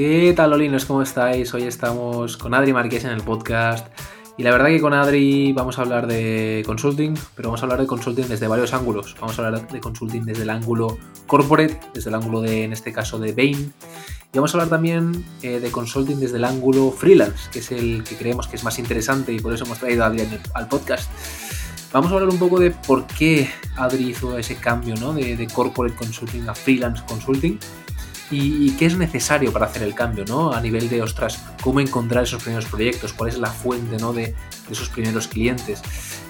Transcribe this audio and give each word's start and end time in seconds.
¿Qué 0.00 0.32
tal, 0.32 0.52
Olinos? 0.52 0.84
¿Cómo 0.84 1.02
estáis? 1.02 1.52
Hoy 1.54 1.64
estamos 1.64 2.36
con 2.36 2.54
Adri 2.54 2.72
Marqués 2.72 3.02
en 3.02 3.10
el 3.10 3.22
podcast. 3.22 3.88
Y 4.36 4.44
la 4.44 4.52
verdad 4.52 4.68
que 4.68 4.80
con 4.80 4.94
Adri 4.94 5.52
vamos 5.52 5.76
a 5.76 5.82
hablar 5.82 6.06
de 6.06 6.62
consulting, 6.64 7.14
pero 7.34 7.48
vamos 7.48 7.62
a 7.62 7.64
hablar 7.64 7.80
de 7.80 7.88
consulting 7.88 8.28
desde 8.28 8.46
varios 8.46 8.72
ángulos. 8.74 9.16
Vamos 9.20 9.36
a 9.36 9.44
hablar 9.44 9.66
de 9.66 9.80
consulting 9.80 10.24
desde 10.24 10.44
el 10.44 10.50
ángulo 10.50 10.96
corporate, 11.26 11.80
desde 11.94 12.10
el 12.10 12.14
ángulo 12.14 12.40
de, 12.42 12.62
en 12.62 12.72
este 12.72 12.92
caso, 12.92 13.18
de 13.18 13.32
Bain. 13.32 13.72
Y 14.32 14.36
vamos 14.38 14.54
a 14.54 14.58
hablar 14.58 14.68
también 14.68 15.24
eh, 15.42 15.58
de 15.58 15.70
consulting 15.72 16.20
desde 16.20 16.36
el 16.36 16.44
ángulo 16.44 16.92
freelance, 16.92 17.50
que 17.50 17.58
es 17.58 17.72
el 17.72 18.04
que 18.04 18.14
creemos 18.14 18.46
que 18.46 18.54
es 18.54 18.62
más 18.62 18.78
interesante 18.78 19.32
y 19.32 19.40
por 19.40 19.52
eso 19.52 19.64
hemos 19.64 19.80
traído 19.80 20.04
a 20.04 20.06
Adri 20.06 20.22
al 20.54 20.68
podcast. 20.68 21.10
Vamos 21.92 22.12
a 22.12 22.14
hablar 22.14 22.28
un 22.28 22.38
poco 22.38 22.60
de 22.60 22.70
por 22.70 23.04
qué 23.08 23.50
Adri 23.74 24.10
hizo 24.10 24.38
ese 24.38 24.54
cambio 24.54 24.94
¿no? 24.94 25.12
de, 25.12 25.36
de 25.36 25.46
corporate 25.48 25.96
consulting 25.96 26.48
a 26.48 26.54
freelance 26.54 27.02
consulting 27.08 27.58
y, 28.30 28.70
qué 28.72 28.86
es 28.86 28.96
necesario 28.96 29.52
para 29.52 29.66
hacer 29.66 29.82
el 29.82 29.94
cambio, 29.94 30.24
¿no? 30.26 30.52
A 30.52 30.60
nivel 30.60 30.88
de, 30.88 31.02
ostras, 31.02 31.42
cómo 31.62 31.80
encontrar 31.80 32.24
esos 32.24 32.42
primeros 32.42 32.66
proyectos, 32.66 33.12
cuál 33.12 33.30
es 33.30 33.38
la 33.38 33.50
fuente, 33.50 33.96
¿no? 33.98 34.12
De, 34.12 34.34
esos 34.70 34.90
primeros 34.90 35.28
clientes 35.28 35.82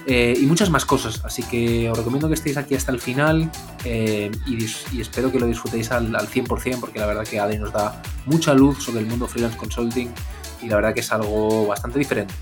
eh, 0.07 0.33
y 0.39 0.45
muchas 0.45 0.69
más 0.69 0.85
cosas. 0.85 1.21
Así 1.25 1.43
que 1.43 1.89
os 1.89 1.97
recomiendo 1.97 2.29
que 2.29 2.35
estéis 2.35 2.55
aquí 2.55 2.73
hasta 2.73 2.93
el 2.93 2.99
final 3.01 3.51
eh, 3.83 4.31
y, 4.45 4.63
espero 5.01 5.29
que 5.29 5.39
lo 5.39 5.45
disfrutéis 5.45 5.91
al, 5.91 6.15
al 6.15 6.29
100% 6.29 6.79
porque 6.79 6.99
la 6.99 7.05
verdad 7.05 7.27
que 7.27 7.37
Adri 7.37 7.57
nos 7.57 7.73
da 7.73 8.01
mucha 8.25 8.53
luz 8.53 8.81
sobre 8.81 9.01
el 9.01 9.07
mundo 9.07 9.27
freelance 9.27 9.57
consulting 9.57 10.09
y 10.61 10.69
la 10.69 10.77
verdad 10.77 10.93
que 10.93 11.01
es 11.01 11.11
algo 11.11 11.67
bastante 11.67 11.99
diferente. 11.99 12.33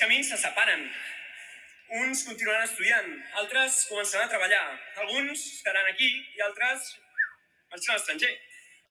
Camins 0.00 0.28
se 0.28 0.36
separen. 0.36 0.90
Uns 2.02 2.22
continuaran 2.24 2.64
estudiant, 2.64 3.08
altres 3.42 3.86
començaran 3.90 4.28
a 4.28 4.30
treballar. 4.30 4.66
Alguns 5.02 5.42
estaran 5.56 5.86
aquí 5.92 6.08
y 6.36 6.40
altres 6.46 6.94
marxaran 7.70 7.96
al 7.96 8.00
estranger. 8.00 8.38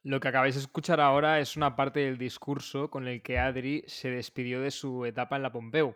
Lo 0.04 0.20
que 0.20 0.30
acabáis 0.30 0.56
de 0.56 0.62
escuchar 0.62 1.02
ahora 1.02 1.40
es 1.40 1.58
una 1.58 1.76
parte 1.76 2.00
del 2.02 2.18
discurso 2.18 2.90
con 2.90 3.08
el 3.08 3.22
que 3.22 3.38
Adri 3.38 3.84
se 3.88 4.10
despidió 4.10 4.62
de 4.62 4.72
su 4.72 5.06
etapa 5.06 5.36
en 5.36 5.44
la 5.44 5.52
Pompeu. 5.52 5.96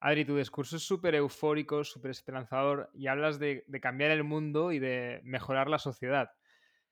Adri, 0.00 0.24
tu 0.24 0.36
discurso 0.36 0.76
es 0.76 0.82
súper 0.82 1.14
eufórico, 1.14 1.84
súper 1.84 2.10
esperanzador 2.10 2.90
y 2.94 3.06
hablas 3.06 3.38
de, 3.38 3.64
de, 3.68 3.80
cambiar 3.80 4.10
el 4.10 4.24
mundo 4.24 4.72
y 4.72 4.80
de 4.80 5.20
mejorar 5.22 5.68
la 5.68 5.78
sociedad. 5.78 6.32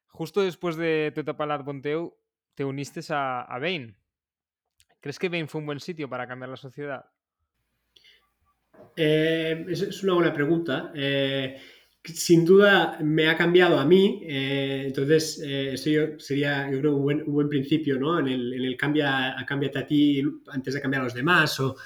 Justo 0.07 0.43
después 0.43 0.77
de 0.77 1.11
tu 1.13 1.23
etapa 1.23 1.45
en 1.45 1.49
la 1.49 1.65
Pompeu, 1.65 2.17
te 2.55 2.65
uniste 2.65 3.01
a, 3.13 3.43
a 3.43 3.59
Bain. 3.59 4.00
¿Crees 5.01 5.19
que 5.19 5.29
Bain 5.29 5.49
fue 5.49 5.61
un 5.61 5.67
buen 5.67 5.81
sitio 5.81 6.09
para 6.09 6.27
cambiar 6.27 6.51
la 6.51 6.57
sociedad? 6.57 7.07
Eh, 8.97 9.67
es, 9.69 10.03
una 10.03 10.15
buena 10.15 10.33
pregunta. 10.33 10.93
Eh, 10.95 11.57
sin 12.03 12.45
duda 12.45 12.99
me 13.03 13.29
ha 13.29 13.37
cambiado 13.37 13.79
a 13.79 13.85
mí, 13.85 14.23
eh, 14.25 14.85
entonces 14.87 15.39
esto 15.39 16.19
sería, 16.19 16.71
yo 16.71 16.79
creo, 16.81 16.97
un 16.97 17.03
buen, 17.03 17.25
buen 17.27 17.49
principio, 17.49 17.99
¿no? 17.99 18.19
En 18.19 18.29
el, 18.29 18.55
en 18.55 18.65
el 18.65 18.77
cambia, 18.77 19.39
a 19.39 19.87
ti 19.87 20.23
antes 20.49 20.75
de 20.75 20.81
cambiar 20.81 21.03
a 21.03 21.05
los 21.05 21.15
demás, 21.15 21.61
o, 21.61 21.77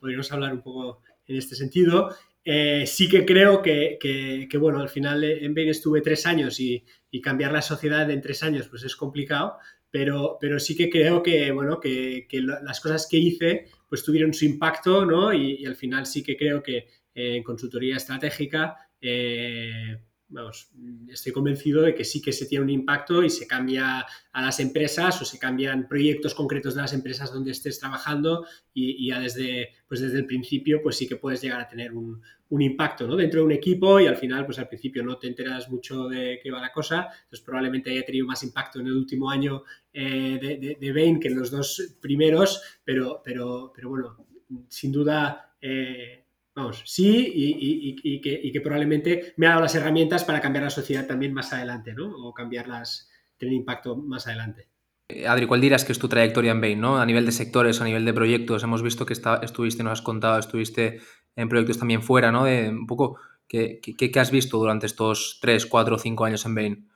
podríamos 0.00 0.30
hablar 0.32 0.52
un 0.52 0.62
poco 0.62 1.02
en 1.26 1.36
este 1.36 1.54
sentido. 1.54 2.10
sí 2.44 3.08
que 3.08 3.24
creo 3.24 3.62
que, 3.62 3.98
que, 4.00 4.58
bueno, 4.58 4.80
al 4.80 4.88
final 4.88 5.22
en 5.22 5.54
Bain 5.54 5.68
estuve 5.68 6.00
tres 6.00 6.26
años 6.26 6.58
y, 6.58 6.84
y, 7.10 7.20
cambiar 7.20 7.52
la 7.52 7.62
sociedad 7.62 8.10
en 8.10 8.20
tres 8.20 8.42
años 8.42 8.66
pues 8.68 8.82
es 8.82 8.96
complicado, 8.96 9.58
pero, 9.90 10.38
pero 10.40 10.58
sí 10.58 10.76
que 10.76 10.88
creo 10.88 11.22
que, 11.22 11.50
bueno, 11.50 11.80
que, 11.80 12.26
que 12.28 12.40
las 12.40 12.80
cosas 12.80 13.06
que 13.10 13.18
hice 13.18 13.66
pues 13.88 14.04
tuvieron 14.04 14.32
su 14.32 14.44
impacto, 14.44 15.04
¿no? 15.04 15.32
Y, 15.32 15.64
al 15.66 15.76
final 15.76 16.06
sí 16.06 16.22
que 16.22 16.36
creo 16.36 16.62
que 16.62 16.76
eh, 16.76 17.36
en 17.36 17.42
consultoría 17.42 17.96
estratégica, 17.96 18.76
eh, 19.00 19.98
vamos, 20.30 20.70
estoy 21.08 21.32
convencido 21.32 21.82
de 21.82 21.94
que 21.94 22.04
sí 22.04 22.22
que 22.22 22.32
se 22.32 22.46
tiene 22.46 22.64
un 22.64 22.70
impacto 22.70 23.22
y 23.22 23.30
se 23.30 23.46
cambia 23.46 24.06
a 24.32 24.42
las 24.42 24.60
empresas 24.60 25.20
o 25.20 25.24
se 25.24 25.38
cambian 25.38 25.88
proyectos 25.88 26.34
concretos 26.34 26.74
de 26.74 26.82
las 26.82 26.92
empresas 26.92 27.32
donde 27.32 27.50
estés 27.50 27.78
trabajando 27.78 28.46
y, 28.72 29.08
ya 29.08 29.20
desde, 29.20 29.70
pues 29.88 30.00
desde 30.00 30.18
el 30.18 30.26
principio, 30.26 30.80
pues 30.82 30.96
sí 30.96 31.08
que 31.08 31.16
puedes 31.16 31.42
llegar 31.42 31.60
a 31.60 31.68
tener 31.68 31.92
un, 31.92 32.22
impacto 32.50 33.06
¿no? 33.06 33.14
dentro 33.14 33.40
de 33.40 33.46
un 33.46 33.52
equipo 33.52 34.00
y 34.00 34.08
al 34.08 34.16
final, 34.16 34.44
pues 34.44 34.58
al 34.58 34.66
principio 34.66 35.04
no 35.04 35.16
te 35.18 35.28
enteras 35.28 35.70
mucho 35.70 36.08
de 36.08 36.40
qué 36.42 36.50
va 36.50 36.60
la 36.60 36.72
cosa, 36.72 37.08
entonces 37.22 37.42
probablemente 37.42 37.90
haya 37.90 38.04
tenido 38.04 38.26
más 38.26 38.42
impacto 38.42 38.80
en 38.80 38.88
el 38.88 38.94
último 38.94 39.30
año 39.30 39.62
eh, 39.92 40.38
de, 40.40 40.76
de, 40.80 40.92
Bain 40.92 41.20
que 41.20 41.28
en 41.28 41.38
los 41.38 41.52
dos 41.52 41.96
primeros, 42.00 42.60
pero, 42.84 43.22
pero, 43.24 43.72
pero 43.72 43.88
bueno, 43.88 44.26
sin 44.68 44.90
duda, 44.90 45.54
eh, 45.60 46.19
vamos, 46.60 46.82
sí, 46.86 47.32
y, 47.34 48.20
que, 48.20 48.60
probablemente 48.60 49.34
me 49.36 49.46
ha 49.46 49.50
dado 49.50 49.62
las 49.62 49.74
herramientas 49.74 50.24
para 50.24 50.40
cambiar 50.40 50.64
la 50.64 50.70
sociedad 50.70 51.06
también 51.06 51.32
más 51.32 51.52
adelante, 51.52 51.92
¿no? 51.94 52.10
O 52.10 52.32
cambiarlas, 52.32 53.10
tener 53.36 53.54
impacto 53.54 53.96
más 53.96 54.26
adelante. 54.26 54.68
Eh, 55.08 55.26
Adri, 55.26 55.46
¿cuál 55.46 55.60
dirás 55.60 55.84
que 55.84 55.92
es 55.92 55.98
tu 55.98 56.08
trayectoria 56.08 56.52
en 56.52 56.60
Bain, 56.60 56.80
¿no? 56.80 56.98
A 56.98 57.06
nivel 57.06 57.26
de 57.26 57.32
sectores, 57.32 57.80
a 57.80 57.84
nivel 57.84 58.04
de 58.04 58.12
proyectos, 58.12 58.62
hemos 58.62 58.82
visto 58.82 59.06
que 59.06 59.14
estuviste, 59.42 59.82
nos 59.82 59.92
has 59.94 60.02
contado, 60.02 60.38
estuviste 60.38 61.00
en 61.36 61.48
proyectos 61.48 61.78
también 61.78 62.02
fuera, 62.02 62.30
¿no? 62.30 62.44
De 62.44 62.68
un 62.68 62.86
poco, 62.86 63.18
¿qué, 63.48 63.80
qué, 63.80 64.20
has 64.20 64.30
visto 64.30 64.58
durante 64.58 64.86
estos 64.86 65.38
3, 65.40 65.66
4 65.66 65.96
o 65.96 65.98
5 65.98 66.24
años 66.24 66.44
en 66.46 66.54
Bain? 66.54 66.90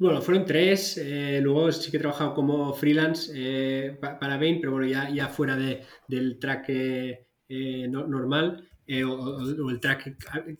Bueno, 0.00 0.20
fueron 0.20 0.44
tres. 0.44 0.98
Eh, 0.98 1.40
luego 1.40 1.70
sí 1.70 1.90
que 1.90 1.96
he 1.98 2.00
trabajado 2.00 2.34
como 2.34 2.74
freelance 2.74 3.32
eh, 3.34 3.96
para 4.00 4.36
Bain, 4.36 4.60
pero 4.60 4.72
bueno, 4.72 4.86
ya, 4.86 5.08
ya 5.10 5.28
fuera 5.28 5.56
de, 5.56 5.82
del 6.08 6.38
track 6.40 6.64
eh, 6.68 7.26
normal 7.88 8.68
o, 9.06 9.70
el 9.70 9.80
track 9.80 10.16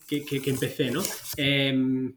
que, 0.07 0.25
que, 0.25 0.51
empecé, 0.51 0.91
¿no? 0.91 1.03
Em, 1.37 2.15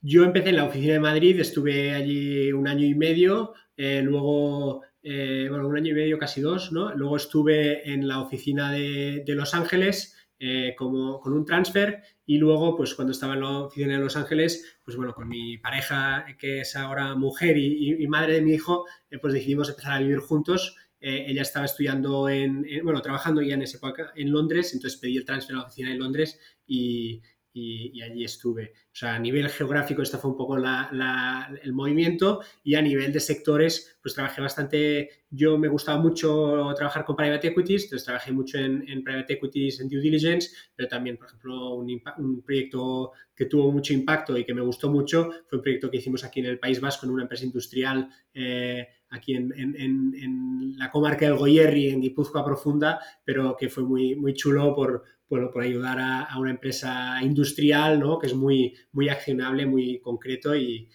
yo 0.00 0.24
empecé 0.24 0.50
en 0.50 0.56
la 0.56 0.64
oficina 0.64 0.94
de 0.94 1.00
Madrid, 1.00 1.40
estuve 1.40 1.92
allí 1.92 2.52
un 2.52 2.68
año 2.68 2.84
y 2.84 2.94
medio, 2.94 3.54
luego, 3.76 4.82
bueno, 5.02 5.68
un 5.68 5.76
año 5.76 5.92
y 5.92 5.94
medio, 5.94 6.18
casi 6.18 6.40
dos, 6.40 6.72
¿no? 6.72 6.94
Luego 6.94 7.16
estuve 7.16 7.90
en 7.90 8.06
la 8.06 8.20
oficina 8.20 8.70
de, 8.72 9.22
de 9.26 9.34
Los 9.34 9.54
Ángeles, 9.54 10.14
eh, 10.40 10.74
como, 10.76 11.20
con 11.20 11.32
un 11.32 11.46
transfer 11.46 12.02
y 12.26 12.38
luego, 12.38 12.76
pues 12.76 12.94
cuando 12.94 13.12
estaba 13.12 13.34
en 13.34 13.40
la 13.40 13.60
oficina 13.60 13.96
de 13.96 14.02
Los 14.02 14.16
Ángeles, 14.16 14.78
pues 14.84 14.96
bueno, 14.96 15.14
con 15.14 15.28
mi 15.28 15.58
pareja, 15.58 16.26
que 16.38 16.60
es 16.60 16.74
ahora 16.74 17.14
mujer 17.14 17.56
y, 17.56 18.06
madre 18.08 18.34
de 18.34 18.42
mi 18.42 18.52
hijo, 18.52 18.84
eh, 19.10 19.18
pues 19.18 19.32
decidimos 19.32 19.68
empezar 19.70 19.92
a 19.92 20.00
vivir 20.00 20.18
juntos. 20.18 20.76
Eh, 21.06 21.26
ella 21.28 21.42
estaba 21.42 21.66
estudiando 21.66 22.30
en, 22.30 22.66
bueno, 22.82 23.02
trabajando 23.02 23.42
ya 23.42 23.52
en 23.52 23.62
época 23.62 24.14
en 24.16 24.32
Londres, 24.32 24.72
entonces 24.72 24.98
pedí 24.98 25.18
el 25.18 25.26
transfer 25.26 25.54
a 25.54 25.58
la 25.58 25.64
oficina 25.66 25.90
de 25.90 25.96
Londres 25.96 26.40
y, 26.66 27.20
y, 27.52 28.02
allí 28.02 28.24
estuve. 28.24 28.72
O 28.86 28.96
sea, 28.96 29.14
a 29.14 29.18
nivel 29.18 29.48
geográfico 29.48 30.02
esto 30.02 30.18
fue 30.18 30.30
un 30.30 30.36
poco 30.36 30.56
el 30.56 31.72
movimiento 31.72 32.40
y 32.62 32.74
a 32.74 32.82
nivel 32.82 33.12
de 33.12 33.20
sectores, 33.20 33.98
pues 34.02 34.14
trabajé 34.14 34.40
bastante, 34.40 35.10
yo 35.30 35.56
me 35.56 35.68
gustaba 35.68 36.00
mucho 36.00 36.72
trabajar 36.74 37.04
con 37.04 37.14
private 37.16 37.48
equities, 37.48 37.84
entonces 37.84 38.04
trabajé 38.04 38.32
mucho 38.32 38.58
en, 38.58 39.04
private 39.04 39.34
equities, 39.34 39.80
en 39.80 39.88
due 39.88 40.00
diligence, 40.00 40.50
pero 40.74 40.88
también, 40.88 41.16
por 41.16 41.28
ejemplo, 41.28 41.74
un, 41.74 42.42
proyecto 42.42 43.12
que 43.36 43.44
tuvo 43.44 43.70
mucho 43.70 43.92
impacto 43.92 44.36
y 44.36 44.44
que 44.44 44.54
me 44.54 44.62
gustó 44.62 44.90
mucho 44.90 45.30
fue 45.46 45.58
un 45.58 45.62
proyecto 45.62 45.90
que 45.90 45.98
hicimos 45.98 46.24
aquí 46.24 46.40
en 46.40 46.46
el 46.46 46.58
País 46.58 46.80
Vasco 46.80 47.06
en 47.06 47.12
una 47.12 47.22
empresa 47.22 47.44
industrial. 47.44 48.08
Eh, 48.32 48.88
aquí 49.14 49.34
en, 49.34 49.52
en, 49.56 50.74
la 50.76 50.90
comarca 50.90 51.24
del 51.24 51.36
Goyerri, 51.36 51.88
en 51.88 52.00
Guipúzcoa 52.00 52.44
Profunda, 52.44 52.98
pero 53.24 53.56
que 53.56 53.68
fue 53.68 53.84
muy, 53.84 54.16
muy 54.16 54.34
chulo 54.34 54.74
por, 54.74 55.04
bueno, 55.28 55.50
por 55.50 55.62
ayudar 55.62 55.98
a, 56.00 56.38
una 56.38 56.50
empresa 56.50 57.18
industrial, 57.22 58.00
¿no? 58.00 58.18
Que 58.18 58.26
es 58.26 58.34
muy, 58.34 58.74
muy 58.92 59.08
accionable, 59.08 59.66
muy 59.66 60.00
concreto 60.00 60.54
y, 60.56 60.88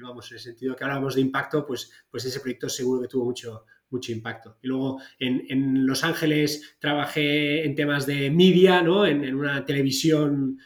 vamos, 0.00 0.30
en 0.30 0.36
el 0.36 0.40
sentido 0.40 0.76
que 0.76 0.84
hablábamos 0.84 1.14
de 1.14 1.22
impacto, 1.22 1.66
pues, 1.66 1.90
pues 2.10 2.24
ese 2.24 2.40
proyecto 2.40 2.68
seguro 2.68 3.00
que 3.00 3.08
tuvo 3.08 3.24
mucho, 3.24 3.64
mucho 3.90 4.12
impacto. 4.12 4.58
Y 4.62 4.68
luego 4.68 5.00
en, 5.18 5.86
Los 5.86 6.04
Ángeles 6.04 6.76
trabajé 6.78 7.64
en 7.64 7.74
temas 7.74 8.06
de 8.06 8.30
media, 8.30 8.82
¿no? 8.82 9.06
En, 9.06 9.34
una 9.34 9.64
televisión 9.64 10.58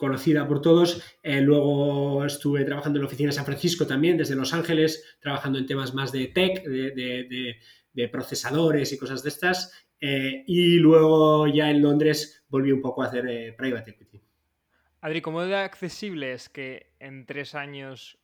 conocida 0.00 0.48
por 0.48 0.60
todos. 0.60 1.00
Eh, 1.22 1.40
luego 1.40 2.24
estuve 2.24 2.64
trabajando 2.64 2.98
en 2.98 3.02
la 3.02 3.06
oficina 3.06 3.28
de 3.28 3.34
San 3.36 3.44
Francisco 3.44 3.86
también, 3.86 4.16
desde 4.16 4.34
Los 4.34 4.52
Ángeles, 4.52 5.16
trabajando 5.20 5.60
en 5.60 5.66
temas 5.66 5.94
más 5.94 6.10
de 6.10 6.26
tech, 6.28 6.64
de, 6.64 7.56
de 7.92 8.08
procesadores 8.08 8.92
y 8.92 8.98
cosas 8.98 9.22
de 9.22 9.28
estas. 9.28 9.72
Eh, 10.00 10.44
y 10.46 10.78
luego 10.78 11.46
ya 11.46 11.70
en 11.70 11.82
Londres 11.82 12.44
volví 12.48 12.72
un 12.72 12.80
poco 12.80 13.02
a 13.02 13.06
hacer 13.06 13.26
eh, 13.28 13.52
private 13.52 13.90
equity. 13.90 14.22
Adri, 15.02 15.20
¿cómo 15.20 15.42
de 15.42 15.56
accesible 15.56 16.32
es 16.32 16.48
que 16.48 16.92
en 16.98 17.26
tres 17.26 17.54
años 17.54 18.18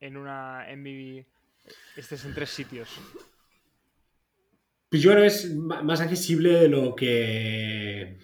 en 0.00 0.16
una 0.16 0.66
MBB 0.74 1.24
estés 1.96 2.24
en 2.24 2.34
tres 2.34 2.50
sitios? 2.50 2.88
Pues 4.88 5.02
yo 5.02 5.10
creo 5.10 5.22
que 5.22 5.28
es 5.28 5.54
más 5.54 6.00
accesible 6.00 6.52
de 6.52 6.68
lo 6.68 6.94
que... 6.94 8.18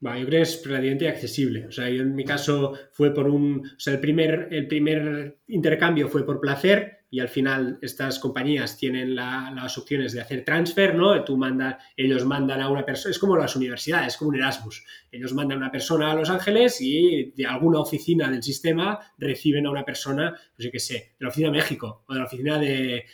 yo 0.00 0.26
creo 0.26 0.28
que 0.28 0.40
es 0.40 0.64
relativamente 0.64 1.08
accesible. 1.08 1.66
O 1.66 1.72
sea, 1.72 1.88
yo 1.88 2.02
en 2.02 2.14
mi 2.14 2.24
caso 2.24 2.74
fue 2.92 3.12
por 3.12 3.28
un... 3.28 3.66
O 3.66 3.80
sea, 3.80 3.94
el 3.94 4.00
primer, 4.00 4.48
el 4.50 4.66
primer 4.66 5.38
intercambio 5.46 6.08
fue 6.08 6.24
por 6.24 6.40
placer, 6.40 7.00
y 7.10 7.18
al 7.18 7.28
final 7.28 7.78
estas 7.82 8.20
compañías 8.20 8.78
tienen 8.78 9.16
las 9.16 9.76
opciones 9.76 10.12
de 10.12 10.20
hacer 10.20 10.44
transfer, 10.44 10.94
¿no? 10.94 11.22
Tú 11.24 11.36
mandas, 11.36 11.76
ellos 11.96 12.24
mandan 12.24 12.60
a 12.60 12.70
una 12.70 12.86
persona, 12.86 13.10
es 13.10 13.18
como 13.18 13.36
las 13.36 13.56
universidades, 13.56 14.08
es 14.08 14.16
como 14.16 14.28
un 14.28 14.36
Erasmus. 14.36 14.84
Ellos 15.10 15.34
mandan 15.34 15.58
a 15.58 15.62
una 15.62 15.72
persona 15.72 16.12
a 16.12 16.14
Los 16.14 16.30
Ángeles 16.30 16.80
y 16.80 17.32
de 17.36 17.46
alguna 17.46 17.80
oficina 17.80 18.30
del 18.30 18.42
sistema 18.42 19.00
reciben 19.18 19.66
a 19.66 19.72
una 19.72 19.84
persona, 19.84 20.32
pues 20.54 20.66
yo 20.66 20.70
qué 20.70 20.78
sé, 20.78 20.94
de 21.18 21.24
la 21.24 21.28
oficina 21.28 21.50
de 21.50 21.58
México 21.58 22.04
o 22.06 22.12
de 22.12 22.18
la 22.20 22.26
oficina 22.26 22.58
de, 22.58 23.04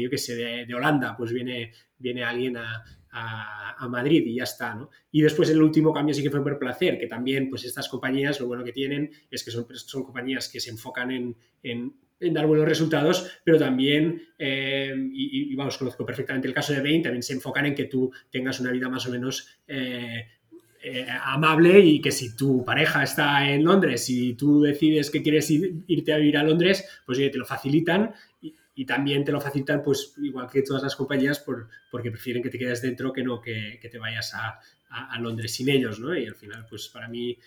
yo 0.00 0.08
qué 0.08 0.18
sé, 0.18 0.36
de, 0.36 0.74
Holanda, 0.74 1.16
pues 1.16 1.32
viene, 1.32 1.72
viene 1.98 2.22
alguien 2.22 2.56
a, 2.56 2.84
Madrid 3.88 4.22
y 4.26 4.36
ya 4.36 4.44
está, 4.44 4.74
¿no? 4.74 4.90
Y 5.10 5.22
después 5.22 5.50
el 5.50 5.62
último 5.62 5.92
cambio 5.92 6.14
sí 6.14 6.22
que 6.22 6.30
fue 6.30 6.42
por 6.42 6.58
placer, 6.58 6.98
que 6.98 7.06
también 7.06 7.48
pues 7.48 7.64
estas 7.64 7.88
compañías 7.88 8.38
lo 8.40 8.46
bueno 8.46 8.62
que 8.62 8.72
tienen 8.72 9.10
es 9.30 9.42
que 9.42 9.50
son, 9.50 9.66
son 9.74 10.04
compañías 10.04 10.48
que 10.48 10.60
se 10.60 10.70
enfocan 10.70 11.10
en 11.10 11.36
en 12.20 12.34
dar 12.34 12.46
buenos 12.46 12.68
resultados, 12.68 13.40
pero 13.42 13.58
también, 13.58 14.22
eh, 14.38 14.94
y, 15.12 15.54
vamos, 15.54 15.78
conozco 15.78 16.04
perfectamente 16.04 16.46
el 16.46 16.54
caso 16.54 16.72
de 16.72 16.82
Bain, 16.82 17.02
también 17.02 17.22
se 17.22 17.32
enfocan 17.32 17.66
en 17.66 17.74
que 17.74 17.86
tú 17.86 18.12
tengas 18.30 18.60
una 18.60 18.70
vida 18.70 18.88
más 18.88 19.06
o 19.06 19.10
menos 19.10 19.48
eh, 19.66 20.26
eh, 20.82 21.06
amable 21.24 21.80
y 21.80 22.00
que 22.00 22.12
si 22.12 22.36
tu 22.36 22.64
pareja 22.64 23.02
está 23.02 23.50
en 23.50 23.64
Londres 23.64 24.08
y 24.10 24.34
tú 24.34 24.60
decides 24.60 25.10
que 25.10 25.22
quieres 25.22 25.50
irte 25.50 26.12
a 26.12 26.18
vivir 26.18 26.36
a 26.36 26.42
Londres, 26.42 26.86
pues 27.06 27.18
te 27.18 27.38
lo 27.38 27.46
facilitan 27.46 28.12
y, 28.74 28.86
también 28.86 29.24
te 29.24 29.32
lo 29.32 29.40
facilitan, 29.40 29.82
pues 29.82 30.14
igual 30.22 30.48
que 30.50 30.62
todas 30.62 30.82
las 30.82 30.96
compañías, 30.96 31.38
por, 31.40 31.68
porque 31.90 32.10
prefieren 32.10 32.42
que 32.42 32.50
te 32.50 32.58
quedes 32.58 32.82
dentro 32.82 33.12
que 33.12 33.22
no 33.22 33.40
que, 33.40 33.78
te 33.90 33.98
vayas 33.98 34.34
a, 34.34 34.58
Londres 35.20 35.54
sin 35.54 35.68
ellos, 35.68 36.00
¿no? 36.00 36.16
Y 36.16 36.26
al 36.26 36.34
final, 36.34 36.66
pues 36.68 36.88
para 36.88 37.06
mí, 37.06 37.38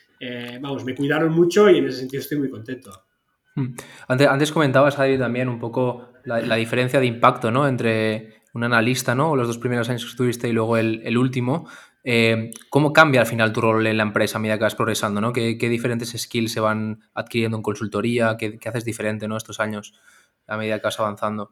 vamos, 0.62 0.86
me 0.86 0.96
cuidaron 0.96 1.34
mucho 1.34 1.70
y 1.70 1.80
en 1.80 1.88
ese 1.88 2.00
sentido 2.00 2.22
estoy 2.22 2.38
muy 2.38 2.50
contento. 2.50 2.92
Hmm. 3.56 3.76
Antes, 4.08 4.28
antes 4.28 4.52
comentabas, 4.52 4.98
Adri, 4.98 5.18
también 5.18 5.50
un 5.50 5.60
poco 5.60 6.14
la, 6.26 6.56
diferencia 6.56 7.00
de 7.00 7.06
impacto 7.06 7.52
¿no? 7.52 7.68
entre 7.68 8.42
un 8.54 8.64
analista, 8.64 9.16
¿no? 9.16 9.36
los 9.36 9.48
dos 9.48 9.58
primeros 9.58 9.90
años 9.90 10.04
que 10.04 10.12
estuviste 10.12 10.48
y 10.48 10.54
luego 10.54 10.78
el, 10.78 11.18
último. 11.18 11.68
Eh, 12.04 12.52
¿Cómo 12.70 12.92
cambia 12.92 13.22
al 13.22 13.28
final 13.28 13.54
tu 13.54 13.62
rol 13.62 13.88
en 13.88 13.98
la 13.98 14.04
empresa 14.04 14.38
a 14.38 14.42
medida 14.42 14.58
que 14.58 14.64
vas 14.64 14.76
progresando? 14.76 15.22
¿no? 15.22 15.34
¿Qué, 15.34 15.56
diferentes 15.56 16.14
skills 16.18 16.52
se 16.52 16.60
van 16.60 17.02
adquiriendo 17.14 17.58
en 17.58 17.64
consultoría? 17.64 18.36
¿Qué, 18.38 18.58
qué 18.58 18.70
haces 18.70 18.86
diferente 18.86 19.28
¿no? 19.28 19.38
estos 19.38 19.60
años 19.60 19.94
a 20.48 20.58
medida 20.58 20.80
que 20.80 20.86
vas 20.86 21.00
avanzando? 21.00 21.52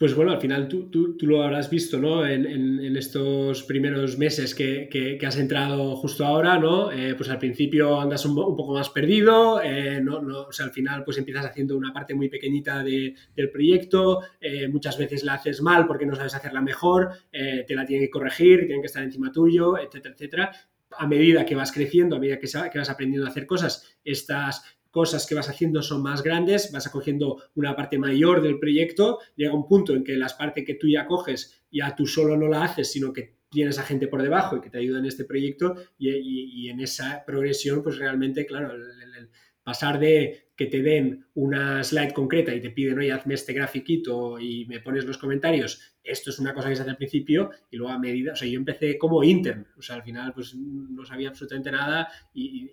Pues 0.00 0.14
bueno, 0.14 0.32
al 0.32 0.40
final 0.40 0.66
tú, 0.66 0.88
tú, 0.88 1.14
tú 1.18 1.26
lo 1.26 1.42
habrás 1.42 1.68
visto, 1.68 1.98
¿no? 1.98 2.26
En, 2.26 2.46
en, 2.46 2.96
estos 2.96 3.64
primeros 3.64 4.16
meses 4.16 4.54
que, 4.54 4.88
que, 4.90 5.26
has 5.26 5.36
entrado 5.36 5.94
justo 5.94 6.24
ahora, 6.24 6.58
¿no? 6.58 6.90
Eh, 6.90 7.14
pues 7.16 7.28
al 7.28 7.38
principio 7.38 8.00
andas 8.00 8.24
un, 8.24 8.34
poco 8.34 8.72
más 8.72 8.88
perdido, 8.88 9.60
eh, 9.62 10.00
no, 10.02 10.22
no, 10.22 10.44
o 10.44 10.52
sea, 10.52 10.64
al 10.64 10.72
final 10.72 11.04
pues 11.04 11.18
empiezas 11.18 11.44
haciendo 11.44 11.76
una 11.76 11.92
parte 11.92 12.14
muy 12.14 12.30
pequeñita 12.30 12.82
de, 12.82 13.14
del 13.36 13.50
proyecto, 13.50 14.22
eh, 14.40 14.68
muchas 14.68 14.96
veces 14.96 15.22
la 15.22 15.34
haces 15.34 15.60
mal 15.60 15.86
porque 15.86 16.06
no 16.06 16.16
sabes 16.16 16.34
hacerla 16.34 16.62
mejor, 16.62 17.10
te 17.30 17.74
la 17.74 17.84
tienen 17.84 18.06
que 18.06 18.10
corregir, 18.10 18.60
tienen 18.60 18.80
que 18.80 18.86
estar 18.86 19.02
encima 19.02 19.30
tuyo, 19.30 19.76
etcétera, 19.76 20.14
etcétera. 20.14 20.52
A 20.92 21.06
medida 21.06 21.44
que 21.44 21.54
vas 21.54 21.72
creciendo, 21.72 22.16
a 22.16 22.20
medida 22.20 22.38
que, 22.38 22.48
que 22.72 22.78
vas 22.78 22.88
aprendiendo 22.88 23.26
a 23.26 23.30
hacer 23.30 23.44
cosas, 23.44 23.98
estas 24.02 24.64
cosas 24.90 25.26
que 25.26 25.34
vas 25.34 25.48
haciendo 25.48 25.82
son 25.82 26.02
más 26.02 26.22
grandes, 26.22 26.72
vas 26.72 26.86
acogiendo 26.86 27.42
una 27.54 27.76
parte 27.76 27.98
mayor 27.98 28.42
del 28.42 28.58
proyecto, 28.58 29.18
llega 29.36 29.54
un 29.54 29.66
punto 29.66 29.94
en 29.94 30.04
que 30.04 30.16
las 30.16 30.34
partes 30.34 30.64
que 30.66 30.74
tú 30.74 30.88
ya 30.88 31.06
coges 31.06 31.62
ya 31.70 31.94
tú 31.94 32.06
solo 32.06 32.36
no 32.36 32.48
la 32.48 32.64
haces, 32.64 32.90
sino 32.90 33.12
que 33.12 33.36
tienes 33.48 33.78
a 33.78 33.82
gente 33.82 34.08
por 34.08 34.22
debajo 34.22 34.56
y 34.56 34.60
que 34.60 34.70
te 34.70 34.78
ayuda 34.78 34.98
en 34.98 35.06
este 35.06 35.24
proyecto 35.24 35.74
y, 35.98 36.68
en 36.68 36.80
esa 36.80 37.24
progresión, 37.24 37.82
pues 37.82 37.98
realmente, 37.98 38.46
claro, 38.46 38.74
el 38.74 39.30
pasar 39.62 39.98
de 39.98 40.49
que 40.60 40.66
te 40.66 40.82
den 40.82 41.24
una 41.32 41.82
slide 41.82 42.12
concreta 42.12 42.54
y 42.54 42.60
te 42.60 42.68
piden, 42.68 42.98
oye, 42.98 43.12
hazme 43.12 43.32
este 43.32 43.54
grafiquito 43.54 44.38
y 44.38 44.66
me 44.66 44.80
pones 44.80 45.06
los 45.06 45.16
comentarios, 45.16 45.80
esto 46.04 46.30
es 46.30 46.38
una 46.38 46.52
cosa 46.52 46.68
que 46.68 46.76
se 46.76 46.82
hace 46.82 46.90
al 46.90 46.96
principio 46.96 47.50
y 47.70 47.76
luego 47.76 47.92
a 47.92 47.98
medida, 47.98 48.32
o 48.32 48.36
sea, 48.36 48.48
yo 48.48 48.58
empecé 48.58 48.98
como 48.98 49.22
intern, 49.22 49.66
o 49.76 49.82
sea, 49.82 49.96
al 49.96 50.02
final 50.02 50.32
pues 50.34 50.54
no 50.54 51.04
sabía 51.04 51.28
absolutamente 51.28 51.70
nada 51.70 52.08
y, 52.34 52.68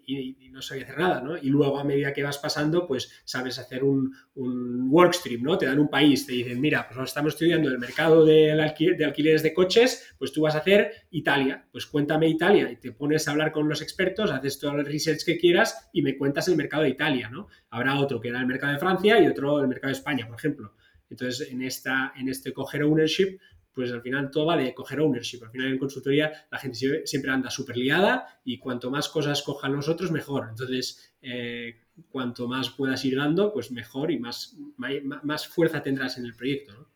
no 0.51 0.61
sabía 0.61 0.85
hacer 0.85 0.97
nada, 0.97 1.21
¿no? 1.21 1.37
Y 1.37 1.49
luego 1.49 1.77
a 1.77 1.83
medida 1.83 2.13
que 2.13 2.23
vas 2.23 2.39
pasando, 2.39 2.87
pues 2.87 3.21
sabes 3.25 3.59
hacer 3.59 3.83
un, 3.83 4.11
un 4.35 4.87
workstream, 4.89 5.43
¿no? 5.43 5.57
Te 5.57 5.67
dan 5.67 5.77
un 5.77 5.89
país, 5.89 6.25
te 6.25 6.33
dicen, 6.33 6.59
mira, 6.59 6.89
pues 6.89 7.07
estamos 7.07 7.33
estudiando 7.33 7.69
el 7.69 7.77
mercado 7.77 8.25
de 8.25 8.51
alquileres 8.51 9.43
de 9.43 9.53
coches, 9.53 10.15
pues 10.17 10.33
tú 10.33 10.41
vas 10.41 10.55
a 10.55 10.59
hacer 10.59 10.91
Italia, 11.11 11.67
pues 11.71 11.85
cuéntame 11.85 12.27
Italia 12.27 12.71
y 12.71 12.77
te 12.77 12.91
pones 12.91 13.27
a 13.27 13.31
hablar 13.31 13.51
con 13.51 13.69
los 13.69 13.81
expertos, 13.81 14.31
haces 14.31 14.59
todo 14.59 14.71
el 14.71 14.85
research 14.85 15.23
que 15.23 15.37
quieras 15.37 15.89
y 15.93 16.01
me 16.01 16.17
cuentas 16.17 16.47
el 16.47 16.57
mercado 16.57 16.83
de 16.83 16.89
Italia, 16.89 17.29
¿no? 17.29 17.47
Habrá 17.77 17.95
otro 17.95 18.19
que 18.19 18.29
era 18.29 18.39
el 18.39 18.47
mercado 18.47 18.73
de 18.73 18.79
Francia 18.79 19.21
y 19.21 19.27
otro 19.27 19.59
el 19.59 19.67
mercado 19.67 19.89
de 19.89 19.97
España, 19.97 20.27
por 20.27 20.35
ejemplo. 20.35 20.73
Entonces, 21.09 21.49
en, 21.51 21.61
esta, 21.61 22.13
en 22.17 22.27
este 22.29 22.51
coger 22.51 22.83
ownership, 22.83 23.39
pues 23.73 23.91
al 23.91 24.01
final 24.01 24.31
todo 24.31 24.47
va 24.47 24.57
de 24.57 24.73
coger 24.73 24.99
ownership. 24.99 25.43
Al 25.43 25.51
final 25.51 25.67
en 25.67 25.77
consultoría 25.77 26.31
la 26.51 26.57
gente 26.57 27.05
siempre 27.05 27.31
anda 27.31 27.49
súper 27.49 27.77
liada 27.77 28.25
y 28.43 28.57
cuanto 28.57 28.89
más 28.89 29.07
cosas 29.07 29.43
cojan 29.43 29.73
los 29.73 29.87
otros, 29.87 30.11
mejor. 30.11 30.47
Entonces, 30.49 31.15
eh, 31.21 31.83
cuanto 32.09 32.47
más 32.47 32.71
puedas 32.71 33.05
ir 33.05 33.17
dando, 33.17 33.53
pues 33.53 33.71
mejor 33.71 34.09
y 34.11 34.19
más, 34.19 34.57
más, 34.77 35.47
fuerza 35.47 35.81
tendrás 35.81 36.17
en 36.17 36.25
el 36.25 36.33
proyecto. 36.33 36.87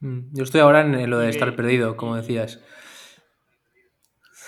Mm, 0.00 0.34
yo 0.34 0.44
estoy 0.44 0.60
ahora 0.60 0.82
en 0.82 1.08
lo 1.08 1.18
de 1.18 1.30
estar 1.30 1.56
perdido, 1.56 1.96
como 1.96 2.16
decías. 2.16 2.60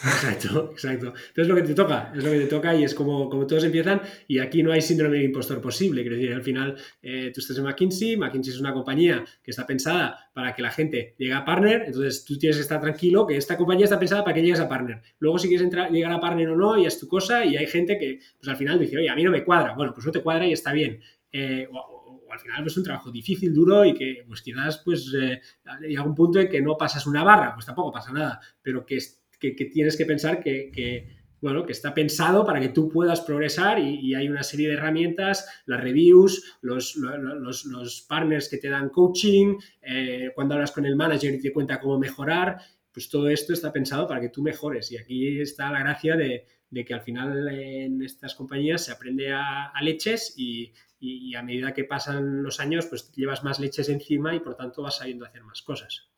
Exacto, 0.05 0.71
exacto. 0.73 1.07
Entonces 1.07 1.33
es 1.37 1.49
lo 1.49 1.55
que 1.57 1.63
te 1.63 1.75
toca, 1.75 2.13
es 2.15 2.23
lo 2.23 2.31
que 2.31 2.39
te 2.39 2.47
toca 2.47 2.75
y 2.75 2.85
es 2.85 2.95
como, 2.95 3.29
como 3.29 3.47
todos 3.47 3.65
empiezan 3.65 4.01
y 4.29 4.39
aquí 4.39 4.63
no 4.63 4.73
hay 4.73 4.81
síndrome 4.81 5.19
de 5.19 5.25
impostor 5.25 5.61
posible. 5.61 6.03
Quiero 6.03 6.17
decir, 6.17 6.33
al 6.33 6.43
final 6.43 6.77
eh, 7.03 7.33
tú 7.35 7.41
estás 7.41 7.59
en 7.59 7.65
McKinsey, 7.65 8.17
McKinsey 8.17 8.55
es 8.55 8.61
una 8.61 8.73
compañía 8.73 9.25
que 9.43 9.51
está 9.51 9.67
pensada 9.67 10.31
para 10.33 10.55
que 10.55 10.63
la 10.63 10.71
gente 10.71 11.15
llegue 11.19 11.33
a 11.33 11.45
partner, 11.45 11.85
entonces 11.87 12.25
tú 12.25 12.39
tienes 12.39 12.57
que 12.57 12.63
estar 12.63 12.81
tranquilo 12.81 13.27
que 13.27 13.37
esta 13.37 13.57
compañía 13.57 13.85
está 13.85 13.99
pensada 13.99 14.23
para 14.23 14.35
que 14.35 14.43
llegues 14.43 14.61
a 14.61 14.69
partner. 14.69 15.03
Luego 15.19 15.39
si 15.39 15.49
quieres 15.49 15.65
entrar, 15.65 15.91
llegar 15.91 16.13
a 16.13 16.21
partner 16.21 16.49
o 16.51 16.57
no, 16.57 16.79
y 16.79 16.87
es 16.87 16.99
tu 16.99 17.09
cosa 17.09 17.45
y 17.45 17.57
hay 17.57 17.67
gente 17.67 17.99
que 17.99 18.21
pues 18.39 18.49
al 18.49 18.57
final 18.57 18.79
dice, 18.79 18.99
oye, 18.99 19.09
a 19.09 19.17
mí 19.17 19.25
no 19.25 19.31
me 19.31 19.45
cuadra. 19.45 19.75
Bueno, 19.75 19.93
pues 19.93 20.07
no 20.07 20.13
te 20.13 20.23
cuadra 20.23 20.47
y 20.47 20.53
está 20.53 20.73
bien. 20.73 21.01
Eh, 21.33 21.69
o, 21.73 21.99
al 22.31 22.39
final 22.39 22.63
pues, 22.63 22.73
es 22.73 22.79
un 22.79 22.85
trabajo 22.85 23.11
difícil, 23.11 23.53
duro 23.53 23.85
y 23.85 23.95
que 23.95 24.25
pues 24.27 24.43
quizás 24.43 24.83
pues 24.85 25.13
eh, 25.19 25.41
llega 25.81 26.03
un 26.03 26.15
punto 26.15 26.39
en 26.39 26.49
que 26.49 26.61
no 26.61 26.77
pasas 26.77 27.07
una 27.07 27.25
barra, 27.25 27.55
pues 27.55 27.67
tampoco 27.67 27.91
pasa 27.91 28.13
nada, 28.13 28.41
pero 28.63 28.85
que 28.85 28.99
que, 29.39 29.53
tienes 29.53 29.97
que 29.97 30.07
pensar 30.07 30.43
que, 30.43 31.17
bueno, 31.41 31.65
que 31.65 31.73
está 31.73 31.95
pensado 31.95 32.45
para 32.45 32.61
que 32.61 32.71
tú 32.71 32.89
puedas 32.89 33.21
progresar 33.21 33.79
y, 33.79 34.15
hay 34.15 34.29
una 34.29 34.43
serie 34.43 34.69
de 34.69 34.75
herramientas, 34.75 35.49
las 35.67 35.81
reviews, 35.81 36.59
los, 36.61 36.97
los, 36.97 38.07
partners 38.09 38.49
que 38.49 38.59
te 38.59 38.69
dan 38.69 38.89
coaching, 38.89 39.57
eh, 39.83 40.33
cuando 40.35 40.55
hablas 40.55 40.73
con 40.73 40.87
el 40.87 40.97
manager 40.97 41.35
y 41.35 41.41
te 41.41 41.53
cuenta 41.53 41.81
cómo 41.81 41.99
mejorar, 41.99 42.59
pues 42.93 43.09
todo 43.09 43.29
esto 43.29 43.53
está 43.53 43.73
pensado 43.73 44.09
para 44.09 44.21
que 44.21 44.31
tú 44.31 44.43
mejores. 44.43 44.91
Y 44.91 44.99
aquí 44.99 45.41
está 45.41 45.71
la 45.71 45.81
gracia 45.81 46.17
de, 46.17 46.47
que 46.85 46.95
al 46.95 47.01
final 47.01 47.49
en 47.49 48.03
estas 48.03 48.35
compañías 48.35 48.85
se 48.85 48.93
aprende 48.93 49.33
a, 49.33 49.73
leches 49.81 50.35
y, 50.37 50.73
y, 50.99 51.35
a 51.37 51.43
medida 51.43 51.73
que 51.73 51.85
pasan 51.85 52.43
los 52.43 52.59
años, 52.61 52.87
pues 52.87 53.13
llevas 53.13 53.45
más 53.45 53.61
leches 53.61 53.89
encima 53.89 54.35
y 54.35 54.41
por 54.41 54.57
tanto 54.57 54.83
vas 54.83 54.99
sabiendo 54.99 55.25
hacer 55.25 55.45
más 55.45 55.63
cosas. 55.63 56.11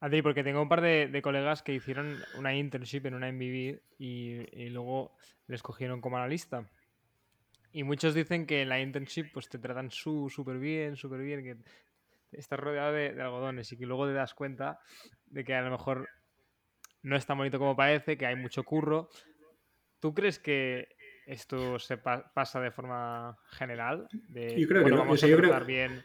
Adri, 0.00 0.22
porque 0.22 0.42
tengo 0.42 0.62
un 0.62 0.68
par 0.68 0.80
de, 0.80 1.20
colegas 1.22 1.62
que 1.62 1.74
hicieron 1.74 2.18
una 2.38 2.54
internship 2.54 3.04
en 3.04 3.14
una 3.14 3.30
MBB 3.30 3.80
y, 3.98 4.68
luego 4.70 5.14
les 5.46 5.62
cogieron 5.62 6.00
como 6.00 6.16
analista. 6.16 6.64
Y 7.72 7.84
muchos 7.84 8.14
dicen 8.14 8.46
que 8.46 8.62
en 8.62 8.70
la 8.70 8.80
internship 8.80 9.26
pues 9.32 9.48
te 9.48 9.58
tratan 9.58 9.90
súper 9.90 10.58
bien, 10.58 10.96
súper 10.96 11.20
bien, 11.20 11.42
que 11.44 11.56
estás 12.32 12.58
rodeado 12.58 12.92
de, 12.92 13.20
algodones 13.20 13.70
y 13.72 13.76
que 13.76 13.86
luego 13.86 14.06
te 14.06 14.14
das 14.14 14.34
cuenta 14.34 14.80
de 15.26 15.44
que 15.44 15.54
a 15.54 15.60
lo 15.60 15.70
mejor 15.70 16.08
no 17.02 17.16
es 17.16 17.26
tan 17.26 17.36
bonito 17.36 17.58
como 17.58 17.76
parece, 17.76 18.16
que 18.16 18.26
hay 18.26 18.36
mucho 18.36 18.64
curro. 18.64 19.10
¿Tú 20.00 20.14
crees 20.14 20.38
que 20.38 20.88
esto 21.26 21.78
se 21.78 21.98
pasa 21.98 22.60
de 22.60 22.70
forma 22.70 23.36
general? 23.50 24.08
yo 24.10 24.66
creo 24.66 24.82
que 24.82 24.90
no. 24.90 24.96
Vamos 24.96 25.22
a 25.22 25.26
tratar 25.26 25.66
bien 25.66 26.02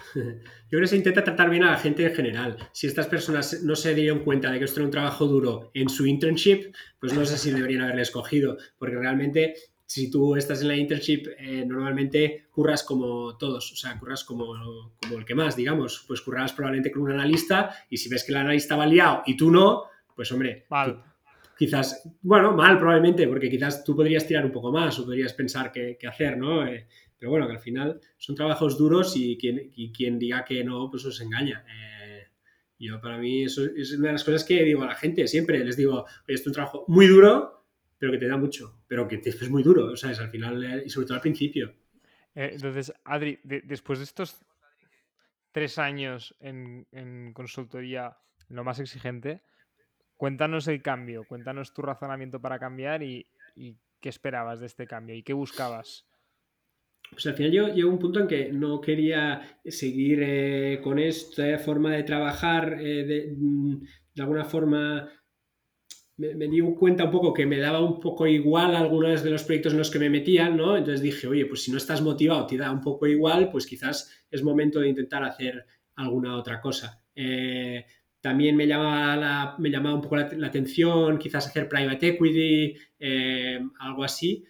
yo 0.14 0.22
creo 0.68 0.80
que 0.82 0.86
se 0.86 0.96
intenta 0.96 1.24
tratar 1.24 1.50
bien 1.50 1.64
a 1.64 1.72
la 1.72 1.78
gente 1.78 2.04
en 2.04 2.14
general. 2.14 2.56
Si 2.72 2.86
estas 2.86 3.06
personas 3.06 3.62
no 3.62 3.76
se 3.76 3.94
dieron 3.94 4.20
cuenta 4.20 4.50
de 4.50 4.58
que 4.58 4.64
esto 4.64 4.80
era 4.80 4.86
un 4.86 4.90
trabajo 4.90 5.26
duro 5.26 5.70
en 5.74 5.88
su 5.88 6.06
internship, 6.06 6.72
pues 6.98 7.12
no 7.14 7.24
sé 7.24 7.38
si 7.38 7.50
deberían 7.50 7.82
haberle 7.82 8.02
escogido, 8.02 8.56
porque 8.78 8.96
realmente 8.96 9.54
si 9.86 10.10
tú 10.10 10.34
estás 10.34 10.62
en 10.62 10.68
la 10.68 10.76
internship, 10.76 11.28
eh, 11.38 11.64
normalmente 11.64 12.46
curras 12.50 12.82
como 12.82 13.36
todos, 13.38 13.72
o 13.72 13.76
sea, 13.76 13.98
curras 13.98 14.24
como, 14.24 14.94
como 15.00 15.18
el 15.18 15.24
que 15.24 15.34
más, 15.34 15.54
digamos. 15.54 16.04
Pues 16.08 16.20
curras 16.20 16.52
probablemente 16.52 16.90
con 16.90 17.02
un 17.02 17.12
analista 17.12 17.74
y 17.88 17.96
si 17.96 18.08
ves 18.08 18.24
que 18.24 18.32
el 18.32 18.38
analista 18.38 18.76
va 18.76 18.86
liado 18.86 19.22
y 19.26 19.36
tú 19.36 19.50
no, 19.50 19.84
pues 20.14 20.32
hombre, 20.32 20.66
quizás, 21.56 22.02
bueno, 22.22 22.52
mal 22.52 22.78
probablemente, 22.78 23.28
porque 23.28 23.48
quizás 23.48 23.84
tú 23.84 23.94
podrías 23.94 24.26
tirar 24.26 24.44
un 24.44 24.52
poco 24.52 24.72
más 24.72 24.98
o 24.98 25.04
podrías 25.04 25.32
pensar 25.32 25.70
qué, 25.70 25.96
hacer, 26.06 26.36
¿no? 26.36 26.66
Eh, 26.66 26.88
pero 27.18 27.30
bueno, 27.30 27.46
que 27.46 27.54
al 27.54 27.60
final 27.60 28.00
son 28.18 28.34
trabajos 28.34 28.76
duros 28.76 29.14
y 29.16 29.36
quien, 29.38 30.18
diga 30.18 30.44
que 30.44 30.62
no, 30.64 30.90
pues 30.90 31.04
os 31.04 31.20
engaña. 31.20 31.64
Eh, 31.68 32.24
yo 32.78 33.00
para 33.00 33.18
mí 33.18 33.44
eso 33.44 33.64
es 33.64 33.92
una 33.92 34.08
de 34.08 34.12
las 34.12 34.24
cosas 34.24 34.44
que 34.44 34.62
digo 34.62 34.82
a 34.82 34.86
la 34.86 34.94
gente 34.94 35.26
siempre. 35.26 35.64
Les 35.64 35.76
digo, 35.76 36.02
oye, 36.02 36.34
es 36.34 36.46
un 36.46 36.52
trabajo 36.52 36.84
muy 36.88 37.06
duro, 37.06 37.64
pero 37.98 38.12
que 38.12 38.18
te 38.18 38.28
da 38.28 38.36
mucho, 38.36 38.82
pero 38.86 39.08
que 39.08 39.20
es 39.24 39.50
muy 39.50 39.62
duro, 39.62 39.96
¿sabes? 39.96 40.20
Al 40.20 40.30
final, 40.30 40.62
eh, 40.62 40.82
y 40.86 40.90
sobre 40.90 41.06
todo 41.06 41.16
al 41.16 41.22
principio. 41.22 41.74
Eh, 42.34 42.50
entonces, 42.52 42.92
Adri, 43.04 43.40
después 43.42 43.98
de 43.98 44.04
estos 44.04 44.38
tres 45.52 45.78
años 45.78 46.36
en, 46.40 47.32
consultoría, 47.32 48.18
lo 48.50 48.62
más 48.62 48.78
exigente, 48.78 49.40
cuéntanos 50.18 50.68
el 50.68 50.82
cambio, 50.82 51.24
cuéntanos 51.24 51.72
tu 51.72 51.80
razonamiento 51.80 52.40
para 52.40 52.58
cambiar 52.58 53.02
y, 53.02 53.26
qué 53.98 54.10
esperabas 54.10 54.60
de 54.60 54.66
este 54.66 54.86
cambio 54.86 55.16
y 55.16 55.22
qué 55.22 55.32
buscabas. 55.32 56.05
Pues 57.10 57.26
al 57.26 57.34
final 57.34 57.52
yo 57.52 57.68
llegó 57.68 57.90
un 57.90 57.98
punto 57.98 58.20
en 58.20 58.28
que 58.28 58.52
no 58.52 58.80
quería 58.80 59.58
seguir 59.64 60.20
eh, 60.22 60.80
con 60.82 60.98
esta 60.98 61.58
forma 61.58 61.92
de 61.92 62.02
trabajar 62.02 62.78
eh, 62.80 63.34
mm, 63.36 63.76
de, 64.14 64.22
alguna 64.22 64.44
forma 64.44 65.08
me, 66.18 66.48
di 66.48 66.60
cuenta 66.74 67.04
un 67.04 67.10
poco 67.10 67.32
que 67.32 67.46
me 67.46 67.58
daba 67.58 67.80
un 67.80 68.00
poco 68.00 68.26
igual 68.26 68.74
algunos 68.74 69.22
de 69.22 69.30
los 69.30 69.44
proyectos 69.44 69.72
en 69.72 69.78
los 69.78 69.90
que 69.90 69.98
me 69.98 70.10
metían, 70.10 70.56
¿no? 70.56 70.76
Entonces 70.76 71.02
dije, 71.02 71.26
oye, 71.26 71.46
pues 71.46 71.62
si 71.62 71.70
no 71.70 71.76
estás 71.76 72.00
motivado, 72.00 72.46
te 72.46 72.56
da 72.56 72.70
un 72.70 72.80
poco 72.80 73.06
igual, 73.06 73.50
pues 73.50 73.66
quizás 73.66 74.24
es 74.30 74.42
momento 74.42 74.80
de 74.80 74.88
intentar 74.88 75.24
hacer 75.24 75.66
alguna 75.96 76.36
otra 76.36 76.60
cosa. 76.60 77.02
Eh, 77.14 77.84
también 78.20 78.56
me 78.56 78.66
llamaba, 78.66 79.56
me 79.58 79.70
llamaba 79.70 79.94
un 79.94 80.02
poco 80.02 80.16
la, 80.16 80.46
atención, 80.46 81.18
quizás 81.18 81.46
hacer 81.46 81.68
private 81.68 82.08
equity, 82.08 82.74
eh, 82.98 83.60
algo 83.78 84.02
así. 84.02 84.44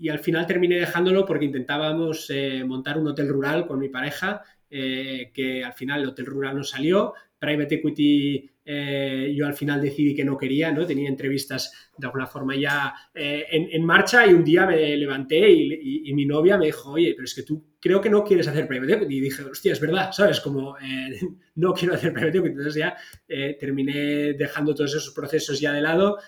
Y 0.00 0.08
al 0.08 0.18
final 0.18 0.46
terminé 0.46 0.76
dejándolo 0.80 1.24
porque 1.26 1.44
intentábamos 1.44 2.32
montar 2.66 2.98
un 2.98 3.08
hotel 3.08 3.28
rural 3.28 3.66
con 3.66 3.78
mi 3.78 3.88
pareja, 3.88 4.42
que 4.68 5.62
al 5.64 5.72
final 5.74 6.00
el 6.00 6.08
hotel 6.08 6.26
rural 6.26 6.56
no 6.56 6.64
salió. 6.64 7.12
Private 7.38 7.76
equity 7.76 8.50
eh, 8.72 9.34
yo 9.34 9.46
al 9.46 9.54
final 9.54 9.80
decidí 9.80 10.14
que 10.14 10.24
no 10.24 10.38
quería, 10.38 10.70
¿no? 10.70 10.86
Tenía 10.86 11.08
entrevistas 11.08 11.90
de 11.98 12.06
alguna 12.06 12.28
forma 12.28 12.54
ya 12.54 12.94
eh, 13.12 13.44
en, 13.50 13.84
marcha 13.84 14.24
y 14.24 14.32
un 14.32 14.44
día 14.44 14.64
me 14.64 14.96
levanté 14.96 15.50
y, 15.50 16.12
mi 16.14 16.24
novia 16.24 16.56
me 16.56 16.66
dijo, 16.66 16.92
oye, 16.92 17.12
pero 17.14 17.24
es 17.24 17.34
que 17.34 17.42
tú 17.42 17.64
creo 17.80 18.00
que 18.00 18.08
no 18.08 18.22
quieres 18.22 18.46
hacer 18.46 18.68
private 18.68 18.92
equity. 18.92 19.16
Y 19.16 19.20
dije, 19.22 19.42
hostia, 19.42 19.72
es 19.72 19.80
verdad, 19.80 20.12
¿sabes? 20.12 20.38
Como 20.38 20.78
eh, 20.78 21.18
no 21.56 21.72
quiero 21.72 21.94
hacer 21.94 22.12
private 22.12 22.38
equity. 22.38 22.52
Entonces 22.52 22.74
ya 22.76 22.96
terminé 23.58 24.34
dejando 24.34 24.72
todos 24.72 24.94
esos 24.94 25.12
procesos 25.12 25.58
ya 25.58 25.72
de 25.72 25.80
lado 25.80 26.18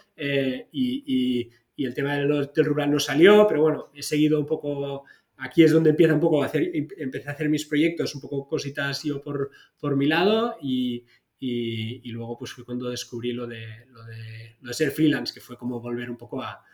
y, 0.73 1.49
el 1.77 1.95
tema 1.95 2.15
del, 2.17 2.51
del 2.55 2.65
rural 2.65 2.91
no 2.91 2.99
salió, 2.99 3.47
pero 3.49 3.63
bueno, 3.63 3.91
he 3.95 4.03
seguido 4.03 4.39
un 4.39 4.47
poco 4.47 5.05
aquí 5.43 5.65
es 5.65 5.73
donde 5.73 5.91
empieza 5.91 6.15
un 6.15 6.21
poco 6.21 6.43
a 6.43 6.47
hacer, 6.47 6.71
empecé 6.73 7.29
a 7.29 7.33
hacer 7.33 7.49
mis 7.49 7.67
proyectos, 7.67 8.15
un 8.15 8.21
poco 8.21 8.49
cositas 8.49 9.03
yo 9.03 9.21
por, 9.21 9.51
por 9.79 9.97
mi 9.97 10.07
lado 10.07 10.57
y, 10.63 11.05
y, 11.39 12.11
luego 12.13 12.39
pues 12.39 12.53
fue 12.53 12.65
cuando 12.65 12.89
descubrí 12.89 13.33
lo 13.33 13.47
de, 13.47 13.87
lo 13.91 14.05
de, 14.05 14.75
ser 14.75 14.93
freelance, 14.93 15.35
que 15.35 15.41
fue 15.41 15.57
como 15.57 15.81
volver 15.81 16.09
un 16.11 16.17
poco 16.17 16.43
a, 16.43 16.65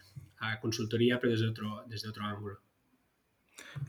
consultoría, 0.61 1.19
pero 1.19 1.33
desde 1.33 1.49
otro, 1.49 1.83
desde 1.89 2.09
otro 2.09 2.25
ángulo. 2.25 2.61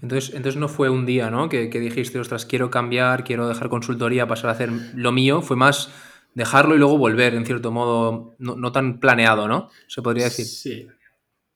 Entonces, 0.01 0.33
entonces 0.33 0.59
no 0.59 0.67
fue 0.67 0.89
un 0.89 1.05
día, 1.05 1.29
¿no? 1.29 1.47
Que, 1.47 1.67
dijiste, 1.67 2.17
ostras, 2.17 2.45
quiero 2.47 2.71
cambiar, 2.71 3.23
quiero 3.23 3.47
dejar 3.47 3.69
consultoría, 3.69 4.27
pasar 4.27 4.49
a 4.49 4.53
hacer 4.53 4.71
lo 4.95 5.11
mío. 5.11 5.43
Fue 5.43 5.55
más 5.55 5.93
dejarlo 6.33 6.73
y 6.73 6.79
luego 6.79 6.97
volver, 6.97 7.35
en 7.35 7.45
cierto 7.45 7.71
modo, 7.71 8.35
no, 8.39 8.55
no 8.55 8.71
tan 8.71 8.99
planeado, 8.99 9.47
¿no? 9.47 9.69
Se 9.85 10.01
podría 10.01 10.23
decir. 10.23 10.45
Sí, 10.47 10.87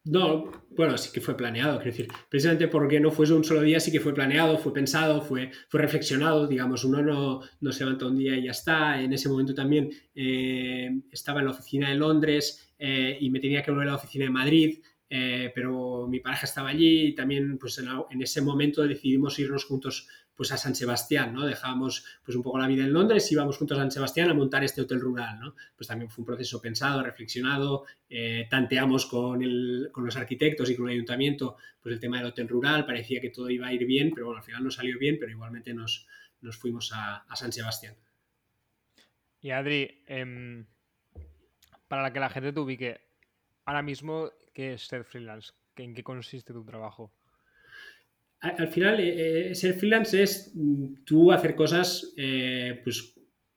no, 0.05 0.51
bueno, 0.71 0.97
sí 0.97 1.11
que 1.13 1.21
fue 1.21 1.37
planeado, 1.37 1.77
quiero 1.77 1.91
decir, 1.91 2.07
precisamente 2.29 2.67
porque 2.67 2.99
no 2.99 3.09
fue 3.09 3.31
un 3.31 3.43
solo 3.43 3.61
día, 3.61 3.79
sí 3.79 3.91
que 3.91 4.01
fue 4.01 4.13
planeado, 4.13 4.57
fue 4.57 4.73
pensado, 4.73 5.21
fue, 5.21 5.51
fue 5.69 5.79
reflexionado, 5.79 6.45
digamos, 6.45 6.83
uno 6.83 7.01
no, 7.01 7.41
no 7.61 7.71
se 7.71 7.85
levanta 7.85 8.07
un 8.07 8.17
día 8.17 8.35
y 8.35 8.43
ya 8.43 8.51
está. 8.51 9.01
En 9.01 9.13
ese 9.13 9.29
momento 9.29 9.53
también 9.53 9.89
eh, 10.13 10.89
estaba 11.09 11.39
en 11.39 11.45
la 11.45 11.51
oficina 11.51 11.89
de 11.89 11.95
Londres 11.95 12.73
eh, 12.77 13.17
y 13.19 13.29
me 13.29 13.39
tenía 13.39 13.63
que 13.63 13.71
volver 13.71 13.87
a 13.87 13.91
la 13.91 13.97
oficina 13.97 14.25
de 14.25 14.31
Madrid, 14.31 14.79
eh, 15.09 15.51
pero 15.55 16.07
mi 16.09 16.19
pareja 16.19 16.47
estaba 16.47 16.69
allí 16.69 17.07
y 17.07 17.15
también 17.15 17.57
pues 17.57 17.77
en, 17.77 17.87
en, 18.09 18.21
ese 18.21 18.41
momento 18.41 18.85
decidimos 18.85 19.39
irnos 19.39 19.63
juntos 19.63 20.09
pues 20.35 20.51
a 20.51 20.57
San 20.57 20.75
Sebastián, 20.75 21.33
¿no? 21.33 21.45
Dejábamos 21.45 22.05
pues 22.23 22.35
un 22.35 22.43
poco 22.43 22.57
la 22.57 22.67
vida 22.67 22.83
en 22.83 22.93
Londres 22.93 23.31
y 23.31 23.35
íbamos 23.35 23.57
juntos 23.57 23.77
a 23.77 23.81
San 23.81 23.91
Sebastián 23.91 24.29
a 24.29 24.33
montar 24.33 24.63
este 24.63 24.81
hotel 24.81 24.99
rural, 24.99 25.39
¿no? 25.39 25.55
Pues 25.75 25.87
también 25.87 26.09
fue 26.09 26.23
un 26.23 26.25
proceso 26.25 26.61
pensado, 26.61 27.03
reflexionado, 27.03 27.85
eh, 28.09 28.47
tanteamos 28.49 29.05
con, 29.05 29.41
con 29.91 30.05
los 30.05 30.15
arquitectos 30.15 30.69
y 30.69 30.75
con 30.75 30.87
el 30.87 30.93
ayuntamiento 30.93 31.57
pues 31.83 31.93
el 31.93 31.99
tema 31.99 32.17
del 32.17 32.27
hotel 32.27 32.47
rural, 32.47 32.85
parecía 32.85 33.19
que 33.19 33.29
todo 33.29 33.49
iba 33.49 33.67
a 33.67 33.73
ir 33.73 33.85
bien, 33.85 34.11
pero 34.13 34.27
bueno, 34.27 34.39
al 34.39 34.45
final 34.45 34.63
no 34.63 34.71
salió 34.71 34.97
bien, 34.97 35.17
pero 35.19 35.31
igualmente 35.31 35.73
nos, 35.73 36.07
nos 36.39 36.57
fuimos 36.57 36.91
a, 36.93 37.25
San 37.35 37.51
Sebastián. 37.51 37.95
Y 39.41 39.51
Adri, 39.51 40.03
em, 40.07 40.65
para 41.89 42.13
que 42.13 42.19
la 42.21 42.29
gente 42.29 42.53
te 42.53 42.59
ubique, 42.59 43.01
ahora 43.65 43.81
mismo, 43.81 44.31
¿qué 44.53 44.73
es 44.73 44.87
ser 44.87 45.03
freelance? 45.03 45.51
¿En 45.75 45.93
qué 45.93 46.03
consiste 46.03 46.53
tu 46.53 46.63
trabajo? 46.63 47.11
Al 48.43 48.67
final, 48.67 48.99
eh, 48.99 49.51
eh, 49.51 49.55
ser 49.55 49.73
freelance 49.73 50.21
es 50.21 50.51
mm, 50.53 51.03
tú 51.05 51.31
hacer 51.31 51.55
cosas 51.55 52.13
eh, 52.17 52.81
pues, 52.83 53.15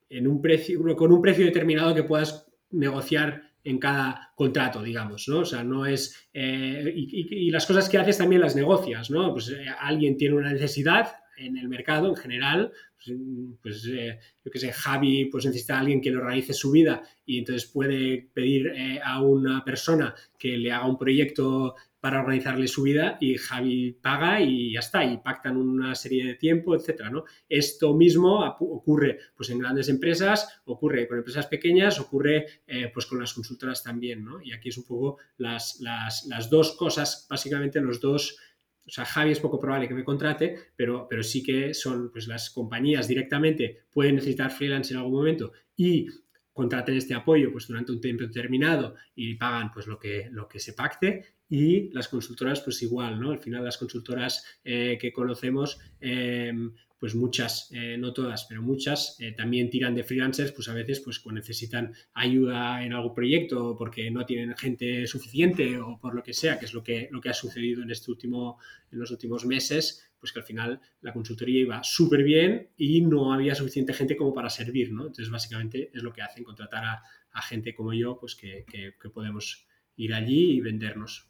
en 0.09 0.29
un 0.29 0.41
precio, 0.41 0.81
con 0.97 1.13
un 1.13 1.21
precio 1.21 1.45
determinado 1.45 1.93
que 1.95 2.05
puedas 2.05 2.47
negociar 2.71 3.43
en 3.65 3.79
cada 3.79 4.31
contrato, 4.37 4.81
digamos, 4.81 5.27
¿no? 5.29 5.41
O 5.41 5.45
sea, 5.45 5.65
no 5.65 5.87
es... 5.87 6.29
y, 6.33 7.51
las 7.51 7.67
cosas 7.67 7.89
que 7.89 7.99
haces 7.99 8.17
también 8.17 8.41
las 8.41 8.55
negocias, 8.55 9.11
¿no? 9.11 9.33
Pues 9.33 9.53
alguien 9.81 10.17
tiene 10.17 10.37
una 10.37 10.53
necesidad 10.53 11.17
en 11.37 11.57
el 11.57 11.69
mercado 11.69 12.09
en 12.09 12.15
general, 12.15 12.71
pues, 12.95 13.19
pues 13.61 13.83
yo 13.83 14.53
qué 14.53 14.59
sé, 14.61 14.73
Javi 14.73 15.25
pues 15.25 15.47
necesita 15.47 15.77
a 15.77 15.81
alguien 15.81 16.01
que 16.01 16.11
le 16.11 16.19
organice 16.19 16.53
su 16.53 16.71
vida 16.71 17.03
y 17.25 17.39
entonces 17.39 17.69
puede 17.69 18.31
pedir 18.33 18.73
a 19.03 19.21
una 19.21 19.65
persona 19.65 20.15
que 20.39 20.57
le 20.57 20.71
haga 20.71 20.87
un 20.87 20.97
proyecto 20.97 21.75
para 22.07 22.21
organizarle 22.21 22.69
su 22.69 22.85
vida 22.85 23.19
y 23.21 23.37
Javi 23.37 23.99
paga 24.01 24.41
y 24.41 24.75
ya 24.75 24.79
está, 24.79 25.05
y 25.05 25.19
pactan 25.19 25.57
una 25.57 25.93
serie 25.97 26.25
de 26.25 26.35
tiempo, 26.37 26.77
etcétera, 26.77 27.11
¿no? 27.11 27.25
Esto 27.49 27.97
mismo 27.97 28.47
ocurre 28.61 29.19
pues 29.35 29.51
en 29.51 29.59
grandes 29.59 29.89
empresas, 29.89 30.61
ocurre 30.67 31.09
con 31.09 31.19
empresas 31.19 31.49
pequeñas, 31.49 31.99
ocurre 31.99 32.47
eh, 32.65 32.93
pues 32.95 33.07
con 33.07 33.19
las 33.19 33.35
consultoras 33.35 33.83
también, 33.83 34.25
¿no? 34.25 34.41
Y 34.41 34.53
aquí 34.53 34.69
es 34.69 34.79
un 34.79 34.85
poco 34.85 35.19
las, 35.39 35.81
las, 35.81 36.49
dos 36.49 36.77
cosas, 36.77 37.27
básicamente 37.29 37.81
los 37.81 38.01
dos 38.01 38.39
o 38.87 38.91
sea, 38.91 39.05
Javi 39.05 39.33
es 39.33 39.41
poco 39.41 39.59
probable 39.59 39.89
que 39.89 39.95
me 39.95 40.05
contrate, 40.05 40.57
pero, 40.77 41.09
pero 41.11 41.25
sí 41.25 41.43
que 41.43 41.75
son, 41.75 42.13
pues 42.13 42.29
las 42.29 42.51
compañías 42.51 43.09
directamente 43.09 43.87
pueden 43.91 44.15
necesitar 44.15 44.53
freelance 44.53 44.95
en 44.95 45.01
algún 45.01 45.15
momento 45.15 45.51
y 45.75 46.07
contraten 46.53 46.97
este 46.97 47.15
apoyo 47.15 47.53
pues 47.53 47.67
durante 47.67 47.91
un 47.91 48.01
tiempo 48.01 48.23
determinado 48.23 48.95
y 49.15 49.35
pagan 49.35 49.73
pues 49.73 49.87
lo 49.87 49.99
que, 49.99 50.29
lo 50.31 50.49
que 50.49 50.61
se 50.61 50.73
pacte 50.73 51.36
y 51.49 51.91
las 51.93 52.09
consultoras, 52.09 52.61
pues 52.61 52.83
igual, 52.83 53.21
¿no? 53.21 53.31
Al 53.31 53.39
final 53.39 53.65
las 53.65 53.79
consultoras 53.79 54.45
eh, 54.65 54.99
que 55.01 55.13
conocemos, 55.13 55.79
em, 56.01 56.73
pues 56.99 57.15
muchas, 57.15 57.71
eh, 57.73 57.97
no 57.99 58.13
todas, 58.13 58.47
pero 58.49 58.63
muchas, 58.63 59.17
eh, 59.21 59.33
también 59.33 59.69
tiran 59.69 59.95
de 59.95 60.03
freelancers, 60.03 60.53
pues 60.53 60.69
a 60.69 60.75
veces 60.75 61.01
pues 61.01 61.23
necesitan 61.27 61.93
ayuda 62.15 62.83
en 62.85 62.95
algún 62.95 63.15
proyecto 63.15 63.77
porque 63.77 64.11
no 64.11 64.25
tienen 64.25 64.57
gente 64.57 65.07
suficiente 65.07 65.79
o 65.79 65.99
por 66.01 66.15
lo 66.15 66.23
que 66.23 66.33
sea, 66.33 66.59
que 66.59 66.65
es 66.65 66.73
lo 66.73 66.83
que, 66.83 67.09
lo 67.13 67.21
que 67.21 67.29
ha 67.29 67.35
sucedido 67.35 67.83
en, 67.83 67.91
este 67.91 68.11
último, 68.11 68.59
en 68.91 68.99
los 68.99 69.11
últimos 69.11 69.45
meses, 69.45 70.11
pues 70.19 70.33
que 70.33 70.41
al 70.41 70.47
final 70.47 70.81
la 71.03 71.13
consultoría 71.13 71.61
iba 71.61 71.85
súper 71.85 72.23
bien 72.23 72.71
y 72.79 73.03
no 73.03 73.33
había 73.33 73.55
suficiente 73.55 73.93
gente 73.93 74.17
como 74.17 74.33
para 74.33 74.49
servir, 74.49 74.91
¿no? 74.91 75.03
Entonces 75.03 75.31
básicamente 75.31 75.91
es 75.93 76.03
lo 76.03 76.13
que 76.13 76.23
hacen, 76.23 76.45
contratar 76.45 76.85
a, 76.85 77.03
gente 77.43 77.75
como 77.75 77.93
yo, 77.93 78.17
pues 78.19 78.35
que, 78.35 78.65
que 78.67 79.11
podemos 79.11 79.66
ir 79.97 80.15
allí 80.15 80.53
y 80.53 80.61
vendernos. 80.61 81.29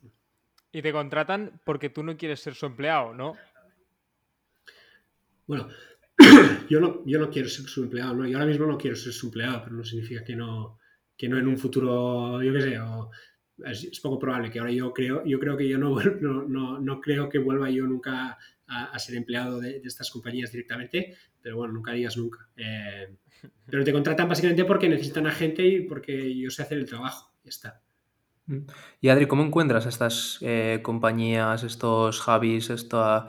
Y 0.72 0.82
te 0.82 0.92
contratan 0.92 1.60
porque 1.64 1.90
tú 1.90 2.02
no 2.02 2.16
quieres 2.16 2.40
ser 2.40 2.54
su 2.54 2.66
empleado, 2.66 3.14
¿no? 3.14 3.34
Bueno, 5.46 5.68
yo 6.68 6.80
no, 6.80 7.02
yo 7.06 7.18
no 7.18 7.30
quiero 7.30 7.48
ser 7.48 7.66
su 7.66 7.84
empleado, 7.84 8.14
¿no? 8.14 8.26
Yo 8.26 8.38
ahora 8.38 8.50
mismo 8.50 8.66
no 8.66 8.76
quiero 8.76 8.96
ser 8.96 9.12
su 9.12 9.26
empleado, 9.26 9.62
pero 9.64 9.76
no 9.76 9.84
significa 9.84 10.24
que 10.24 10.34
no, 10.34 10.78
que 11.16 11.28
no 11.28 11.38
en 11.38 11.46
un 11.46 11.56
futuro, 11.56 12.42
yo 12.42 12.52
qué 12.52 12.60
sé, 12.60 12.78
es, 13.64 14.00
poco 14.00 14.18
probable 14.18 14.50
que 14.50 14.58
ahora 14.58 14.72
yo 14.72 14.92
creo, 14.92 15.24
yo 15.24 15.38
creo 15.38 15.56
que 15.56 15.68
yo 15.68 15.78
no, 15.78 15.98
no, 16.20 16.80
no, 16.80 17.00
creo 17.00 17.28
que 17.28 17.38
vuelva 17.38 17.70
yo 17.70 17.86
nunca 17.86 18.36
a, 18.66 18.98
ser 18.98 19.16
empleado 19.16 19.60
de, 19.60 19.80
estas 19.84 20.10
compañías 20.10 20.50
directamente, 20.50 21.16
pero 21.40 21.56
bueno, 21.56 21.74
nunca 21.74 21.92
digas 21.92 22.16
nunca. 22.16 22.48
Eh, 22.56 23.16
pero 23.64 23.84
te 23.84 23.92
contratan 23.92 24.28
básicamente 24.28 24.64
porque 24.64 24.88
necesitan 24.88 25.26
a 25.26 25.32
gente 25.32 25.64
y 25.64 25.80
porque 25.82 26.36
yo 26.36 26.50
sé 26.50 26.62
hacer 26.62 26.78
el 26.78 26.86
trabajo, 26.86 27.32
ya 27.44 27.50
está. 27.50 27.82
Mm. 28.46 28.66
Y 29.00 29.08
Adri, 29.08 29.26
¿cómo 29.26 29.44
encuentras 29.44 29.86
estas 29.86 30.38
eh, 30.40 30.80
compañías, 30.82 31.62
estos 31.62 32.20
Javis, 32.20 32.70
esta... 32.70 33.28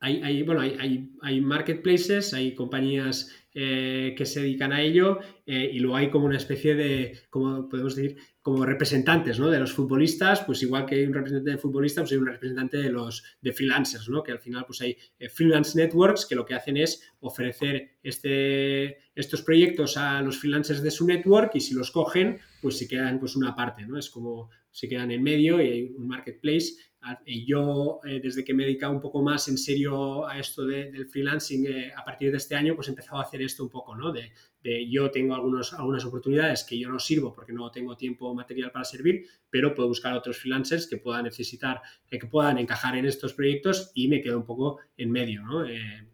Hay, 0.00 0.20
hay, 0.22 0.42
bueno, 0.42 0.60
hay, 0.62 1.12
hay, 1.22 1.40
marketplaces, 1.40 2.34
hay 2.34 2.56
compañías 2.56 3.30
eh, 3.54 4.14
que 4.16 4.24
se 4.24 4.40
dedican 4.40 4.72
a 4.72 4.80
ello 4.80 5.18
eh, 5.44 5.70
y 5.72 5.78
luego 5.78 5.96
hay 5.96 6.10
como 6.10 6.26
una 6.26 6.38
especie 6.38 6.74
de, 6.74 7.18
como 7.28 7.68
podemos 7.68 7.94
decir, 7.94 8.16
como 8.40 8.64
representantes 8.64 9.38
¿no? 9.38 9.50
de 9.50 9.60
los 9.60 9.72
futbolistas, 9.72 10.40
pues 10.40 10.62
igual 10.62 10.86
que 10.86 10.94
hay 10.94 11.04
un 11.04 11.12
representante 11.12 11.50
de 11.50 11.58
futbolistas, 11.58 12.02
pues 12.02 12.12
hay 12.12 12.18
un 12.18 12.26
representante 12.26 12.78
de 12.78 12.90
los 12.90 13.22
de 13.40 13.52
freelancers, 13.52 14.08
¿no? 14.08 14.22
que 14.22 14.32
al 14.32 14.38
final 14.38 14.64
pues 14.66 14.80
hay 14.80 14.96
freelance 15.30 15.78
networks 15.78 16.26
que 16.26 16.34
lo 16.34 16.44
que 16.44 16.54
hacen 16.54 16.76
es 16.76 17.02
ofrecer 17.20 17.98
este, 18.02 18.96
estos 19.14 19.42
proyectos 19.42 19.96
a 19.96 20.22
los 20.22 20.38
freelancers 20.38 20.82
de 20.82 20.90
su 20.90 21.06
network 21.06 21.54
y 21.54 21.60
si 21.60 21.74
los 21.74 21.90
cogen, 21.90 22.38
pues 22.60 22.78
se 22.78 22.88
quedan 22.88 23.20
pues 23.20 23.36
una 23.36 23.54
parte, 23.54 23.86
¿no? 23.86 23.98
Es 23.98 24.08
como 24.08 24.50
se 24.70 24.88
quedan 24.88 25.10
en 25.10 25.22
medio 25.22 25.60
y 25.60 25.68
hay 25.68 25.94
un 25.96 26.08
marketplace. 26.08 26.72
Yo, 27.26 28.00
desde 28.04 28.44
que 28.44 28.54
me 28.54 28.62
he 28.62 28.66
dedicado 28.66 28.92
un 28.92 29.00
poco 29.00 29.22
más 29.22 29.48
en 29.48 29.58
serio 29.58 30.26
a 30.26 30.38
esto 30.38 30.64
del 30.64 31.06
freelancing, 31.06 31.66
a 31.96 32.04
partir 32.04 32.30
de 32.30 32.36
este 32.36 32.54
año, 32.54 32.74
pues 32.74 32.88
he 32.88 32.90
empezado 32.90 33.18
a 33.18 33.22
hacer 33.22 33.42
esto 33.42 33.64
un 33.64 33.70
poco, 33.70 33.96
¿no? 33.96 34.12
De, 34.12 34.32
yo 34.88 35.10
tengo 35.10 35.34
algunos, 35.34 35.72
algunas 35.72 36.04
oportunidades 36.04 36.62
que 36.62 36.78
yo 36.78 36.88
no 36.88 37.00
sirvo 37.00 37.32
porque 37.32 37.52
no 37.52 37.70
tengo 37.72 37.96
tiempo 37.96 38.32
material 38.32 38.70
para 38.70 38.84
servir, 38.84 39.26
pero 39.50 39.74
puedo 39.74 39.88
buscar 39.88 40.14
otros 40.14 40.38
freelancers 40.38 40.86
que 40.86 40.98
puedan 40.98 41.24
necesitar, 41.24 41.82
que 42.08 42.18
puedan 42.26 42.58
encajar 42.58 42.96
en 42.96 43.06
estos 43.06 43.34
proyectos 43.34 43.90
y 43.94 44.06
me 44.06 44.22
quedo 44.22 44.38
un 44.38 44.46
poco 44.46 44.78
en 44.96 45.10
medio, 45.10 45.42
¿no? 45.42 45.64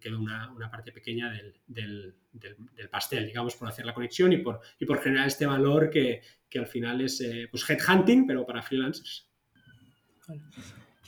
quedo 0.00 0.18
una, 0.18 0.50
una, 0.52 0.70
parte 0.70 0.92
pequeña 0.92 1.30
del, 1.30 1.54
del, 1.66 2.14
del, 2.32 2.88
pastel, 2.88 3.26
digamos, 3.26 3.54
por 3.54 3.68
hacer 3.68 3.84
la 3.84 3.92
conexión 3.92 4.32
y 4.32 4.38
por, 4.38 4.60
y 4.78 4.86
por 4.86 4.98
generar 5.00 5.26
este 5.26 5.44
valor 5.44 5.90
que, 5.90 6.22
que 6.48 6.58
al 6.58 6.66
final 6.66 7.02
es 7.02 7.22
pues 7.50 7.68
headhunting, 7.68 8.26
pero 8.26 8.46
para 8.46 8.62
freelancers. 8.62 9.28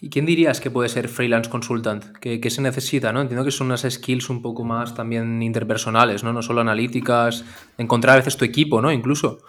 ¿Y 0.03 0.09
quién 0.09 0.25
dirías 0.25 0.61
que 0.61 0.71
puede 0.71 0.89
ser 0.89 1.09
freelance 1.09 1.51
consultant? 1.51 2.05
¿Qué, 2.19 2.51
se 2.51 2.63
necesita? 2.63 3.13
¿no? 3.13 3.21
Entiendo 3.21 3.45
que 3.45 3.51
son 3.51 3.67
unas 3.67 3.87
skills 3.89 4.31
un 4.31 4.41
poco 4.41 4.65
más 4.65 4.95
también 4.95 5.43
interpersonales, 5.43 6.25
¿no? 6.25 6.33
No 6.33 6.41
solo 6.41 6.63
analíticas, 6.63 7.45
encontrar 7.77 8.15
a 8.15 8.17
veces 8.17 8.37
tu 8.37 8.47
equipo, 8.47 8.81
¿no? 8.81 8.91
Incluso. 8.91 9.41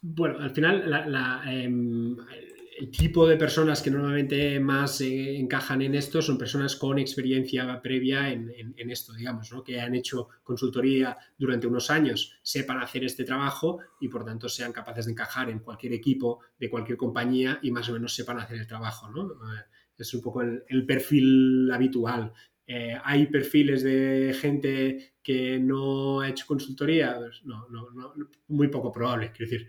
Bueno, 0.00 0.38
al 0.40 0.50
final 0.50 0.88
la, 0.88 1.42
em, 1.46 2.16
el 2.78 2.90
tipo 2.90 3.26
de 3.26 3.36
personas 3.36 3.80
que 3.80 3.90
normalmente 3.90 4.60
más 4.60 5.00
eh, 5.00 5.36
encajan 5.36 5.80
en 5.80 5.94
esto 5.94 6.20
son 6.20 6.36
personas 6.36 6.76
con 6.76 6.98
experiencia 6.98 7.80
previa 7.80 8.30
en, 8.30 8.74
esto, 8.90 9.14
digamos, 9.14 9.50
¿no? 9.50 9.64
que 9.64 9.80
han 9.80 9.94
hecho 9.94 10.28
consultoría 10.42 11.16
durante 11.38 11.66
unos 11.66 11.90
años, 11.90 12.38
sepan 12.42 12.78
hacer 12.78 13.04
este 13.04 13.24
trabajo 13.24 13.78
y 14.00 14.08
por 14.08 14.24
tanto 14.24 14.48
sean 14.48 14.72
capaces 14.72 15.06
de 15.06 15.12
encajar 15.12 15.48
en 15.48 15.60
cualquier 15.60 15.94
equipo 15.94 16.40
de 16.58 16.68
cualquier 16.68 16.98
compañía 16.98 17.58
y 17.62 17.70
más 17.70 17.88
o 17.88 17.94
menos 17.94 18.14
sepan 18.14 18.38
hacer 18.38 18.58
el 18.58 18.66
trabajo. 18.66 19.08
¿no? 19.08 19.24
Eh, 19.24 19.62
es 19.96 20.14
un 20.14 20.20
poco 20.20 20.42
el, 20.42 20.86
perfil 20.86 21.70
habitual. 21.72 22.32
Eh, 22.66 22.98
¿Hay 23.04 23.26
perfiles 23.26 23.82
de 23.82 24.36
gente 24.38 25.14
que 25.22 25.58
no 25.58 26.20
ha 26.20 26.28
hecho 26.28 26.46
consultoría? 26.46 27.16
Pues 27.18 27.42
no, 27.44 27.66
no, 27.68 27.90
no, 27.90 28.12
muy 28.48 28.68
poco 28.68 28.92
probable. 28.92 29.32
Quiero 29.32 29.50
decir, 29.50 29.68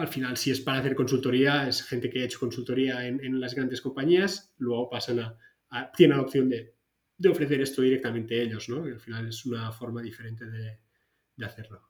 al 0.00 0.08
final, 0.08 0.36
si 0.36 0.50
es 0.50 0.60
para 0.60 0.78
hacer 0.78 0.94
consultoría, 0.94 1.68
es 1.68 1.82
gente 1.82 2.10
que 2.10 2.22
ha 2.22 2.24
hecho 2.24 2.40
consultoría 2.40 3.06
en, 3.06 3.40
las 3.40 3.54
grandes 3.54 3.80
compañías, 3.80 4.54
luego 4.58 4.88
pasan 4.88 5.20
a, 5.20 5.92
tienen 5.92 6.16
la 6.16 6.22
opción 6.22 6.48
de, 6.48 6.74
ofrecer 7.28 7.60
esto 7.60 7.82
directamente 7.82 8.40
ellos, 8.40 8.68
¿no? 8.68 8.84
al 8.84 8.98
final 8.98 9.28
es 9.28 9.44
una 9.44 9.70
forma 9.72 10.02
diferente 10.02 10.46
de, 10.46 10.78
hacerlo. 11.44 11.82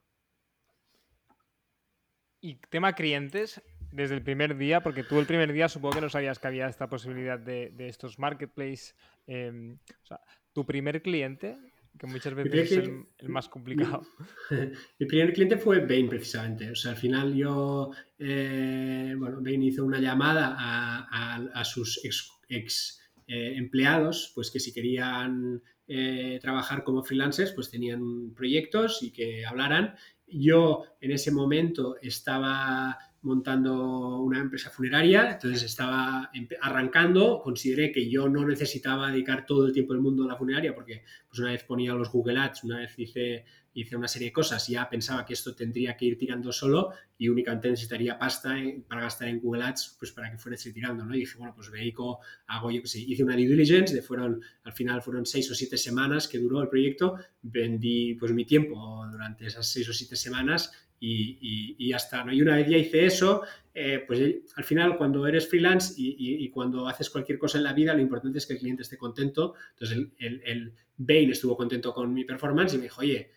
Y 2.39 2.55
tema 2.69 2.93
clientes, 2.93 3.61
desde 3.91 4.15
el 4.15 4.23
primer 4.23 4.57
día, 4.57 4.81
porque 4.81 5.03
tú 5.03 5.19
el 5.19 5.25
primer 5.25 5.51
día 5.51 5.67
supongo 5.67 5.95
que 5.95 6.01
no 6.01 6.09
sabías 6.09 6.39
que 6.39 6.47
había 6.47 6.67
esta 6.67 6.87
posibilidad 6.87 7.37
de, 7.37 7.73
estos 7.79 8.17
marketplaces. 8.17 8.95
Em, 9.27 9.77
o 10.03 10.05
sea, 10.05 10.21
tu 10.53 10.65
primer 10.65 11.01
cliente, 11.01 11.57
que 11.97 12.07
muchas 12.07 12.33
veces 12.33 12.71
es 12.71 12.77
el, 12.77 13.29
más 13.29 13.47
complicado. 13.49 14.01
Mi, 14.99 15.05
primer 15.05 15.33
cliente 15.33 15.57
fue 15.57 15.85
Bain, 15.85 16.09
precisamente. 16.09 16.71
O 16.71 16.75
sea, 16.75 16.91
al 16.91 16.97
final 16.97 17.35
yo, 17.35 17.91
eh, 18.17 19.13
bueno, 19.17 19.41
Bain 19.41 19.61
hizo 19.63 19.85
una 19.85 19.99
llamada 19.99 20.55
a, 20.57 21.63
sus 21.63 22.01
ex, 22.49 22.99
eh, 23.27 23.53
empleados, 23.55 24.31
pues 24.33 24.49
que 24.51 24.59
si 24.59 24.73
querían 24.73 25.61
eh, 25.87 26.39
trabajar 26.41 26.83
como 26.83 27.03
freelancers, 27.03 27.51
pues 27.51 27.69
tenían 27.69 28.33
proyectos 28.33 29.03
y 29.03 29.11
que 29.11 29.45
hablaran. 29.45 29.95
Yo 30.27 30.85
en 31.01 31.11
ese 31.11 31.31
momento 31.31 31.97
estaba 32.01 32.97
montando 33.23 34.19
una 34.19 34.39
empresa 34.39 34.71
funeraria, 34.71 35.33
entonces 35.33 35.63
estaba 35.63 36.31
arrancando, 36.61 37.39
consideré 37.43 37.91
que 37.91 38.09
yo 38.09 38.27
no 38.27 38.45
necesitaba 38.47 39.11
dedicar 39.11 39.45
todo 39.45 39.67
el 39.67 39.73
tiempo 39.73 39.93
del 39.93 40.01
mundo 40.01 40.23
a 40.23 40.27
la 40.27 40.35
funeraria 40.35 40.73
porque 40.73 41.03
pues 41.27 41.39
una 41.39 41.51
vez 41.51 41.63
ponía 41.63 41.93
los 41.93 42.11
Google 42.11 42.39
Ads, 42.39 42.63
una 42.63 42.79
vez 42.79 42.97
hice, 42.97 43.45
hice 43.73 43.95
una 43.95 44.07
serie 44.07 44.29
de 44.29 44.33
cosas, 44.33 44.67
ya 44.67 44.89
pensaba 44.89 45.23
que 45.23 45.33
esto 45.33 45.53
tendría 45.53 45.95
que 45.95 46.05
ir 46.05 46.17
tirando 46.17 46.51
solo 46.51 46.93
y 47.15 47.29
únicamente 47.29 47.69
necesitaría 47.69 48.17
pasta 48.17 48.55
para 48.87 49.03
gastar 49.03 49.27
en 49.27 49.39
Google 49.39 49.65
Ads 49.65 49.97
pues 49.99 50.11
para 50.11 50.31
que 50.31 50.39
fuese 50.39 50.73
tirando, 50.73 51.05
¿no? 51.05 51.13
Y 51.15 51.19
dije, 51.19 51.37
bueno, 51.37 51.53
pues 51.53 51.71
dedico, 51.71 52.21
hago 52.47 52.71
yo 52.71 52.81
que 52.81 52.87
sé, 52.87 53.01
hice 53.01 53.23
una 53.23 53.35
due 53.35 53.45
diligence, 53.45 53.93
de 53.93 54.01
fueron, 54.01 54.41
al 54.63 54.73
final 54.73 55.03
fueron 55.03 55.27
seis 55.27 55.49
o 55.51 55.53
siete 55.53 55.77
semanas 55.77 56.27
que 56.27 56.39
duró 56.39 56.59
el 56.59 56.69
proyecto, 56.69 57.17
vendí 57.43 58.15
pues 58.15 58.31
mi 58.33 58.45
tiempo 58.45 59.05
durante 59.11 59.45
esas 59.45 59.67
seis 59.67 59.87
o 59.89 59.93
siete 59.93 60.15
semanas 60.15 60.71
y, 61.01 61.75
y, 61.79 61.93
está. 61.93 62.23
¿no? 62.23 62.31
Y 62.31 62.41
una 62.41 62.55
vez 62.55 62.69
ya 62.69 62.77
hice 62.77 63.05
eso, 63.05 63.41
eh, 63.73 64.03
pues 64.05 64.19
eh, 64.19 64.43
al 64.55 64.63
final 64.63 64.97
cuando 64.97 65.25
eres 65.25 65.47
freelance 65.47 65.95
y, 65.97 66.47
cuando 66.49 66.87
haces 66.87 67.09
cualquier 67.09 67.39
cosa 67.39 67.57
en 67.57 67.63
la 67.63 67.73
vida, 67.73 67.93
lo 67.93 68.01
importante 68.01 68.37
es 68.37 68.45
que 68.45 68.53
el 68.53 68.59
cliente 68.59 68.83
esté 68.83 68.97
contento. 68.97 69.55
Entonces 69.71 69.97
el, 69.97 70.11
el, 70.19 70.41
el 70.45 70.73
Bain 70.97 71.31
estuvo 71.31 71.57
contento 71.57 71.93
con 71.93 72.13
mi 72.13 72.23
performance 72.23 72.75
y 72.75 72.77
me 72.77 72.83
dijo, 72.83 73.01
oye, 73.01 73.31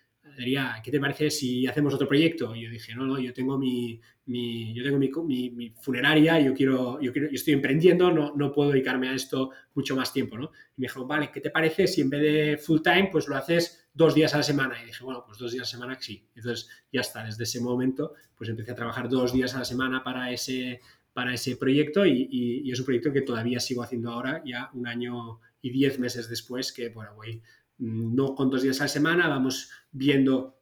¿qué 0.82 0.90
te 0.90 1.00
parece 1.00 1.30
si 1.30 1.66
hacemos 1.66 1.94
otro 1.94 2.08
proyecto? 2.08 2.54
Y 2.54 2.62
yo 2.64 2.70
dije, 2.70 2.94
no, 2.94 3.06
no, 3.06 3.18
yo 3.18 3.32
tengo 3.32 3.58
mi, 3.58 4.00
mi 4.26 4.74
yo 4.74 4.82
tengo 4.82 4.98
mi, 4.98 5.50
mi, 5.50 5.70
funeraria, 5.80 6.40
yo 6.40 6.52
quiero, 6.54 7.00
yo 7.00 7.12
quiero, 7.12 7.28
yo 7.28 7.34
estoy 7.34 7.54
emprendiendo, 7.54 8.10
no, 8.10 8.34
no 8.34 8.52
puedo 8.52 8.70
dedicarme 8.70 9.08
a 9.08 9.14
esto 9.14 9.50
mucho 9.74 9.96
más 9.96 10.12
tiempo, 10.12 10.36
¿no? 10.36 10.50
Y 10.76 10.82
me 10.82 10.84
dijo, 10.86 11.06
vale, 11.06 11.30
¿qué 11.32 11.40
te 11.40 11.50
parece 11.50 11.86
si 11.86 12.00
en 12.00 12.10
vez 12.10 12.22
de 12.22 12.58
full 12.58 12.80
time, 12.82 13.08
pues 13.10 13.28
lo 13.28 13.36
haces 13.36 13.83
dos 13.94 14.14
días 14.14 14.34
a 14.34 14.38
la 14.38 14.42
semana. 14.42 14.82
Y 14.82 14.86
dije, 14.86 15.02
bueno, 15.02 15.24
pues 15.24 15.38
dos 15.38 15.52
días 15.52 15.62
a 15.62 15.66
la 15.66 15.70
semana 15.70 15.98
sí. 16.00 16.28
Entonces 16.34 16.68
ya 16.92 17.00
está, 17.00 17.24
desde 17.24 17.44
ese 17.44 17.60
momento 17.60 18.14
pues 18.36 18.50
empecé 18.50 18.72
a 18.72 18.74
trabajar 18.74 19.08
dos 19.08 19.32
días 19.32 19.54
a 19.54 19.60
la 19.60 19.64
semana 19.64 20.02
para 20.02 20.30
ese, 20.32 20.80
para 21.12 21.32
ese 21.32 21.56
proyecto 21.56 22.04
y, 22.04 22.70
es 22.70 22.78
un 22.78 22.84
proyecto 22.84 23.12
que 23.12 23.22
todavía 23.22 23.60
sigo 23.60 23.82
haciendo 23.82 24.10
ahora, 24.10 24.42
ya 24.44 24.70
un 24.74 24.86
año 24.86 25.40
y 25.62 25.70
diez 25.70 25.98
meses 25.98 26.28
después, 26.28 26.72
que 26.72 26.88
bueno, 26.88 27.14
voy 27.14 27.40
mm, 27.78 28.14
no 28.14 28.34
con 28.34 28.50
dos 28.50 28.62
días 28.62 28.80
a 28.80 28.84
la 28.84 28.88
semana, 28.88 29.28
vamos 29.28 29.70
viendo 29.92 30.58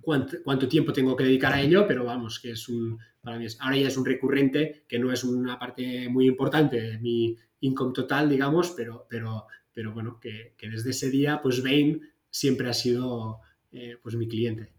cuánto, 0.00 0.68
tiempo 0.68 0.92
tengo 0.92 1.16
que 1.16 1.24
dedicar 1.24 1.52
a 1.52 1.60
ello, 1.60 1.86
pero 1.86 2.04
vamos, 2.04 2.38
que 2.38 2.52
es 2.52 2.68
un, 2.68 2.98
para 3.20 3.38
mí 3.38 3.46
ahora 3.58 3.76
ya 3.76 3.88
es 3.88 3.96
un 3.96 4.06
recurrente, 4.06 4.84
que 4.88 4.98
no 4.98 5.12
es 5.12 5.24
una 5.24 5.58
parte 5.58 6.08
muy 6.08 6.26
importante 6.26 6.80
de 6.80 6.98
mi 6.98 7.36
income 7.60 7.92
total, 7.92 8.30
digamos, 8.30 8.70
pero, 8.70 9.06
pero, 9.10 9.46
pero 9.74 9.92
bueno, 9.92 10.18
que, 10.20 10.54
que 10.56 10.70
desde 10.70 10.90
ese 10.90 11.10
día, 11.10 11.42
pues 11.42 11.62
Bain 11.62 12.00
siempre 12.30 12.68
ha 12.68 12.72
sido 12.72 13.40
eh, 13.72 13.96
pues 14.02 14.16
mi 14.16 14.28
cliente. 14.28 14.72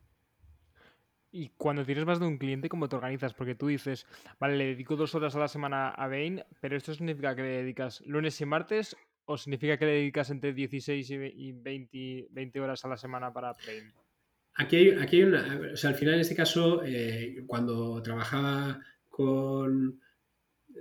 Y 1.34 1.50
cuando 1.56 1.86
tienes 1.86 2.06
más 2.06 2.20
de 2.20 2.26
un 2.26 2.38
cliente, 2.38 2.68
¿cómo 2.68 2.90
te 2.90 2.98
organizas? 2.98 3.34
Porque 3.34 3.56
tú 3.56 3.68
dices, 3.68 4.06
vale, 4.38 4.58
le 4.58 4.66
dedico 4.66 4.98
dos 4.98 5.16
horas 5.16 5.34
a 5.36 5.40
la 5.40 5.48
semana 5.48 5.90
a 5.90 6.08
Bain, 6.08 6.44
pero 6.60 6.76
¿esto 6.76 6.94
significa 6.94 7.36
que 7.36 7.42
le 7.42 7.64
dedicas 7.64 8.02
lunes 8.06 8.40
y 8.42 8.46
martes 8.46 8.98
o 9.24 9.38
significa 9.38 9.78
que 9.78 9.86
le 9.86 9.94
dedicas 9.94 10.30
entre 10.30 10.54
16 10.54 11.10
y 11.10 11.52
20, 11.54 12.28
20 12.32 12.60
horas 12.60 12.84
a 12.84 12.90
la 12.90 12.98
semana 12.98 13.32
para 13.32 13.54
Bain? 13.54 13.94
Aquí 14.56 14.76
hay, 14.76 14.90
aquí 14.90 15.24
una, 15.24 15.62
o 15.74 15.78
sea, 15.78 15.92
al 15.92 15.96
final 15.96 16.16
en 16.16 16.20
este 16.20 16.36
caso, 16.36 16.84
eh, 16.84 17.44
cuando 17.48 18.02
trabajaba 18.02 18.82
con, 19.08 20.02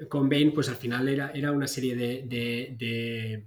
con 0.08 0.28
Bain, 0.28 0.52
pues 0.52 0.68
al 0.68 0.74
final 0.74 1.08
era, 1.08 1.30
era 1.30 1.52
una 1.52 1.68
serie 1.68 1.94
de 1.94 2.24
de, 2.26 3.46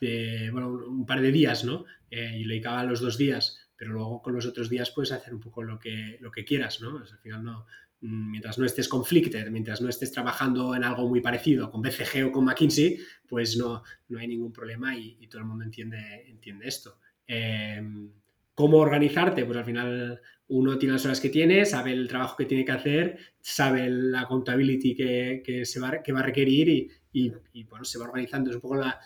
bueno, 0.00 0.68
un 0.68 1.06
par 1.06 1.20
de 1.20 1.32
días, 1.32 1.64
¿no? 1.64 1.84
Eh, 2.10 2.38
y 2.38 2.44
le 2.44 2.54
dedicaba 2.54 2.84
los 2.84 3.00
dos 3.00 3.18
días, 3.18 3.58
pero 3.76 3.92
luego 3.92 4.22
con 4.22 4.34
los 4.34 4.46
otros 4.46 4.70
días 4.70 4.90
puedes 4.90 5.12
hacer 5.12 5.34
un 5.34 5.40
poco 5.40 5.62
lo 5.62 5.78
que, 5.78 6.18
lo 6.20 6.30
que 6.30 6.44
quieras, 6.44 6.80
¿no? 6.80 6.98
al 6.98 7.18
final 7.18 7.44
no, 7.44 7.66
mm, 8.00 8.30
mientras 8.30 8.58
no 8.58 8.64
estés 8.64 8.88
conflicted, 8.88 9.50
mientras 9.50 9.80
no 9.80 9.88
estés 9.88 10.12
trabajando 10.12 10.74
en 10.74 10.84
algo 10.84 11.08
muy 11.08 11.20
parecido 11.20 11.70
con 11.70 11.82
BCG 11.82 12.26
o 12.26 12.32
con 12.32 12.44
McKinsey, 12.44 12.98
pues 13.28 13.56
no, 13.56 13.82
no 14.08 14.18
hay 14.18 14.28
ningún 14.28 14.52
problema 14.52 14.96
y, 14.96 15.26
todo 15.28 15.40
el 15.40 15.48
mundo 15.48 15.64
entiende, 15.64 16.24
entiende 16.28 16.68
esto. 16.68 17.00
Em, 17.26 18.12
¿Cómo 18.54 18.78
organizarte? 18.78 19.44
Pues 19.44 19.58
al 19.58 19.64
final 19.66 20.20
uno 20.48 20.78
tiene 20.78 20.94
las 20.94 21.04
horas 21.04 21.20
que 21.20 21.28
tiene, 21.28 21.66
sabe 21.66 21.92
el 21.92 22.08
trabajo 22.08 22.36
que 22.36 22.46
tiene 22.46 22.64
que 22.64 22.72
hacer, 22.72 23.18
sabe 23.40 23.90
la 23.90 24.22
accountability 24.22 24.94
que, 24.94 25.42
que 25.44 25.66
se 25.66 25.80
va, 25.80 26.02
que 26.02 26.12
va 26.12 26.20
a 26.20 26.22
requerir 26.22 26.68
y, 26.68 26.90
y, 27.12 27.32
y, 27.52 27.64
bueno, 27.64 27.84
se 27.84 27.98
va 27.98 28.06
organizando. 28.06 28.48
Es 28.48 28.56
un 28.56 28.62
poco 28.62 28.76
la, 28.76 28.98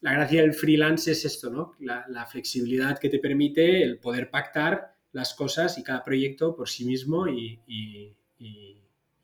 la 0.00 0.12
gracia 0.12 0.42
del 0.42 0.54
freelance 0.54 1.10
es 1.10 1.24
esto, 1.24 1.50
¿no? 1.50 1.74
La, 1.80 2.26
flexibilidad 2.26 2.98
que 2.98 3.08
te 3.08 3.18
permite 3.18 3.82
el 3.82 3.98
poder 3.98 4.30
pactar 4.30 4.94
las 5.12 5.34
cosas 5.34 5.78
y 5.78 5.82
cada 5.82 6.04
proyecto 6.04 6.54
por 6.54 6.68
sí 6.68 6.84
mismo 6.84 7.28
y, 7.28 7.60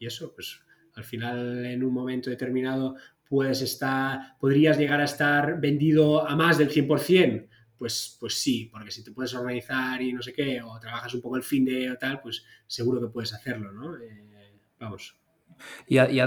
eso, 0.00 0.34
pues 0.34 0.60
al 0.96 1.04
final 1.04 1.64
en 1.64 1.82
un 1.82 1.94
momento 1.94 2.28
determinado 2.28 2.94
puedes 3.26 3.62
estar, 3.62 4.36
podrías 4.38 4.76
llegar 4.76 5.00
a 5.00 5.04
estar 5.04 5.58
vendido 5.58 6.28
a 6.28 6.36
más 6.36 6.58
del 6.58 6.68
100%, 6.68 7.48
pues, 7.78 8.18
pues 8.20 8.34
sí, 8.34 8.68
porque 8.70 8.90
si 8.90 9.02
te 9.02 9.12
puedes 9.12 9.32
organizar 9.32 10.02
y 10.02 10.12
no 10.12 10.20
sé 10.20 10.34
qué, 10.34 10.60
o 10.60 10.78
trabajas 10.78 11.14
un 11.14 11.22
poco 11.22 11.36
el 11.36 11.42
fin 11.42 11.64
de 11.64 11.90
o 11.90 11.96
tal, 11.96 12.20
pues 12.20 12.44
seguro 12.66 13.00
que 13.00 13.08
puedes 13.08 13.32
hacerlo, 13.32 13.72
¿no? 13.72 13.96
Eh, 13.96 14.58
vamos. 14.78 15.16
Y, 15.88 15.98
y 15.98 16.20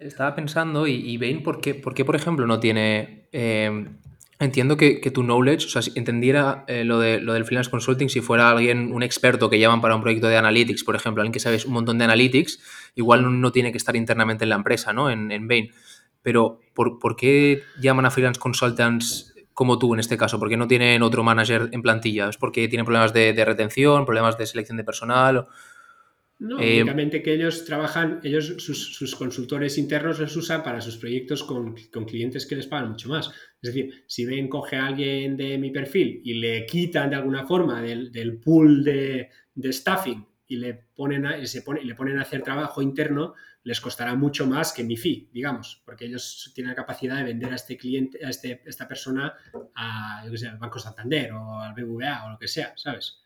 Estaba 0.00 0.34
pensando, 0.34 0.86
y, 0.86 0.94
y 0.94 1.16
Bain, 1.16 1.42
¿por 1.42 1.60
qué, 1.60 1.74
por, 1.74 2.16
ejemplo, 2.16 2.46
no 2.46 2.60
tiene 2.60 3.28
eh, 3.32 3.86
Entiendo 4.38 4.76
que, 4.76 5.00
que 5.00 5.10
tu 5.10 5.22
knowledge, 5.22 5.64
o 5.64 5.68
sea, 5.70 5.80
si 5.80 5.92
entendiera 5.94 6.64
eh, 6.68 6.84
lo, 6.84 6.98
de, 6.98 7.20
lo 7.20 7.32
del 7.32 7.46
freelance 7.46 7.70
consulting, 7.70 8.10
si 8.10 8.20
fuera 8.20 8.50
alguien, 8.50 8.92
un 8.92 9.02
experto 9.02 9.48
que 9.48 9.58
llaman 9.58 9.80
para 9.80 9.96
un 9.96 10.02
proyecto 10.02 10.28
de 10.28 10.36
analytics, 10.36 10.84
por 10.84 10.94
ejemplo, 10.94 11.22
alguien 11.22 11.32
que 11.32 11.40
sabe 11.40 11.58
un 11.66 11.72
montón 11.72 11.96
de 11.96 12.04
analytics, 12.04 12.60
igual 12.96 13.22
no, 13.22 13.30
no 13.30 13.50
tiene 13.50 13.72
que 13.72 13.78
estar 13.78 13.96
internamente 13.96 14.44
en 14.44 14.50
la 14.50 14.56
empresa, 14.56 14.92
¿no? 14.92 15.08
En, 15.08 15.32
en 15.32 15.48
Bain. 15.48 15.70
Pero, 16.20 16.60
¿por, 16.74 16.98
¿por 16.98 17.16
qué 17.16 17.62
llaman 17.80 18.04
a 18.04 18.10
freelance 18.10 18.38
consultants 18.38 19.34
como 19.54 19.78
tú 19.78 19.94
en 19.94 20.00
este 20.00 20.18
caso? 20.18 20.38
¿Por 20.38 20.50
qué 20.50 20.58
no 20.58 20.68
tienen 20.68 21.00
otro 21.02 21.24
manager 21.24 21.70
en 21.72 21.80
plantilla? 21.80 22.28
¿Es 22.28 22.36
porque 22.36 22.68
tienen 22.68 22.84
problemas 22.84 23.14
de, 23.14 23.32
de 23.32 23.42
retención, 23.42 24.04
problemas 24.04 24.36
de 24.36 24.44
selección 24.44 24.76
de 24.76 24.84
personal? 24.84 25.46
No, 26.38 26.60
Eh, 26.60 26.82
únicamente 26.82 27.22
que 27.22 27.32
ellos 27.32 27.64
trabajan, 27.64 28.20
ellos, 28.22 28.56
sus, 28.58 28.94
sus 28.94 29.16
consultores 29.16 29.78
internos 29.78 30.18
los 30.18 30.36
usan 30.36 30.62
para 30.62 30.82
sus 30.82 30.98
proyectos 30.98 31.42
con, 31.42 31.74
con 31.90 32.04
clientes 32.04 32.44
que 32.46 32.56
les 32.56 32.66
pagan 32.66 32.90
mucho 32.90 33.08
más. 33.08 33.28
Es 33.62 33.72
decir, 33.72 34.04
si 34.06 34.26
ven, 34.26 34.48
coge 34.48 34.76
a 34.76 34.86
alguien 34.86 35.36
de 35.36 35.56
mi 35.56 35.70
perfil 35.70 36.20
y 36.24 36.34
le 36.34 36.66
quitan 36.66 37.08
de 37.10 37.16
alguna 37.16 37.46
forma 37.46 37.80
del, 37.80 38.12
del 38.12 38.38
pool 38.38 38.84
de, 38.84 39.30
de 39.54 39.72
staffing 39.72 40.26
y 40.46 40.56
le 40.56 40.74
ponen 40.74 41.26
a, 41.26 41.38
y 41.38 41.46
se 41.46 41.62
pone, 41.62 41.80
y 41.80 41.86
le 41.86 41.94
ponen 41.94 42.18
a 42.18 42.22
hacer 42.22 42.42
trabajo 42.42 42.82
interno, 42.82 43.34
les 43.64 43.80
costará 43.80 44.14
mucho 44.14 44.46
más 44.46 44.72
que 44.72 44.84
mi 44.84 44.96
fee, 44.96 45.28
digamos, 45.32 45.82
porque 45.84 46.04
ellos 46.04 46.52
tienen 46.54 46.70
la 46.70 46.76
capacidad 46.76 47.16
de 47.16 47.24
vender 47.24 47.50
a 47.52 47.56
este 47.56 47.76
cliente, 47.76 48.24
a 48.24 48.28
este, 48.28 48.62
esta 48.66 48.86
persona 48.86 49.34
a, 49.74 50.22
yo 50.30 50.36
sé, 50.36 50.46
al 50.48 50.58
Banco 50.58 50.78
Santander 50.78 51.32
o 51.32 51.58
al 51.60 51.72
BBVA 51.74 52.26
o 52.26 52.30
lo 52.32 52.38
que 52.38 52.46
sea, 52.46 52.74
¿sabes? 52.76 53.25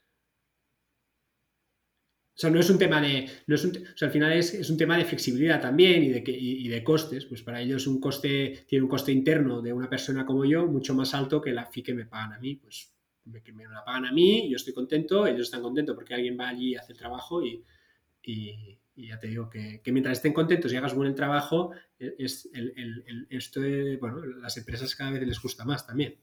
O 2.41 2.43
sea, 2.43 2.49
no 2.49 2.59
es 2.59 2.71
un 2.71 2.79
tema 2.79 3.03
de. 3.03 3.29
No 3.49 3.55
es 3.55 3.65
un, 3.67 3.73
o 3.77 3.97
sea, 3.99 4.09
al 4.09 4.13
final 4.13 4.33
es, 4.33 4.55
es, 4.55 4.71
un 4.71 4.79
tema 4.79 4.97
de 4.97 5.05
flexibilidad 5.05 5.61
también 5.61 6.03
y 6.03 6.09
de, 6.09 6.25
que, 6.25 6.33
y, 6.33 6.67
de 6.69 6.83
costes. 6.83 7.27
Pues 7.27 7.43
para 7.43 7.61
ellos 7.61 7.87
un 7.87 8.01
coste, 8.01 8.65
tiene 8.67 8.83
un 8.83 8.89
coste 8.89 9.13
interno 9.13 9.61
de 9.61 9.75
una 9.75 9.91
persona 9.91 10.25
como 10.25 10.47
yo 10.47 10.67
mucho 10.67 10.95
más 10.95 11.13
alto 11.13 11.43
que 11.43 11.53
la 11.53 11.67
FI 11.67 11.83
que 11.83 11.93
me 11.93 12.07
pagan 12.07 12.33
a 12.33 12.39
mí. 12.39 12.55
Pues 12.55 12.95
me, 13.27 13.43
me 13.53 13.65
la 13.65 13.85
pagan 13.85 14.07
a 14.07 14.13
mí, 14.13 14.49
yo 14.49 14.57
estoy 14.57 14.73
contento, 14.73 15.27
ellos 15.27 15.43
están 15.43 15.61
contentos 15.61 15.95
porque 15.95 16.15
alguien 16.15 16.39
va 16.41 16.49
allí 16.49 16.71
y 16.71 16.77
hace 16.77 16.93
el 16.93 16.99
trabajo 16.99 17.45
y, 17.45 17.63
y, 18.23 18.79
ya 18.97 19.19
te 19.19 19.27
digo 19.27 19.51
que, 19.51 19.83
que, 19.85 19.93
mientras 19.93 20.17
estén 20.17 20.33
contentos 20.33 20.73
y 20.73 20.77
hagas 20.77 20.95
buen 20.95 21.15
trabajo, 21.15 21.73
es 21.99 22.49
el, 22.55 22.73
el, 22.75 23.27
esto 23.29 23.61
bueno, 24.01 24.25
las 24.25 24.57
empresas 24.57 24.97
cada 24.97 25.11
vez 25.11 25.27
les 25.27 25.43
gusta 25.43 25.67
más 25.67 25.87
también 25.87 26.17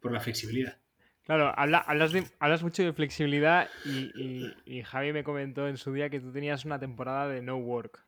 por 0.00 0.10
la 0.10 0.18
flexibilidad. 0.18 0.76
Claro, 1.24 1.52
habla, 1.56 1.78
hablas, 1.78 2.12
de, 2.12 2.24
hablas, 2.38 2.62
mucho 2.62 2.82
de 2.82 2.92
flexibilidad 2.92 3.68
y, 3.86 4.10
y, 4.14 4.54
y, 4.66 4.82
Javi 4.82 5.12
me 5.14 5.24
comentó 5.24 5.66
en 5.68 5.78
su 5.78 5.90
día 5.92 6.10
que 6.10 6.20
tú 6.20 6.30
tenías 6.32 6.66
una 6.66 6.78
temporada 6.78 7.28
de 7.28 7.40
no 7.40 7.56
work. 7.56 8.04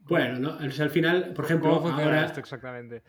Bueno, 0.00 0.38
¿no? 0.38 0.58
o 0.58 0.70
sea, 0.70 0.84
al 0.84 0.90
final, 0.90 1.32
por 1.32 1.46
ejemplo, 1.46 1.70
¿Cómo 1.70 1.82
funciona 1.88 2.04
ahora... 2.04 2.26
esto 2.26 2.40
exactamente? 2.40 3.02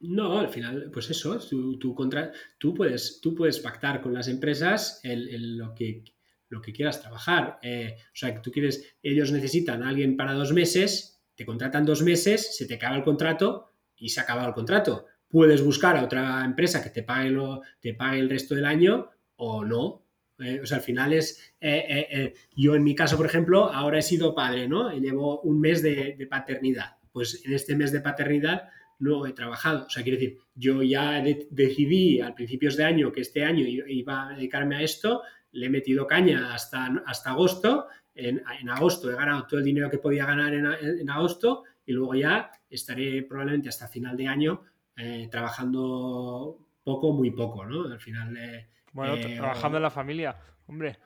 No, 0.00 0.40
al 0.40 0.48
final, 0.48 0.90
pues 0.92 1.08
eso, 1.08 1.38
tú, 1.38 1.78
tú, 1.78 1.94
contra, 1.94 2.32
tú, 2.58 2.74
puedes, 2.74 3.20
tú 3.20 3.34
puedes 3.34 3.60
pactar 3.60 4.00
con 4.00 4.12
las 4.12 4.28
empresas 4.28 5.00
el, 5.04 5.28
el, 5.28 5.56
lo, 5.56 5.72
que, 5.72 6.02
lo 6.48 6.60
que 6.60 6.72
quieras 6.72 7.00
trabajar. 7.00 7.60
Eh, 7.62 7.96
o 7.96 8.16
sea, 8.16 8.34
que 8.34 8.40
tú 8.40 8.50
quieres, 8.50 8.96
ellos 9.02 9.30
necesitan 9.30 9.84
a 9.84 9.88
alguien 9.88 10.16
para 10.16 10.34
dos 10.34 10.52
meses, 10.52 11.22
te 11.36 11.46
contratan 11.46 11.86
dos 11.86 12.02
meses, 12.02 12.56
se 12.56 12.66
te 12.66 12.74
acaba 12.74 12.96
el 12.96 13.04
contrato 13.04 13.72
y 13.96 14.08
se 14.08 14.20
acaba 14.20 14.44
el 14.44 14.52
contrato 14.52 15.06
puedes 15.28 15.62
buscar 15.64 15.96
a 15.96 16.04
otra 16.04 16.44
empresa 16.44 16.82
que 16.82 16.90
te 16.90 17.02
pague, 17.02 17.30
lo, 17.30 17.62
te 17.80 17.94
pague 17.94 18.20
el 18.20 18.30
resto 18.30 18.54
del 18.54 18.64
año 18.64 19.10
o 19.36 19.64
no. 19.64 20.02
Eh, 20.38 20.60
o 20.62 20.66
sea, 20.66 20.78
al 20.78 20.84
final 20.84 21.12
es, 21.12 21.54
eh, 21.60 22.06
eh, 22.10 22.34
yo 22.54 22.74
en 22.74 22.84
mi 22.84 22.94
caso, 22.94 23.16
por 23.16 23.26
ejemplo, 23.26 23.72
ahora 23.72 23.98
he 23.98 24.02
sido 24.02 24.34
padre, 24.34 24.68
¿no? 24.68 24.92
Llevo 24.92 25.40
un 25.40 25.60
mes 25.60 25.82
de, 25.82 26.26
paternidad. 26.28 26.96
Pues 27.12 27.42
en 27.44 27.54
este 27.54 27.74
mes 27.74 27.92
de 27.92 28.00
paternidad 28.00 28.68
no 28.98 29.26
he 29.26 29.32
trabajado. 29.32 29.86
O 29.86 29.90
sea, 29.90 30.02
quiero 30.02 30.18
decir, 30.18 30.38
yo 30.54 30.82
ya 30.82 31.22
de, 31.22 31.48
decidí 31.50 32.20
a 32.20 32.34
principios 32.34 32.76
de 32.76 32.84
año 32.84 33.12
que 33.12 33.22
este 33.22 33.44
año 33.44 33.64
iba 33.66 34.28
a 34.28 34.34
dedicarme 34.34 34.76
a 34.76 34.82
esto, 34.82 35.22
le 35.52 35.66
he 35.66 35.70
metido 35.70 36.06
caña 36.06 36.54
hasta, 36.54 37.02
hasta 37.06 37.30
agosto. 37.30 37.86
En, 38.14 38.42
en, 38.60 38.68
agosto 38.68 39.10
he 39.10 39.14
ganado 39.14 39.46
todo 39.46 39.60
el 39.60 39.64
dinero 39.64 39.90
que 39.90 39.98
podía 39.98 40.26
ganar 40.26 40.54
en, 40.54 40.66
en 40.66 41.10
agosto 41.10 41.64
y 41.84 41.92
luego 41.92 42.14
ya 42.14 42.50
estaré 42.68 43.22
probablemente 43.22 43.68
hasta 43.68 43.88
final 43.88 44.16
de 44.16 44.26
año 44.26 44.62
eh, 44.96 45.28
trabajando 45.30 46.58
poco, 46.84 47.12
muy 47.12 47.30
poco, 47.30 47.66
¿no? 47.66 47.84
Al 47.84 48.00
final. 48.00 48.36
Eh, 48.36 48.68
bueno, 48.92 49.14
eh, 49.14 49.34
trabajando 49.36 49.78
en 49.78 49.82
la 49.82 49.90
familia, 49.90 50.36
hombre. 50.66 50.98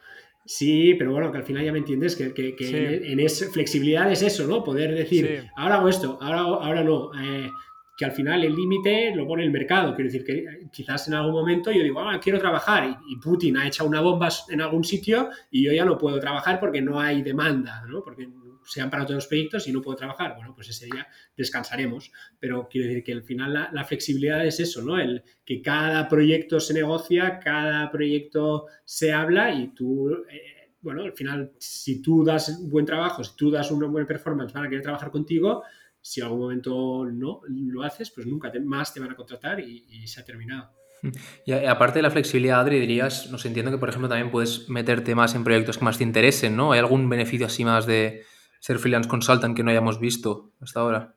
Sí, 0.45 0.95
pero 0.95 1.13
bueno, 1.13 1.31
que 1.31 1.39
al 1.39 1.45
final 1.45 1.65
ya 1.65 1.73
me 1.73 1.79
entiendes 1.79 2.17
que, 2.17 2.33
que, 2.33 2.57
que 2.57 2.65
sí. 2.65 2.77
en, 2.77 3.05
en 3.05 3.21
es, 3.21 3.51
flexibilidad 3.53 4.11
es 4.11 4.23
eso, 4.23 4.47
¿no? 4.47 4.65
Poder 4.65 4.95
decir, 4.95 5.41
sí. 5.43 5.49
ahora 5.57 5.77
hago 5.77 5.89
esto, 5.89 6.19
ahora, 6.21 6.41
ahora 6.41 6.85
no. 6.85 7.11
Eh, 7.21 7.51
que 7.97 8.07
al 8.07 8.13
final 8.13 8.43
el 8.43 8.55
límite 8.55 9.15
lo 9.15 9.27
pone 9.27 9.45
el 9.45 9.51
mercado. 9.51 9.95
Quiero 9.95 10.11
decir 10.11 10.25
que 10.25 10.69
quizás 10.73 11.07
en 11.09 11.15
algún 11.15 11.33
momento 11.33 11.71
yo 11.71 11.83
digo, 11.83 12.01
ah, 12.01 12.19
quiero 12.19 12.39
trabajar 12.39 12.89
y, 12.89 13.13
y, 13.13 13.17
Putin 13.17 13.59
ha 13.59 13.67
echado 13.67 13.91
una 13.91 14.01
bomba 14.01 14.31
en 14.49 14.63
algún 14.63 14.85
sitio 14.85 15.29
y 15.51 15.65
yo 15.65 15.73
ya 15.73 15.85
no 15.85 15.99
puedo 15.99 16.19
trabajar 16.19 16.59
porque 16.59 16.81
no 16.81 16.99
hay 16.99 17.21
demanda, 17.21 17.85
¿no? 17.87 18.03
Porque 18.03 18.27
se 18.65 18.81
han 18.81 18.91
parado 18.91 19.09
todos 19.09 19.19
los 19.19 19.27
proyectos 19.27 19.67
y 19.69 19.73
no 19.73 19.81
puedo 19.81 19.97
trabajar. 19.97 20.35
Bueno, 20.37 20.55
pues 20.55 20.69
ese 20.69 20.87
día 20.87 21.07
descansaremos. 21.37 22.13
Pero 22.39 22.69
quiero 22.71 22.89
decir 22.89 23.05
que 23.05 23.13
al 23.13 23.23
final 23.23 23.69
la, 23.73 23.85
flexibilidad 23.85 24.45
es 24.47 24.61
eso, 24.61 24.83
¿no? 24.83 24.99
El 24.99 25.23
que 25.45 25.63
cada 25.63 26.09
proyecto 26.09 26.61
se 26.61 26.75
negocia, 26.75 27.39
cada 27.39 27.91
proyecto 27.91 28.67
se 28.85 29.13
habla 29.13 29.53
y 29.55 29.75
tú... 29.75 30.11
Eh, 30.31 30.61
bueno, 30.83 31.03
al 31.03 31.13
final, 31.13 31.53
si 31.59 32.01
tú 32.01 32.25
das 32.25 32.59
buen 32.69 32.87
trabajo, 32.87 33.23
si 33.23 33.37
tú 33.37 33.51
das 33.51 33.71
una 33.71 33.87
buena 33.87 34.07
performance, 34.07 34.53
van 34.53 34.65
a 34.65 34.69
querer 34.69 34.83
trabajar 34.83 35.11
contigo, 35.11 35.63
si 36.01 36.21
en 36.21 36.27
algún 36.27 36.41
momento 36.41 37.05
no 37.05 37.43
lo 37.49 37.83
haces, 37.83 38.11
pues 38.11 38.27
nunca 38.27 38.51
más 38.65 38.95
te 38.95 39.01
van 39.01 39.11
a 39.11 39.17
contratar 39.17 39.61
y, 39.61 39.85
y, 39.89 40.07
se 40.07 40.21
ha 40.21 40.25
terminado. 40.25 40.71
Y 41.47 41.53
aparte 41.53 41.99
de 41.99 42.03
la 42.03 42.11
flexibilidad, 42.11 42.61
Adri, 42.61 42.79
dirías, 42.79 43.31
nos 43.31 43.45
entiendo 43.47 43.71
que, 43.71 43.79
por 43.79 43.89
ejemplo, 43.89 44.09
también 44.09 44.31
puedes 44.31 44.69
meterte 44.69 45.15
más 45.15 45.35
en 45.35 45.45
proyectos 45.45 45.79
que 45.79 45.85
más 45.85 45.97
te 45.99 46.05
interesen, 46.05 46.57
¿no? 46.57 46.73
¿Hay 46.73 46.79
algún 46.79 47.09
beneficio 47.09 47.47
así 47.47 47.65
más 47.65 47.87
de 47.87 48.25
ser 48.61 48.79
freelance 48.79 49.09
consultant 49.09 49.57
que 49.57 49.65
no 49.65 49.71
hayamos 49.71 49.99
visto 49.99 50.53
hasta 50.61 50.81
ahora? 50.81 51.17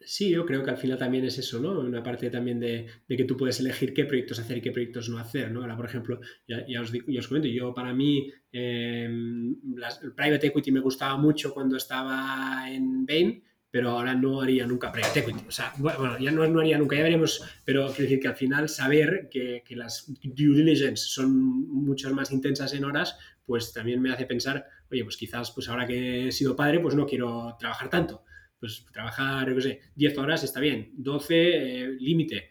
Sí, 0.00 0.30
yo 0.30 0.46
creo 0.46 0.64
que 0.64 0.70
al 0.70 0.78
final 0.78 0.96
también 0.96 1.26
es 1.26 1.36
eso, 1.36 1.60
¿no? 1.60 1.80
Una 1.80 2.02
parte 2.02 2.30
también 2.30 2.58
de, 2.58 2.86
que 3.06 3.24
tú 3.24 3.36
puedes 3.36 3.60
elegir 3.60 3.92
qué 3.92 4.06
proyectos 4.06 4.38
hacer 4.38 4.56
y 4.56 4.60
qué 4.62 4.70
proyectos 4.70 5.10
no 5.10 5.18
hacer, 5.18 5.50
¿no? 5.50 5.60
Ahora, 5.60 5.76
por 5.76 5.84
ejemplo, 5.84 6.18
ya, 6.46 6.80
os, 6.80 6.90
ya 6.92 7.20
os, 7.20 7.28
comento, 7.28 7.46
yo 7.46 7.74
para 7.74 7.92
mí 7.92 8.32
las, 8.50 10.02
el 10.02 10.14
private 10.14 10.46
equity 10.46 10.72
me 10.72 10.80
gustaba 10.80 11.18
mucho 11.18 11.52
cuando 11.52 11.76
estaba 11.76 12.70
en 12.70 13.04
Bain, 13.04 13.44
pero 13.70 13.90
ahora 13.90 14.14
no 14.14 14.40
haría 14.40 14.66
nunca 14.66 14.90
private 14.90 15.20
equity. 15.20 15.44
O 15.46 15.50
sea, 15.50 15.74
bueno, 15.76 16.18
ya 16.18 16.30
no, 16.30 16.46
no 16.46 16.60
haría 16.60 16.78
nunca, 16.78 16.96
ya 16.96 17.02
veremos, 17.02 17.42
pero 17.66 17.86
quiero 17.88 18.02
decir 18.04 18.20
que 18.20 18.28
al 18.28 18.36
final 18.36 18.70
saber 18.70 19.28
que, 19.30 19.62
que 19.62 19.76
las 19.76 20.06
due 20.22 20.56
diligence 20.56 21.04
son 21.06 21.68
mucho 21.68 22.14
más 22.14 22.32
intensas 22.32 22.72
en 22.72 22.86
horas, 22.86 23.18
pues 23.44 23.74
también 23.74 24.00
me 24.00 24.10
hace 24.10 24.24
pensar, 24.24 24.66
oye, 24.90 25.04
pues 25.04 25.16
quizás 25.16 25.50
pues 25.52 25.68
ahora 25.68 25.86
que 25.86 26.28
he 26.28 26.32
sido 26.32 26.56
padre, 26.56 26.80
pues 26.80 26.94
no 26.94 27.06
quiero 27.06 27.56
trabajar 27.58 27.90
tanto 27.90 28.24
pues 28.58 28.84
trabajar, 28.92 29.48
yo 29.48 29.54
qué 29.56 29.60
sé, 29.60 29.80
10 29.94 30.18
horas 30.18 30.44
está 30.44 30.60
bien, 30.60 30.90
12 30.96 31.34
eh, 31.36 31.88
límite, 32.00 32.50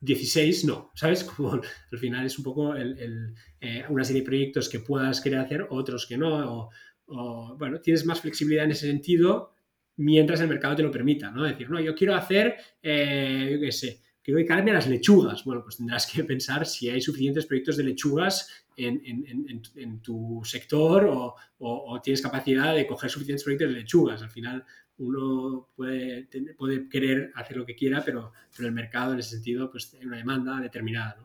16 0.00 0.64
no, 0.64 0.92
¿sabes? 0.94 1.24
Como 1.24 1.52
al 1.52 1.98
final 1.98 2.26
es 2.26 2.38
un 2.38 2.44
poco 2.44 2.74
el, 2.74 2.98
el, 2.98 3.34
eh, 3.60 3.84
una 3.88 4.04
serie 4.04 4.22
de 4.22 4.26
proyectos 4.26 4.68
que 4.68 4.80
puedas 4.80 5.20
querer 5.20 5.40
hacer, 5.40 5.66
otros 5.70 6.06
que 6.06 6.16
no, 6.16 6.70
o, 7.08 7.56
bueno, 7.58 7.80
tienes 7.80 8.04
más 8.04 8.20
flexibilidad 8.20 8.64
en 8.64 8.72
ese 8.72 8.88
sentido 8.88 9.52
mientras 9.98 10.40
el 10.40 10.48
mercado 10.48 10.76
te 10.76 10.82
lo 10.82 10.90
permita, 10.90 11.30
¿no? 11.30 11.44
Decir, 11.44 11.70
no, 11.70 11.80
yo 11.80 11.94
quiero 11.94 12.14
hacer, 12.14 12.56
eh, 12.82 13.48
yo 13.52 13.60
qué 13.60 13.72
sé, 13.72 14.02
quiero 14.26 14.38
dedicarme 14.38 14.72
a 14.72 14.74
las 14.74 14.88
lechugas. 14.88 15.44
Bueno, 15.44 15.62
pues 15.62 15.76
tendrás 15.76 16.10
que 16.10 16.24
pensar 16.24 16.66
si 16.66 16.90
hay 16.90 17.00
suficientes 17.00 17.46
proyectos 17.46 17.76
de 17.76 17.84
lechugas 17.84 18.66
en, 18.76 19.00
en, 19.04 20.00
tu 20.00 20.42
sector 20.44 21.04
o, 21.04 21.36
o, 21.60 22.00
tienes 22.02 22.20
capacidad 22.20 22.74
de 22.74 22.88
coger 22.88 23.08
suficientes 23.08 23.44
proyectos 23.44 23.68
de 23.68 23.74
lechugas. 23.76 24.22
Al 24.22 24.30
final, 24.30 24.64
uno 24.98 25.68
puede, 25.76 26.28
puede 26.58 26.88
querer 26.88 27.30
hacer 27.36 27.56
lo 27.56 27.64
que 27.64 27.76
quiera, 27.76 28.02
pero, 28.04 28.32
pero 28.54 28.68
el 28.68 28.74
mercado 28.74 29.12
en 29.12 29.20
ese 29.20 29.36
sentido 29.36 29.70
pues 29.70 29.92
tiene 29.92 30.06
una 30.06 30.16
demanda 30.16 30.60
determinada. 30.60 31.18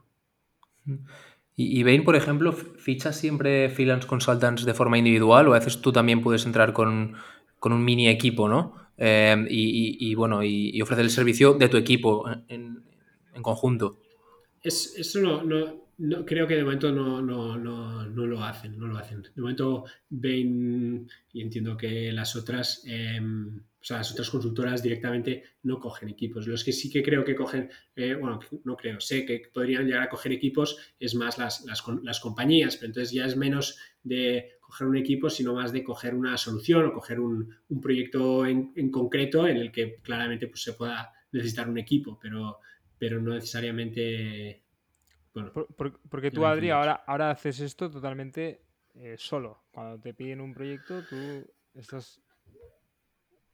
¿Y, 1.55 1.79
y 1.79 1.81
Bain, 1.81 2.03
por 2.03 2.15
ejemplo, 2.15 2.53
ficha 2.53 3.13
siempre 3.13 3.71
freelance 3.71 4.07
consultants 4.07 4.63
de 4.63 4.75
forma 4.75 4.99
individual 4.99 5.47
o 5.47 5.55
a 5.55 5.57
veces 5.57 5.81
tú 5.81 5.91
también 5.91 6.21
puedes 6.21 6.45
entrar 6.45 6.71
con, 6.71 7.15
con 7.57 7.73
un 7.73 7.83
mini 7.83 8.09
equipo, 8.09 8.47
¿no? 8.47 8.75
Eh, 9.03 9.47
y, 9.49 9.97
y, 9.97 10.11
y, 10.11 10.13
bueno, 10.13 10.43
y, 10.43 10.79
ofrecer 10.79 11.03
el 11.03 11.09
servicio 11.09 11.55
de 11.55 11.69
tu 11.69 11.77
equipo 11.77 12.29
en, 12.47 12.83
en 13.33 13.41
conjunto. 13.41 13.97
Es, 14.61 14.95
eso 14.97 15.21
no, 15.21 15.43
no, 15.43 15.87
no, 15.97 16.25
creo 16.25 16.47
que 16.47 16.55
de 16.55 16.63
momento 16.63 16.91
no, 16.91 17.21
no, 17.21 17.57
no, 17.57 18.05
lo 18.05 18.43
hacen, 18.43 18.77
no 18.77 18.87
lo 18.87 18.97
hacen. 18.97 19.23
De 19.23 19.41
momento 19.41 19.85
Bain 20.09 21.09
y 21.33 21.41
entiendo 21.41 21.75
que 21.75 22.11
las 22.11 22.35
otras 22.35 22.83
eh, 22.85 23.19
o 23.81 23.83
sea, 23.83 23.97
las 23.97 24.11
otras 24.11 24.29
consultoras 24.29 24.83
directamente 24.83 25.43
no 25.63 25.79
cogen 25.79 26.09
equipos. 26.09 26.45
Los 26.45 26.63
que 26.63 26.71
sí 26.71 26.89
que 26.91 27.01
creo 27.01 27.25
que 27.25 27.35
cogen, 27.35 27.69
eh, 27.95 28.13
bueno, 28.13 28.39
no 28.63 28.77
creo, 28.77 28.99
sé 28.99 29.25
que 29.25 29.41
podrían 29.51 29.87
llegar 29.87 30.03
a 30.03 30.09
coger 30.09 30.31
equipos 30.31 30.77
es 30.99 31.15
más 31.15 31.39
las, 31.39 31.65
las, 31.65 32.19
compañías, 32.19 32.77
pero 32.77 32.87
entonces 32.89 33.11
ya 33.11 33.25
es 33.25 33.35
menos 33.35 33.79
de 34.03 34.51
coger 34.59 34.87
un 34.87 34.97
equipo, 34.97 35.31
sino 35.31 35.55
más 35.55 35.71
de 35.71 35.83
coger 35.83 36.13
una 36.13 36.37
solución 36.37 36.85
o 36.85 36.93
coger 36.93 37.19
un, 37.19 37.55
un 37.69 37.81
proyecto 37.81 38.45
en, 38.45 38.71
en, 38.75 38.91
concreto 38.91 39.47
en 39.47 39.57
el 39.57 39.71
que 39.71 39.95
claramente 40.03 40.47
pues, 40.47 40.61
se 40.61 40.73
pueda 40.73 41.11
necesitar 41.31 41.67
un 41.67 41.79
equipo, 41.79 42.19
pero, 42.21 42.59
pero 43.01 43.19
no 43.19 43.33
necesariamente... 43.33 44.61
Bueno, 45.33 45.51
porque 46.07 46.29
tú, 46.29 46.45
Adri, 46.45 46.69
ahora, 46.69 47.03
ahora 47.07 47.31
haces 47.31 47.59
esto 47.61 47.89
totalmente 47.89 48.61
eh, 48.93 49.15
solo. 49.17 49.63
Cuando 49.71 49.99
te 49.99 50.13
piden 50.13 50.39
un 50.39 50.53
proyecto, 50.53 51.03
tú 51.09 51.43
estás 51.73 52.21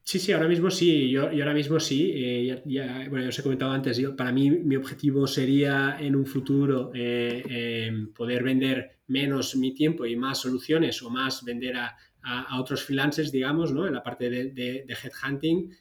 Sí, 0.03 0.19
sí, 0.19 0.33
ahora 0.33 0.49
mismo 0.49 0.69
sí, 0.69 1.09
yo, 1.09 1.29
ahora 1.29 1.53
mismo 1.53 1.79
sí. 1.79 2.11
Eh, 2.13 2.61
ya, 2.65 3.07
bueno, 3.09 3.23
ya 3.23 3.29
os 3.29 3.39
he 3.39 3.43
comentado 3.43 3.71
antes, 3.71 3.97
yo, 3.97 4.17
para 4.17 4.33
mí 4.33 4.51
mi 4.51 4.75
objetivo 4.75 5.27
sería 5.27 5.97
en 5.97 6.17
un 6.17 6.25
futuro 6.25 6.91
eh, 6.93 7.43
em, 7.87 8.11
poder 8.11 8.43
vender 8.43 8.99
menos 9.07 9.55
mi 9.55 9.73
tiempo 9.73 10.05
y 10.05 10.17
más 10.17 10.39
soluciones 10.39 11.01
o 11.03 11.09
más 11.09 11.45
vender 11.45 11.77
a, 11.77 11.95
a, 12.21 12.59
otros 12.59 12.83
freelancers, 12.83 13.31
digamos, 13.31 13.71
¿no? 13.71 13.87
En 13.87 13.93
la 13.93 14.03
parte 14.03 14.29
de, 14.29 14.51
de, 14.51 14.97
headhunting. 15.03 15.71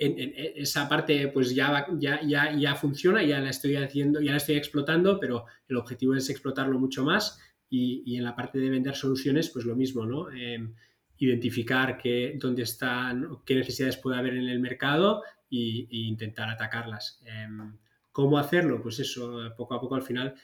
En, 0.00 0.32
esa 0.56 0.88
parte 0.88 1.28
pues 1.28 1.54
ya, 1.54 1.86
ya, 1.98 2.20
ya, 2.22 2.56
ya 2.56 2.74
funciona, 2.76 3.22
ya 3.24 3.40
la 3.40 3.50
estoy 3.50 3.74
haciendo, 3.76 4.20
ya 4.20 4.30
la 4.30 4.36
estoy 4.36 4.54
explotando, 4.54 5.18
pero 5.18 5.44
el 5.68 5.76
objetivo 5.76 6.14
es 6.14 6.30
explotarlo 6.30 6.78
mucho 6.78 7.04
más 7.04 7.40
y, 7.68 8.04
y 8.06 8.16
en 8.16 8.24
la 8.24 8.36
parte 8.36 8.58
de 8.58 8.70
vender 8.70 8.94
soluciones 8.94 9.50
pues 9.50 9.64
lo 9.64 9.74
mismo, 9.74 10.06
¿no? 10.06 10.30
Em, 10.30 10.72
identificar 11.18 11.98
qué, 11.98 12.36
dónde 12.40 12.62
están, 12.62 13.26
qué 13.44 13.56
necesidades 13.56 13.96
puede 13.96 14.18
haber 14.18 14.34
en 14.34 14.48
el 14.48 14.60
mercado 14.60 15.22
e, 15.50 15.86
intentar 15.90 16.48
atacarlas. 16.48 17.20
Em, 17.24 17.76
¿Cómo 18.12 18.38
hacerlo? 18.38 18.80
Pues 18.82 18.98
eso, 19.00 19.52
poco 19.56 19.74
a 19.74 19.80
poco 19.80 19.94
al 19.94 20.02
final, 20.02 20.34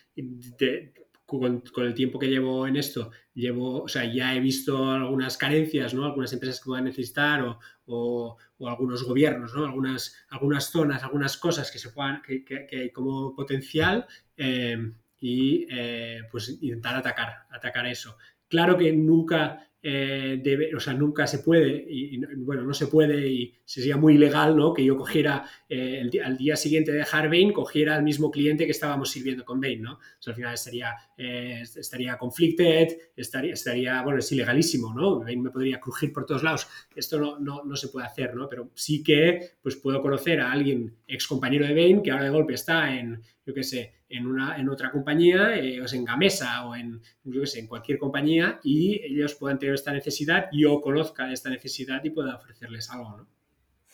con, 1.26 1.62
el 1.76 1.94
tiempo 1.94 2.18
que 2.18 2.28
llevo 2.28 2.66
en 2.66 2.76
esto, 2.76 3.10
llevo, 3.32 3.82
o 3.82 3.88
sea, 3.88 4.04
ya 4.04 4.34
he 4.34 4.40
visto 4.40 4.90
algunas 4.90 5.36
carencias, 5.36 5.94
¿no? 5.94 6.04
Algunas 6.04 6.32
empresas 6.32 6.60
que 6.60 6.66
puedan 6.66 6.84
necesitar 6.84 7.42
o, 7.42 7.58
o, 7.86 8.36
algunos 8.66 9.02
gobiernos, 9.04 9.54
¿no? 9.54 9.64
Algunas, 9.64 10.16
algunas 10.28 10.70
zonas, 10.70 11.02
algunas 11.02 11.36
cosas 11.36 11.70
que 11.70 11.78
se 11.78 11.90
puedan, 11.90 12.22
que, 12.22 12.44
que, 12.44 12.68
hay 12.72 12.90
como 12.90 13.34
potencial 13.34 14.06
em, 14.36 14.94
y 15.18 15.66
eh, 15.70 16.22
pues 16.30 16.50
intentar 16.60 16.96
atacar, 16.96 17.46
atacar 17.50 17.86
eso. 17.86 18.16
Claro 18.48 18.76
que 18.76 18.92
nunca 18.92 19.66
eh, 19.86 20.70
o 20.74 20.80
sea, 20.80 20.94
nunca 20.94 21.26
se 21.26 21.40
puede, 21.40 21.84
y, 21.86 22.16
bueno, 22.38 22.62
no 22.62 22.72
se 22.72 22.86
puede 22.86 23.28
y 23.28 23.54
sería 23.66 23.98
muy 23.98 24.14
ilegal. 24.14 24.56
Que 24.74 24.84
yo 24.84 24.96
cogiera 24.96 25.44
eh, 25.68 26.08
al 26.24 26.36
día 26.38 26.56
siguiente 26.56 26.90
de 26.90 26.98
dejar 26.98 27.28
Bain, 27.28 27.52
cogiera 27.52 27.94
al 27.94 28.02
mismo 28.02 28.30
cliente 28.30 28.64
que 28.64 28.70
estábamos 28.70 29.10
sirviendo 29.10 29.44
con 29.44 29.60
Bain, 29.60 29.82
¿no? 29.82 29.98
Al 30.26 30.34
final 30.34 30.54
estaría, 30.54 30.94
eh, 31.18 31.62
estaría 31.62 32.16
conflicted, 32.16 32.96
estaría, 33.14 33.52
estaría, 33.52 34.00
bueno, 34.02 34.20
es 34.20 34.32
ilegalísimo, 34.32 34.94
¿no? 34.94 35.20
Bain 35.20 35.42
me 35.42 35.50
podría 35.50 35.78
crujir 35.78 36.12
por 36.14 36.24
todos 36.24 36.42
lados. 36.42 36.66
Esto 36.96 37.18
no, 37.18 37.38
no, 37.38 37.62
no, 37.64 37.76
se 37.76 37.88
puede 37.88 38.06
hacer, 38.06 38.34
¿no? 38.34 38.48
Pero 38.48 38.70
sí 38.74 39.02
que, 39.02 39.50
pues 39.62 39.76
puedo 39.76 40.00
conocer 40.00 40.40
a 40.40 40.50
alguien, 40.50 40.96
ex 41.06 41.26
compañero 41.26 41.66
de 41.66 41.74
Bain, 41.74 42.02
que 42.02 42.10
ahora 42.10 42.24
de 42.24 42.30
golpe 42.30 42.54
está 42.54 42.98
en, 42.98 43.20
yo 43.44 43.52
qué 43.52 43.62
sé, 43.62 43.92
en, 44.16 44.26
una, 44.26 44.56
en 44.56 44.68
otra 44.68 44.90
compañía, 44.90 45.56
eh, 45.56 45.80
o 45.80 45.86
en 45.92 46.04
Gamesa 46.04 46.66
o 46.66 46.74
en, 46.74 47.00
yo 47.24 47.44
sé, 47.46 47.60
en 47.60 47.66
cualquier 47.66 47.98
compañía 47.98 48.60
y 48.62 49.00
ellos 49.04 49.34
puedan 49.34 49.58
tener 49.58 49.74
esta 49.74 49.92
necesidad, 49.92 50.46
yo 50.52 50.80
conozca 50.80 51.30
esta 51.32 51.50
necesidad 51.50 52.02
y 52.04 52.10
pueda 52.10 52.36
ofrecerles 52.36 52.90
algo, 52.90 53.16
¿no? 53.16 53.28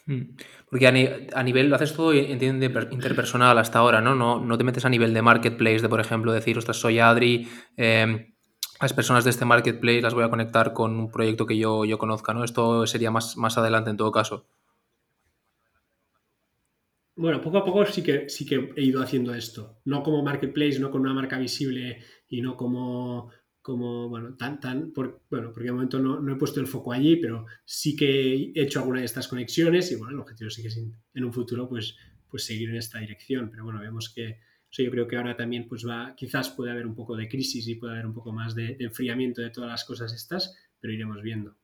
Hmm. 0.06 0.34
Porque 0.68 0.86
a, 0.86 0.92
nivel, 1.42 1.68
lo 1.68 1.76
haces 1.76 1.94
todo 1.94 2.14
interpersonal 2.14 3.58
hasta 3.58 3.78
ahora, 3.78 4.00
¿no? 4.00 4.14
¿no? 4.14 4.40
No 4.40 4.58
te 4.58 4.64
metes 4.64 4.84
a 4.84 4.88
nivel 4.88 5.12
de 5.14 5.22
marketplace, 5.22 5.80
de 5.80 5.88
por 5.88 6.00
ejemplo 6.00 6.32
decir, 6.32 6.56
ostras, 6.56 6.78
soy 6.78 6.98
Adri, 6.98 7.48
eh, 7.76 8.34
las 8.80 8.92
personas 8.94 9.24
de 9.24 9.30
este 9.30 9.44
marketplace 9.44 10.00
las 10.00 10.14
voy 10.14 10.24
a 10.24 10.30
conectar 10.30 10.72
con 10.72 10.98
un 10.98 11.10
proyecto 11.10 11.46
que 11.46 11.58
yo, 11.58 11.84
yo 11.84 11.98
conozca, 11.98 12.32
¿no? 12.32 12.44
Esto 12.44 12.86
sería 12.86 13.10
más, 13.10 13.36
más 13.36 13.58
adelante 13.58 13.90
en 13.90 13.98
todo 13.98 14.10
caso. 14.10 14.46
Bueno, 17.20 17.42
poco 17.42 17.58
a 17.58 17.64
poco 17.66 17.84
sí 17.84 18.02
que, 18.02 18.30
sí 18.30 18.46
que 18.46 18.72
he 18.76 18.82
ido 18.82 19.02
haciendo 19.02 19.34
esto. 19.34 19.82
No 19.84 20.02
como 20.02 20.22
marketplace, 20.22 20.80
no 20.80 20.90
con 20.90 21.02
una 21.02 21.12
marca 21.12 21.38
visible 21.38 21.98
y 22.26 22.40
no 22.40 22.56
como, 22.56 23.30
como 23.60 24.08
bueno, 24.08 24.36
tan, 24.38 24.58
tan, 24.58 24.90
por, 24.90 25.20
bueno, 25.28 25.52
porque 25.52 25.66
de 25.66 25.72
momento 25.72 25.98
no, 25.98 26.32
he 26.32 26.36
puesto 26.36 26.60
el 26.60 26.66
foco 26.66 26.92
allí, 26.92 27.16
pero 27.16 27.44
sí 27.66 27.94
que 27.94 28.52
he 28.54 28.62
hecho 28.62 28.78
alguna 28.78 29.00
de 29.00 29.04
estas 29.04 29.28
conexiones 29.28 29.92
y 29.92 29.96
bueno, 29.96 30.14
el 30.14 30.20
objetivo 30.20 30.48
sí 30.48 30.62
que 30.62 30.68
es 30.68 30.78
en 30.78 31.24
un 31.24 31.30
futuro 31.30 31.68
pues, 31.68 31.94
pues 32.26 32.46
seguir 32.46 32.70
en 32.70 32.76
esta 32.76 33.00
dirección. 33.00 33.50
Pero 33.50 33.64
bueno, 33.64 33.80
vemos 33.80 34.10
que, 34.14 34.38
yo 34.70 34.90
creo 34.90 35.06
que 35.06 35.16
ahora 35.18 35.36
también 35.36 35.68
pues 35.68 35.86
va, 35.86 36.14
quizás 36.16 36.48
puede 36.48 36.70
haber 36.70 36.86
un 36.86 36.94
poco 36.94 37.18
de 37.18 37.28
crisis 37.28 37.68
y 37.68 37.74
puede 37.74 37.92
haber 37.92 38.06
un 38.06 38.14
poco 38.14 38.32
más 38.32 38.54
de, 38.54 38.78
enfriamiento 38.80 39.42
de 39.42 39.50
todas 39.50 39.68
las 39.68 39.84
cosas 39.84 40.14
estas, 40.14 40.56
pero 40.80 40.94
iremos 40.94 41.20
viendo. 41.20 41.54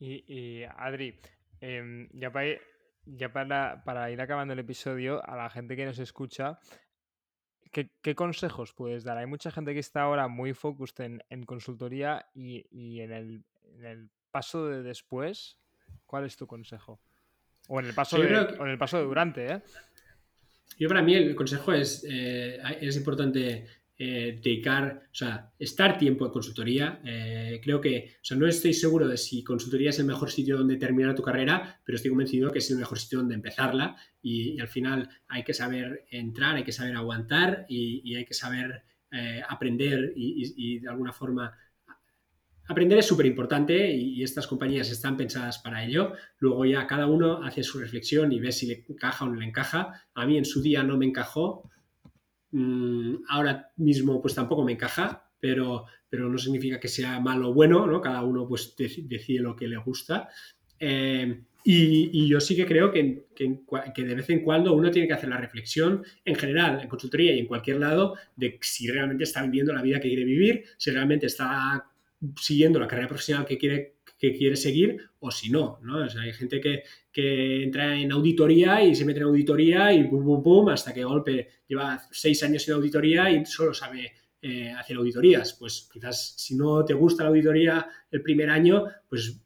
Y, 0.00 0.64
Adri, 0.64 1.14
em, 1.60 2.08
ya 2.12 2.32
para 2.32 2.58
ya 3.06 3.32
para, 3.32 3.82
para, 3.84 4.10
ir 4.10 4.20
acabando 4.20 4.52
el 4.52 4.58
episodio, 4.58 5.26
a 5.28 5.36
la 5.36 5.48
gente 5.48 5.76
que 5.76 5.86
nos 5.86 5.98
escucha, 5.98 6.58
¿qué, 7.70 8.14
consejos 8.14 8.72
puedes 8.72 9.04
dar? 9.04 9.18
Hay 9.18 9.26
mucha 9.26 9.50
gente 9.50 9.72
que 9.72 9.80
está 9.80 10.02
ahora 10.02 10.28
muy 10.28 10.54
focused 10.54 11.20
en, 11.28 11.44
consultoría 11.44 12.26
y, 12.34 13.00
en, 13.00 13.12
el, 13.12 14.10
paso 14.30 14.66
de 14.66 14.82
después. 14.82 15.56
¿Cuál 16.04 16.24
es 16.24 16.36
tu 16.36 16.46
consejo? 16.46 17.00
O 17.68 17.80
en 17.80 17.86
el 17.86 17.94
paso, 17.94 18.18
de, 18.18 18.28
en 18.28 18.68
el 18.68 18.78
paso 18.78 18.98
de 18.98 19.04
durante, 19.04 19.52
¿eh? 19.52 19.62
Yo 20.78 20.88
para 20.88 21.02
mí 21.02 21.14
el 21.14 21.34
consejo 21.34 21.72
es, 21.72 22.04
eh, 22.08 22.60
es 22.80 22.96
importante 22.96 23.66
eh, 23.98 24.38
dedicar, 24.42 25.04
o 25.10 25.14
sea, 25.14 25.52
estar 25.58 25.96
tiempo 25.96 26.26
en 26.26 26.30
consultoría. 26.30 27.00
Eh, 27.02 27.60
creo 27.64 27.80
que, 27.80 28.16
o 28.20 28.24
sea, 28.24 28.36
no 28.36 28.46
estoy 28.46 28.74
seguro 28.74 29.08
de 29.08 29.16
si 29.16 29.42
consultoría 29.42 29.88
es 29.88 29.98
el 29.98 30.04
mejor 30.04 30.30
sitio 30.30 30.58
donde 30.58 30.76
terminar 30.76 31.14
tu 31.14 31.22
carrera, 31.22 31.80
pero 31.82 31.96
estoy 31.96 32.10
convencido 32.10 32.52
que 32.52 32.58
es 32.58 32.70
el 32.70 32.76
mejor 32.76 32.98
sitio 32.98 33.20
donde 33.20 33.34
empezarla 33.34 33.96
y, 34.20 34.60
al 34.60 34.68
final 34.68 35.08
hay 35.28 35.44
que 35.44 35.54
saber 35.54 36.04
entrar, 36.10 36.56
hay 36.56 36.64
que 36.64 36.72
saber 36.72 36.94
aguantar 36.94 37.64
y, 37.70 38.14
hay 38.14 38.26
que 38.26 38.34
saber 38.34 38.82
eh, 39.12 39.40
aprender 39.48 40.12
y, 40.14 40.78
de 40.80 40.88
alguna 40.90 41.12
forma 41.12 41.56
Aprender 42.68 42.98
es 42.98 43.06
súper 43.06 43.26
importante 43.26 43.92
y, 43.94 44.22
estas 44.22 44.46
compañías 44.46 44.90
están 44.90 45.16
pensadas 45.16 45.58
para 45.58 45.84
ello. 45.84 46.12
Luego 46.38 46.64
ya 46.64 46.86
cada 46.86 47.06
uno 47.06 47.42
hace 47.44 47.62
su 47.62 47.78
reflexión 47.78 48.32
y 48.32 48.40
ve 48.40 48.52
si 48.52 48.66
le 48.66 48.84
encaja 48.88 49.24
o 49.24 49.28
no 49.28 49.36
le 49.36 49.46
encaja. 49.46 50.06
A 50.14 50.26
mí 50.26 50.36
en 50.36 50.44
su 50.44 50.60
día 50.60 50.82
no 50.82 50.96
me 50.96 51.06
encajó, 51.06 51.70
Mm, 52.52 53.16
ahora 53.28 53.70
mismo 53.76 54.20
pues 54.22 54.34
tampoco 54.34 54.64
me 54.64 54.72
encaja, 54.72 55.28
pero, 55.40 55.86
pero 56.08 56.28
no 56.28 56.38
significa 56.38 56.80
que 56.80 56.88
sea 56.88 57.20
malo 57.20 57.50
o 57.50 57.54
bueno, 57.54 57.86
¿no? 57.86 58.00
Cada 58.00 58.22
uno 58.22 58.46
pues 58.48 58.74
decide 58.76 59.40
lo 59.40 59.56
que 59.56 59.68
le 59.68 59.76
gusta. 59.76 60.28
Eh, 60.78 61.42
y, 61.68 62.28
yo 62.28 62.40
sí 62.40 62.54
que 62.54 62.64
creo 62.64 62.92
que, 62.92 63.26
que, 63.34 64.04
de 64.04 64.14
vez 64.14 64.30
en 64.30 64.44
cuando 64.44 64.72
uno 64.72 64.88
tiene 64.92 65.08
que 65.08 65.14
hacer 65.14 65.28
la 65.28 65.36
reflexión, 65.36 66.04
en 66.24 66.36
general, 66.36 66.80
en 66.80 66.88
consultoría 66.88 67.34
y 67.34 67.40
en 67.40 67.46
cualquier 67.46 67.78
lado, 67.78 68.14
de 68.36 68.56
si 68.62 68.88
realmente 68.88 69.24
está 69.24 69.42
viviendo 69.42 69.72
la 69.72 69.82
vida 69.82 69.98
que 69.98 70.06
quiere 70.06 70.24
vivir, 70.24 70.64
si 70.76 70.92
realmente 70.92 71.26
está 71.26 71.90
siguiendo 72.40 72.78
la 72.78 72.86
carrera 72.86 73.08
profesional 73.08 73.44
que 73.44 73.58
quiere 73.58 73.95
que 74.18 74.34
quiere 74.34 74.56
seguir 74.56 74.98
o 75.20 75.30
si 75.30 75.50
no, 75.50 75.78
¿no? 75.82 76.02
hay 76.02 76.32
gente 76.32 76.60
que, 76.60 76.82
entra 77.62 77.98
en 77.98 78.12
auditoría 78.12 78.82
y 78.82 78.94
se 78.94 79.06
mete 79.06 79.20
en 79.20 79.26
auditoría 79.26 79.90
y 79.90 80.04
pum, 80.04 80.22
pum, 80.22 80.42
pum, 80.42 80.68
hasta 80.68 80.92
que 80.92 81.02
golpe 81.02 81.48
lleva 81.66 81.98
seis 82.10 82.42
años 82.42 82.68
en 82.68 82.74
auditoría 82.74 83.30
y 83.30 83.46
solo 83.46 83.72
sabe 83.72 84.12
eh, 84.42 84.70
hacer 84.70 84.98
auditorías. 84.98 85.54
Pues 85.54 85.88
quizás 85.90 86.34
si 86.36 86.54
no 86.56 86.84
te 86.84 86.92
gusta 86.92 87.22
la 87.22 87.30
auditoría 87.30 87.88
el 88.10 88.20
primer 88.20 88.50
año, 88.50 88.84
pues 89.08 89.40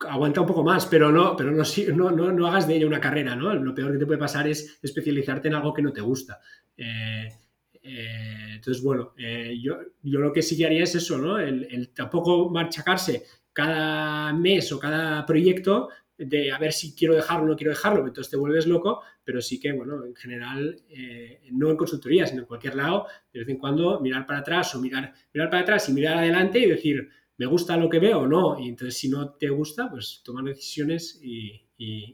aguanta 0.00 0.40
un 0.40 0.46
poco 0.46 0.64
más, 0.64 0.86
pero 0.86 1.12
no, 1.12 1.36
pero 1.36 1.52
no, 1.52 1.62
no, 2.10 2.32
no, 2.32 2.46
hagas 2.46 2.66
de 2.66 2.76
ella 2.76 2.86
una 2.86 3.00
carrera, 3.00 3.36
¿no? 3.36 3.54
Lo 3.54 3.74
peor 3.74 3.92
que 3.92 3.98
te 3.98 4.06
puede 4.06 4.18
pasar 4.18 4.48
es 4.48 4.78
especializarte 4.82 5.48
en 5.48 5.54
algo 5.54 5.74
que 5.74 5.82
no 5.82 5.92
te 5.92 6.00
gusta. 6.00 6.40
Eh, 6.74 7.28
eh, 7.82 8.52
entonces, 8.54 8.82
bueno, 8.82 9.12
yo, 9.60 9.76
yo, 10.02 10.20
lo 10.20 10.32
que 10.32 10.40
sí 10.40 10.56
que 10.56 10.64
haría 10.64 10.84
es 10.84 10.94
eso, 10.94 11.18
¿no? 11.18 11.38
El, 11.38 11.68
el, 11.70 11.90
tampoco 11.90 12.48
machacarse 12.48 13.24
cada 13.52 14.32
mes 14.32 14.72
o 14.72 14.78
cada 14.78 15.24
proyecto 15.26 15.88
de 16.18 16.52
a 16.52 16.58
ver 16.58 16.72
si 16.72 16.94
quiero 16.94 17.14
dejarlo 17.14 17.44
o 17.44 17.48
no 17.48 17.56
quiero 17.56 17.70
dejarlo, 17.70 18.06
entonces 18.06 18.30
te 18.30 18.36
vuelves 18.36 18.66
loco, 18.66 19.02
pero 19.24 19.40
sí 19.40 19.58
que, 19.58 19.72
bueno, 19.72 20.04
en 20.04 20.14
general, 20.14 20.80
eh, 20.88 21.40
no 21.52 21.70
en 21.70 21.76
consultoría, 21.76 22.26
sino 22.26 22.42
en 22.42 22.46
cualquier 22.46 22.76
lado, 22.76 23.06
de 23.32 23.40
vez 23.40 23.48
en 23.48 23.58
cuando 23.58 24.00
mirar 24.00 24.26
para 24.26 24.40
atrás 24.40 24.74
o 24.74 24.80
mirar, 24.80 25.12
mirar 25.32 25.50
para 25.50 25.62
atrás 25.62 25.88
y 25.88 25.92
mirar 25.92 26.18
adelante 26.18 26.58
y 26.58 26.66
decir, 26.66 27.08
me 27.38 27.46
gusta 27.46 27.76
lo 27.76 27.88
que 27.88 27.98
veo 27.98 28.20
o 28.20 28.26
no, 28.26 28.58
y 28.58 28.68
entonces 28.68 28.96
si 28.96 29.08
no 29.08 29.30
te 29.34 29.48
gusta, 29.48 29.90
pues 29.90 30.22
tomar 30.24 30.44
decisiones 30.44 31.20
y, 31.22 31.60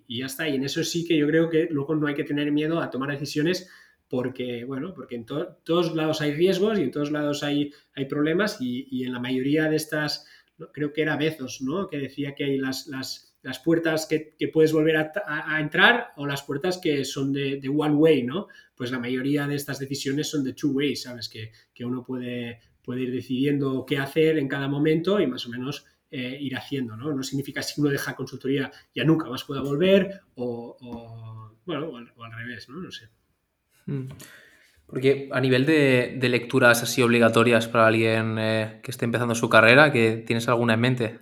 ya 0.09 0.24
está. 0.24 0.48
Y 0.48 0.55
en 0.55 0.64
eso 0.64 0.83
sí 0.83 1.05
que 1.05 1.18
yo 1.18 1.27
creo 1.27 1.51
que 1.51 1.68
luego 1.70 1.94
no 1.94 2.07
hay 2.07 2.14
que 2.14 2.24
tener 2.24 2.51
miedo 2.51 2.81
a 2.81 2.88
tomar 2.88 3.11
decisiones 3.11 3.68
porque, 4.09 4.64
bueno, 4.64 4.94
porque 4.94 5.16
en 5.16 5.27
todos 5.27 5.94
lados 5.94 6.22
hay 6.22 6.33
riesgos 6.33 6.79
y 6.79 6.83
en 6.83 6.90
todos 6.90 7.11
lados 7.11 7.42
hay, 7.42 7.70
hay 7.94 8.07
problemas 8.07 8.62
y, 8.62 8.88
y 8.90 9.05
en 9.05 9.12
la 9.12 9.20
mayoría 9.20 9.68
de 9.68 9.77
estas 9.77 10.27
creo 10.73 10.92
que 10.92 11.03
era 11.03 11.16
Bezos, 11.16 11.61
¿no? 11.62 11.88
Que 11.88 11.99
decía 11.99 12.35
que 12.35 12.44
hay 12.44 12.59
las, 12.59 12.87
las, 12.88 13.37
las 13.42 13.59
puertas 13.61 14.07
que, 14.07 14.35
que, 14.38 14.49
puedes 14.49 14.73
volver 14.73 14.97
a, 14.97 15.12
a, 15.27 15.61
entrar 15.61 16.12
o 16.16 16.27
las 16.27 16.42
puertas 16.42 16.79
que 16.79 17.05
son 17.05 17.33
de, 17.33 17.61
de, 17.61 17.68
one 17.68 17.94
way, 17.94 18.23
¿no? 18.23 18.49
Pues 18.75 18.90
la 18.90 18.99
mayoría 18.99 19.47
de 19.47 19.55
estas 19.55 19.79
decisiones 19.79 20.29
son 20.29 20.44
de 20.44 20.55
two 20.55 20.71
way, 20.71 20.97
¿sabes? 20.97 21.29
Que, 21.29 21.53
que 21.73 21.85
uno 21.85 22.05
puede, 22.05 22.61
puede 22.83 23.03
ir 23.03 23.12
decidiendo 23.12 23.85
qué 23.87 23.99
hacer 23.99 24.38
en 24.38 24.49
cada 24.49 24.68
momento 24.68 25.21
y 25.21 25.27
más 25.27 25.47
o 25.47 25.51
menos 25.51 25.87
eh, 26.11 26.38
ir 26.40 26.57
haciendo, 26.57 26.97
¿no? 26.97 27.12
No 27.12 27.23
significa 27.23 27.62
si 27.62 27.81
uno 27.81 27.90
deja 27.90 28.16
consultoría 28.16 28.73
ya 28.94 29.05
nunca 29.05 29.29
más 29.29 29.44
pueda 29.44 29.61
volver 29.61 30.23
o, 30.37 30.77
o 30.81 31.59
bueno, 31.66 31.90
o 32.16 32.25
al, 32.25 32.33
revés, 32.33 32.68
¿no? 32.71 32.81
No 32.81 32.90
sé. 32.90 33.09
Mm. 33.87 34.09
Porque 34.88 35.29
a 35.33 35.40
nivel 35.40 35.66
de, 35.66 36.18
lecturas 36.31 36.83
así 36.83 37.03
obligatorias 37.03 37.68
para 37.68 37.87
alguien 37.87 38.38
eh, 38.38 38.81
que 38.83 38.90
esté 38.90 39.05
empezando 39.05 39.35
su 39.35 39.51
carrera, 39.51 39.92
que 39.92 40.24
¿tienes 40.27 40.48
alguna 40.48 40.74
en 40.74 40.81
mente? 40.81 41.18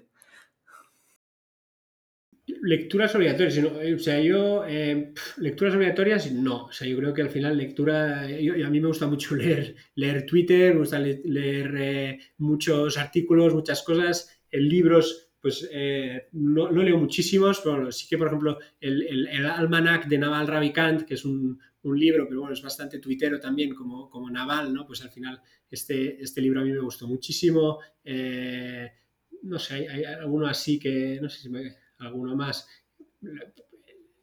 Lecturas 2.46 3.12
obligatorias, 3.16 3.58
no, 3.58 3.70
o 3.96 3.98
sea, 3.98 4.20
yo, 4.20 4.64
eh, 4.68 5.12
lecturas 5.38 5.74
obligatorias, 5.74 6.30
no, 6.30 6.66
o 6.66 6.72
sea, 6.72 6.86
yo 6.86 6.96
creo 6.96 7.12
que 7.12 7.22
al 7.22 7.30
final 7.30 7.56
lectura, 7.56 8.22
a 8.22 8.70
mí 8.70 8.80
me 8.80 8.86
gusta 8.86 9.08
mucho 9.08 9.34
leer, 9.36 9.74
leer 9.96 10.24
Twitter, 10.24 10.72
me 10.72 10.80
gusta 10.80 11.00
leer, 11.00 11.74
eh, 11.76 12.18
muchos 12.38 12.96
artículos, 12.98 13.52
muchas 13.52 13.82
cosas, 13.82 14.40
en 14.48 14.68
libros, 14.68 15.30
pues 15.40 15.68
eh, 15.72 16.28
no, 16.32 16.70
leo 16.70 16.98
muchísimos, 16.98 17.60
pero 17.60 17.76
bueno, 17.76 17.92
sí 17.92 18.06
que, 18.08 18.16
por 18.16 18.28
ejemplo, 18.28 18.58
el, 18.80 19.02
el, 19.02 19.26
el 19.26 19.46
Almanac 19.46 20.06
de 20.06 20.18
Naval 20.18 20.46
Ravikant, 20.46 21.02
que 21.02 21.14
es 21.14 21.24
un, 21.24 21.60
un, 21.86 21.98
libro, 21.98 22.26
pero 22.28 22.40
bueno, 22.40 22.54
es 22.54 22.62
bastante 22.62 22.98
tuitero 22.98 23.40
también, 23.40 23.74
como, 23.74 24.10
como 24.10 24.30
Naval, 24.30 24.72
¿no? 24.72 24.86
Pues 24.86 25.02
al 25.02 25.10
final 25.10 25.40
este, 25.70 26.20
este 26.22 26.40
libro 26.40 26.60
a 26.60 26.64
mí 26.64 26.72
me 26.72 26.80
gustó 26.80 27.06
muchísimo. 27.06 27.78
Eh, 28.04 28.90
no 29.42 29.58
sé, 29.58 29.74
hay, 29.74 29.86
hay, 29.86 30.04
alguno 30.04 30.46
así 30.46 30.78
que, 30.78 31.18
no 31.20 31.28
sé 31.28 31.40
si 31.40 31.48
me, 31.48 31.76
alguno 31.98 32.36
más. 32.36 32.68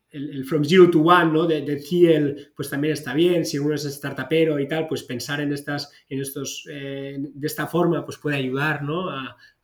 El, 0.10 0.45
From 0.45 0.63
Zero 0.63 0.91
to 0.91 0.99
One, 0.99 1.34
¿no? 1.34 1.47
De, 1.47 1.62
de 1.62 1.78
Thiel, 1.78 2.52
pues 2.56 2.69
también 2.69 2.93
está 2.93 3.13
bien. 3.13 3.45
Si 3.45 3.58
uno 3.58 3.73
es 3.73 3.84
startupero 3.84 4.60
y 4.60 4.67
tal, 4.67 4.88
pues 4.88 5.04
pensar 5.04 5.41
en 5.41 5.52
estas, 5.52 5.91
en 6.08 6.21
estos, 6.21 6.67
eh, 6.69 7.17
de 7.19 7.47
esta 7.47 7.65
forma, 7.65 8.06
pues 8.06 8.17
puede 8.19 8.38
ayudar, 8.38 8.84
¿no? 8.84 9.10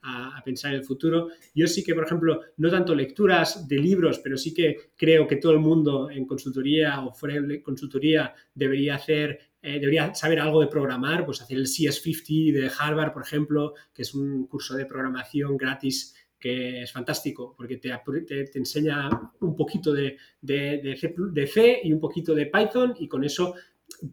A, 0.02 0.42
pensar 0.44 0.72
en 0.72 0.80
el 0.80 0.86
futuro. 0.86 1.30
Yo 1.54 1.68
sí 1.68 1.84
que, 1.84 1.94
por 1.94 2.06
ejemplo, 2.06 2.42
no 2.58 2.70
tanto 2.70 2.96
lecturas 2.96 3.68
de 3.68 3.78
libros, 3.78 4.20
pero 4.20 4.38
sí 4.38 4.54
que 4.54 4.92
creo 4.96 5.28
que 5.28 5.38
todo 5.38 5.52
el 5.52 5.60
mundo 5.60 6.10
en 6.10 6.26
consultoría 6.26 7.02
o 7.02 7.14
fuera 7.14 7.42
de 7.42 7.62
consultoría 7.62 8.34
debería 8.54 8.96
hacer, 8.96 9.40
eh, 9.62 9.80
debería 9.80 10.14
saber 10.16 10.40
algo 10.40 10.62
de 10.62 10.68
programar, 10.68 11.26
pues 11.26 11.42
hacer 11.42 11.58
el 11.58 11.66
CS50 11.66 12.54
de 12.54 12.72
Harvard, 12.78 13.14
por 13.14 13.24
ejemplo, 13.24 13.74
que 13.94 14.04
es 14.04 14.14
un 14.14 14.48
curso 14.48 14.76
de 14.76 14.86
programación 14.86 15.58
gratis 15.58 16.16
que 16.40 16.84
es 16.84 16.92
fantástico 16.94 17.54
porque 17.58 17.76
te, 17.76 17.92
te, 18.26 18.58
enseña 18.58 19.10
un 19.42 19.58
poquito 19.58 19.92
de, 19.92 20.16
de 20.40 21.48
C 21.54 21.82
y 21.84 21.92
un 21.92 22.00
poquito 22.00 22.34
de 22.34 22.46
Python 22.46 22.96
y 22.98 23.10
con 23.10 23.26
eso 23.26 23.56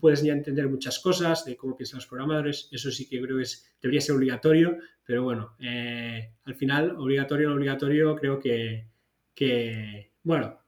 puedes 0.01 0.23
ya 0.23 0.33
entender 0.33 0.69
muchas 0.69 0.99
cosas 0.99 1.45
de 1.45 1.57
cómo 1.57 1.77
piensan 1.77 1.99
los 1.99 2.07
programadores. 2.07 2.69
Eso 2.73 2.91
sí 2.91 3.09
que 3.09 3.21
creo 3.21 3.37
que 3.37 3.43
es, 3.43 3.77
debería 3.81 4.01
ser 4.01 4.17
obligatorio, 4.17 4.79
pero 5.05 5.23
bueno, 5.23 5.57
eh, 5.61 6.33
al 6.45 6.55
final, 6.55 6.97
obligatorio 6.97 7.49
o 7.49 7.51
no 7.51 7.57
obligatorio, 7.57 8.17
creo 8.17 8.39
que, 8.39 8.89
que 9.35 10.13
bueno. 10.23 10.59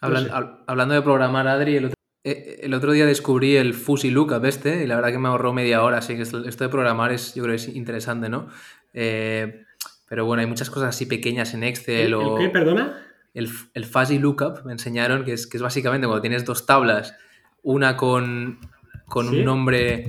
Hablan, 0.00 0.28
no 0.28 0.28
sé. 0.28 0.62
Hablando 0.66 0.94
de 0.94 1.02
programar, 1.02 1.48
Adri, 1.48 1.76
el 1.76 1.84
otro, 1.86 1.94
eh, 2.24 2.60
el 2.62 2.74
otro, 2.74 2.92
día 2.92 3.06
descubrí 3.06 3.56
el 3.56 3.74
Fuzzy 3.74 4.10
Lookup 4.10 4.44
este 4.44 4.84
y 4.84 4.86
la 4.86 4.96
verdad 4.96 5.10
que 5.10 5.18
me 5.18 5.28
ahorró 5.28 5.52
media 5.52 5.82
hora, 5.82 5.98
así 5.98 6.16
que 6.16 6.22
esto 6.22 6.42
de 6.42 6.68
programar 6.68 7.12
es, 7.12 7.34
yo 7.34 7.42
creo 7.42 7.56
que 7.56 7.62
es 7.62 7.68
interesante, 7.68 8.28
¿no? 8.28 8.48
Eh, 8.92 9.64
pero 10.08 10.24
bueno, 10.24 10.40
hay 10.40 10.46
muchas 10.46 10.70
cosas 10.70 10.90
así 10.90 11.06
pequeñas 11.06 11.54
en 11.54 11.64
Excel 11.64 12.06
¿El, 12.06 12.14
o... 12.14 12.38
¿El 12.38 12.46
qué, 12.46 12.50
perdona? 12.50 13.04
El, 13.34 13.48
el 13.74 13.84
Fuzzy 13.84 14.18
Lookup 14.18 14.64
me 14.64 14.72
enseñaron 14.72 15.24
que 15.24 15.32
es, 15.32 15.46
que 15.46 15.58
es 15.58 15.62
básicamente 15.62 16.06
cuando 16.06 16.22
tienes 16.22 16.44
dos 16.44 16.66
tablas 16.66 17.14
una 17.62 17.96
con, 17.96 18.58
con 19.06 19.30
¿Sí? 19.30 19.38
un 19.38 19.44
nombre. 19.44 20.08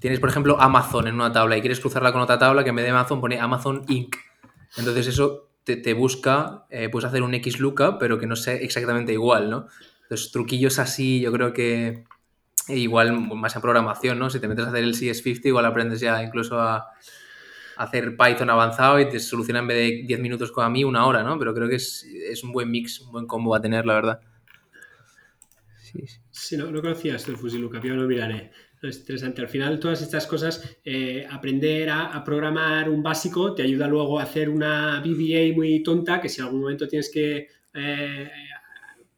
Tienes, 0.00 0.20
por 0.20 0.28
ejemplo, 0.28 0.60
Amazon 0.60 1.08
en 1.08 1.14
una 1.14 1.32
tabla 1.32 1.56
y 1.56 1.60
quieres 1.60 1.80
cruzarla 1.80 2.12
con 2.12 2.20
otra 2.20 2.38
tabla 2.38 2.62
que 2.62 2.70
en 2.70 2.76
vez 2.76 2.84
de 2.84 2.90
Amazon 2.90 3.20
pone 3.20 3.40
Amazon 3.40 3.84
Inc. 3.88 4.16
Entonces 4.76 5.08
eso 5.08 5.48
te, 5.64 5.76
te 5.76 5.92
busca, 5.92 6.66
eh, 6.70 6.88
puedes 6.88 7.06
hacer 7.06 7.22
un 7.22 7.34
X 7.34 7.58
lookup, 7.58 7.98
pero 7.98 8.18
que 8.18 8.26
no 8.26 8.36
sea 8.36 8.54
exactamente 8.54 9.12
igual, 9.12 9.50
¿no? 9.50 9.66
Entonces, 10.02 10.30
truquillos 10.32 10.78
así, 10.78 11.20
yo 11.20 11.32
creo 11.32 11.52
que 11.52 12.04
igual 12.68 13.12
más 13.34 13.56
en 13.56 13.62
programación, 13.62 14.18
¿no? 14.18 14.30
Si 14.30 14.40
te 14.40 14.48
metes 14.48 14.64
a 14.64 14.68
hacer 14.68 14.84
el 14.84 14.94
CS50, 14.94 15.46
igual 15.46 15.66
aprendes 15.66 16.00
ya 16.00 16.22
incluso 16.22 16.60
a, 16.60 16.88
hacer 17.78 18.16
Python 18.16 18.50
avanzado 18.50 18.98
y 18.98 19.08
te 19.08 19.20
soluciona 19.20 19.60
en 19.60 19.68
vez 19.68 19.76
de 19.76 20.02
10 20.04 20.20
minutos 20.20 20.50
con 20.50 20.64
a 20.64 20.68
mí 20.68 20.82
una 20.82 21.06
hora, 21.06 21.22
¿no? 21.22 21.38
Pero 21.38 21.54
creo 21.54 21.68
que 21.68 21.76
es, 21.76 22.04
es 22.04 22.42
un 22.42 22.50
buen 22.50 22.70
mix, 22.70 23.00
un 23.00 23.12
buen 23.12 23.26
combo 23.26 23.54
a 23.54 23.60
tener, 23.60 23.86
la 23.86 23.94
verdad. 23.94 24.20
Sí, 25.92 26.06
sí. 26.06 26.20
sí 26.30 26.56
no, 26.56 26.70
no, 26.70 26.80
conocía 26.80 27.16
esto 27.16 27.30
del 27.30 27.40
Fusilucap, 27.40 27.82
yo 27.82 27.94
lo 27.94 28.06
miraré. 28.06 28.50
Es 28.82 28.98
interesante. 28.98 29.40
Al 29.40 29.48
final, 29.48 29.80
todas 29.80 30.02
estas 30.02 30.26
cosas, 30.26 30.78
eh, 30.84 31.26
aprender 31.28 31.88
a, 31.88 32.12
a, 32.12 32.22
programar 32.22 32.88
un 32.88 33.02
básico 33.02 33.54
te 33.54 33.62
ayuda 33.62 33.88
luego 33.88 34.20
a 34.20 34.24
hacer 34.24 34.48
una 34.48 35.00
VBA 35.00 35.54
muy 35.54 35.82
tonta, 35.82 36.20
que 36.20 36.28
si 36.28 36.40
en 36.40 36.46
algún 36.46 36.60
momento 36.60 36.86
tienes 36.86 37.10
que 37.10 37.48
eh, 37.74 38.30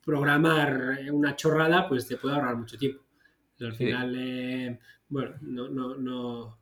programar 0.05 1.01
una 1.13 1.37
chorrada, 1.37 1.89
pues 1.89 2.07
te 2.07 2.17
puede 2.17 2.37
ahorrar 2.37 2.57
mucho 2.57 2.79
tiempo. 2.79 3.03
Pero 3.59 3.71
al 3.71 3.77
final, 3.77 4.15
sí. 4.15 4.21
eh, 4.21 4.79
bueno, 5.09 5.35
no, 5.43 5.69
no, 5.69 5.97
no, 5.97 6.59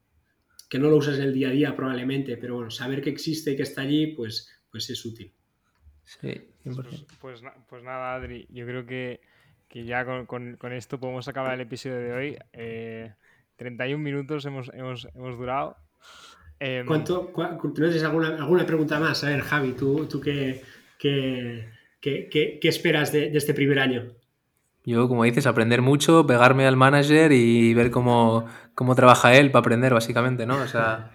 que 0.69 0.79
no 0.79 0.91
lo 0.91 0.97
usas 0.97 1.19
en 1.19 1.25
el 1.25 1.35
día 1.35 1.49
a 1.49 1.53
día 1.53 1.77
probablemente, 1.77 2.37
pero 2.37 2.57
bueno, 2.57 2.71
saber 2.71 3.01
que 3.01 3.11
existe 3.11 3.53
y 3.53 3.57
que 3.57 3.63
está 3.63 3.83
allí, 3.83 4.09
pues, 4.09 4.51
pues 4.71 4.91
es 4.91 5.05
útil. 5.05 5.33
Sí, 6.05 6.33
pues, 6.65 6.77
pues, 7.21 7.43
pues 7.69 7.83
nada, 7.83 8.15
Adri, 8.15 8.47
yo 8.51 8.65
creo 8.67 8.87
que 8.87 9.21
que 9.69 9.85
ya 9.85 10.05
con, 10.05 10.27
con, 10.27 10.57
con, 10.57 10.73
esto 10.73 10.99
podemos 10.99 11.29
acabar 11.29 11.55
el 11.55 11.61
episodio 11.61 11.99
de 11.99 12.13
hoy. 12.13 12.39
Eh, 12.53 13.13
31 13.57 14.03
minutos 14.03 14.45
hemos, 14.47 14.71
hemos, 14.73 15.07
hemos 15.15 15.37
durado. 15.39 15.77
Eh, 16.61 16.85
¿Cuánto, 16.87 17.33
cu 17.33 17.73
¿Tienes 17.75 18.03
alguna, 18.03 18.29
alguna 18.29 18.67
pregunta 18.67 18.99
más? 18.99 19.23
A 19.25 19.29
ver, 19.29 19.41
Javi, 19.43 19.73
¿tú, 19.73 20.07
tú 20.07 20.21
qué, 20.21 20.63
qué, 20.99 21.69
qué, 22.01 22.29
qué, 22.31 22.59
qué 22.61 22.69
esperas 22.69 23.13
de, 23.13 23.31
de, 23.31 23.39
este 23.39 23.55
primer 23.55 23.79
año? 23.79 24.07
Yo, 24.85 25.07
como 25.07 25.25
dices, 25.25 25.47
aprender 25.47 25.83
mucho, 25.83 26.27
pegarme 26.27 26.67
al 26.67 26.77
manager 26.77 27.31
y 27.33 27.75
ver 27.75 27.91
cómo, 27.91 28.47
cómo 28.75 28.95
trabaja 28.95 29.37
él 29.37 29.51
para 29.51 29.61
aprender, 29.61 29.93
básicamente, 29.93 30.47
¿no? 30.47 30.57
O 30.57 30.67
sea, 30.67 31.11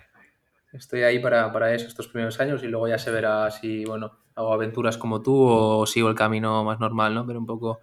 estoy 0.73 1.01
ahí 1.01 1.19
para, 1.19 1.51
para 1.51 1.73
eso 1.73 1.87
estos 1.87 2.07
primeros 2.07 2.39
años 2.39 2.63
y 2.63 2.67
luego 2.67 2.87
ya 2.87 2.99
se 2.99 3.09
verá 3.09 3.49
si, 3.49 3.83
bueno, 3.85 4.11
hago 4.35 4.53
aventuras 4.53 4.97
como 4.97 5.21
tú 5.21 5.35
o 5.41 5.85
sigo 5.87 6.09
el 6.09 6.15
camino 6.15 6.63
más 6.63 6.79
normal, 6.79 7.15
¿no? 7.15 7.25
Pero 7.25 7.39
un 7.39 7.47
poco 7.47 7.81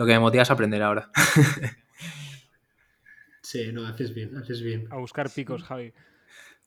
lo 0.00 0.06
que 0.06 0.12
me 0.12 0.18
motiva 0.18 0.44
es 0.44 0.50
aprender 0.50 0.82
ahora. 0.82 1.10
sí, 3.42 3.70
no, 3.70 3.86
haces 3.86 4.14
bien, 4.14 4.34
haces 4.34 4.62
bien. 4.62 4.88
A 4.90 4.96
buscar 4.96 5.28
picos, 5.28 5.62
Javi. 5.62 5.92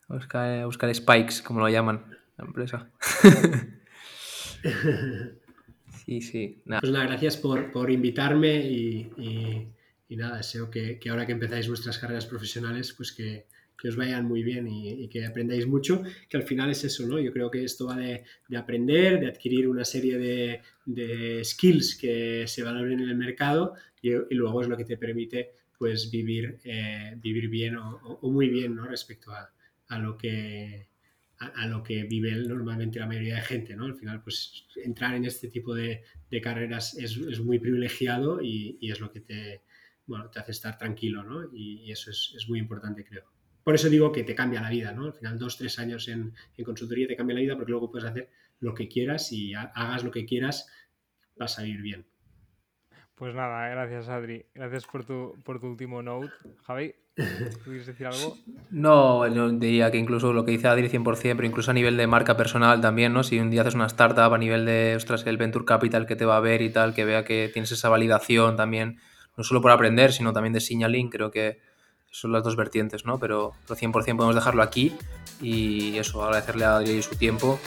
A 0.07 0.13
buscar, 0.13 0.59
a 0.59 0.65
buscar 0.67 0.93
spikes, 0.93 1.41
como 1.43 1.59
lo 1.59 1.67
llaman 1.67 2.15
la 2.37 2.45
empresa. 2.45 2.91
sí, 6.05 6.21
sí. 6.21 6.61
Nada. 6.65 6.81
Pues 6.81 6.93
nada, 6.93 7.05
gracias 7.05 7.37
por, 7.37 7.71
por 7.71 7.89
invitarme 7.89 8.57
y, 8.57 9.11
y, 9.17 9.67
y, 10.09 10.15
nada, 10.15 10.37
deseo 10.37 10.69
que, 10.69 10.99
que 10.99 11.09
ahora 11.09 11.25
que 11.25 11.31
empezáis 11.31 11.67
vuestras 11.67 11.97
carreras 11.97 12.27
profesionales, 12.27 12.93
pues 12.93 13.13
que, 13.13 13.47
que 13.77 13.89
os 13.89 13.95
vayan 13.95 14.25
muy 14.25 14.43
bien 14.43 14.67
y, 14.67 15.07
que 15.09 15.25
aprendáis 15.25 15.67
mucho, 15.67 16.03
que 16.29 16.37
al 16.37 16.43
final 16.43 16.69
es 16.69 16.83
eso, 16.83 17.05
¿no? 17.05 17.19
Yo 17.19 17.31
creo 17.31 17.51
que 17.51 17.63
esto 17.63 17.87
va 17.87 17.97
de, 17.97 18.23
de 18.47 18.57
aprender, 18.57 19.19
de 19.19 19.27
adquirir 19.27 19.67
una 19.67 19.85
serie 19.85 20.17
de, 20.85 21.41
skills 21.43 21.97
que 21.97 22.45
se 22.47 22.63
valoren 22.63 22.99
en 23.01 23.09
el 23.09 23.17
mercado 23.17 23.73
y, 24.01 24.11
luego 24.35 24.61
es 24.61 24.67
lo 24.67 24.77
que 24.77 24.85
te 24.85 24.97
permite 24.97 25.51
pues 25.77 26.09
vivir, 26.09 26.59
eh, 26.63 27.15
vivir 27.17 27.49
bien 27.49 27.75
o, 27.75 28.19
muy 28.23 28.47
bien, 28.47 28.75
¿no? 28.75 28.85
Respecto 28.85 29.31
a, 29.31 29.99
lo 29.99 30.17
que 30.17 30.87
lo 31.67 31.83
que 31.83 32.03
vive 32.03 32.31
normalmente 32.47 32.99
la 32.99 33.07
mayoría 33.07 33.35
de 33.35 33.41
gente, 33.41 33.75
¿no? 33.75 33.85
Al 33.85 33.95
final, 33.95 34.23
pues 34.23 34.65
entrar 34.77 35.13
en 35.15 35.25
este 35.25 35.49
tipo 35.49 35.75
de, 35.75 36.03
carreras 36.41 36.97
es, 36.97 37.17
muy 37.41 37.59
privilegiado 37.59 38.41
y, 38.41 38.77
y, 38.79 38.91
es 38.91 39.01
lo 39.01 39.11
que 39.11 39.19
te, 39.19 39.63
bueno, 40.05 40.29
te 40.29 40.39
hace 40.39 40.51
estar 40.51 40.77
tranquilo, 40.77 41.23
¿no? 41.23 41.49
Y, 41.53 41.81
y 41.83 41.91
eso 41.91 42.11
es, 42.11 42.33
es 42.37 42.47
muy 42.47 42.59
importante, 42.59 43.03
creo. 43.03 43.32
Por 43.63 43.75
eso 43.75 43.89
digo 43.89 44.11
que 44.11 44.23
te 44.23 44.35
cambia 44.35 44.61
la 44.61 44.69
vida, 44.69 44.91
¿no? 44.91 45.05
Al 45.05 45.13
final, 45.13 45.39
dos, 45.39 45.57
tres 45.57 45.79
años 45.79 46.07
en, 46.07 46.33
en, 46.57 46.65
consultoría 46.65 47.07
te 47.07 47.15
cambia 47.15 47.35
la 47.35 47.41
vida 47.41 47.55
porque 47.55 47.71
luego 47.71 47.89
puedes 47.89 48.09
hacer 48.09 48.29
lo 48.59 48.73
que 48.73 48.87
quieras 48.87 49.31
y 49.31 49.53
hagas 49.53 50.03
lo 50.03 50.11
que 50.11 50.25
quieras, 50.25 50.67
vas 51.35 51.59
a 51.59 51.63
vivir 51.63 51.81
bien. 51.81 52.05
Pues 53.15 53.35
nada, 53.35 53.69
gracias 53.69 54.09
Adri. 54.09 54.45
Gracias 54.55 54.85
por 54.85 55.05
tu, 55.05 55.35
por 55.43 55.59
tu 55.59 55.67
último 55.67 56.01
note. 56.01 56.29
Javi, 56.65 56.95
¿quieres 57.63 57.85
decir 57.85 58.07
algo? 58.07 58.37
No, 58.71 59.27
yo 59.27 59.49
diría 59.51 59.91
que 59.91 59.97
incluso 59.97 60.33
lo 60.33 60.43
que 60.43 60.51
dice 60.51 60.67
Adri 60.67 60.89
100%, 60.89 61.35
pero 61.35 61.45
incluso 61.45 61.69
a 61.69 61.73
nivel 61.75 61.95
de 61.95 62.07
marca 62.07 62.35
personal 62.35 62.81
también, 62.81 63.13
¿no? 63.13 63.23
Si 63.23 63.39
un 63.39 63.51
día 63.51 63.61
haces 63.61 63.75
una 63.75 63.85
startup 63.85 64.33
a 64.33 64.37
nivel 64.37 64.65
de, 64.65 64.95
ostras, 64.95 65.25
el 65.27 65.37
Venture 65.37 65.63
Capital 65.63 66.07
que 66.07 66.15
te 66.15 66.25
va 66.25 66.37
a 66.37 66.39
ver 66.39 66.61
y 66.63 66.71
tal, 66.71 66.95
que 66.95 67.05
vea 67.05 67.23
que 67.23 67.49
tienes 67.53 67.71
esa 67.71 67.87
validación 67.87 68.55
también, 68.57 68.99
no 69.37 69.43
solo 69.43 69.61
por 69.61 69.71
aprender, 69.71 70.11
sino 70.11 70.33
también 70.33 70.53
de 70.53 70.59
signaling, 70.59 71.09
creo 71.09 71.29
que 71.29 71.59
son 72.13 72.31
las 72.31 72.43
dos 72.43 72.55
vertientes, 72.55 73.05
¿no? 73.05 73.17
Pero, 73.17 73.53
pero 73.67 73.79
100% 73.79 73.91
podemos 74.15 74.35
dejarlo 74.35 74.61
aquí 74.61 74.95
y 75.41 75.97
eso, 75.97 76.23
agradecerle 76.23 76.63
a 76.63 76.77
Adri 76.77 77.01
su 77.01 77.15
tiempo, 77.15 77.59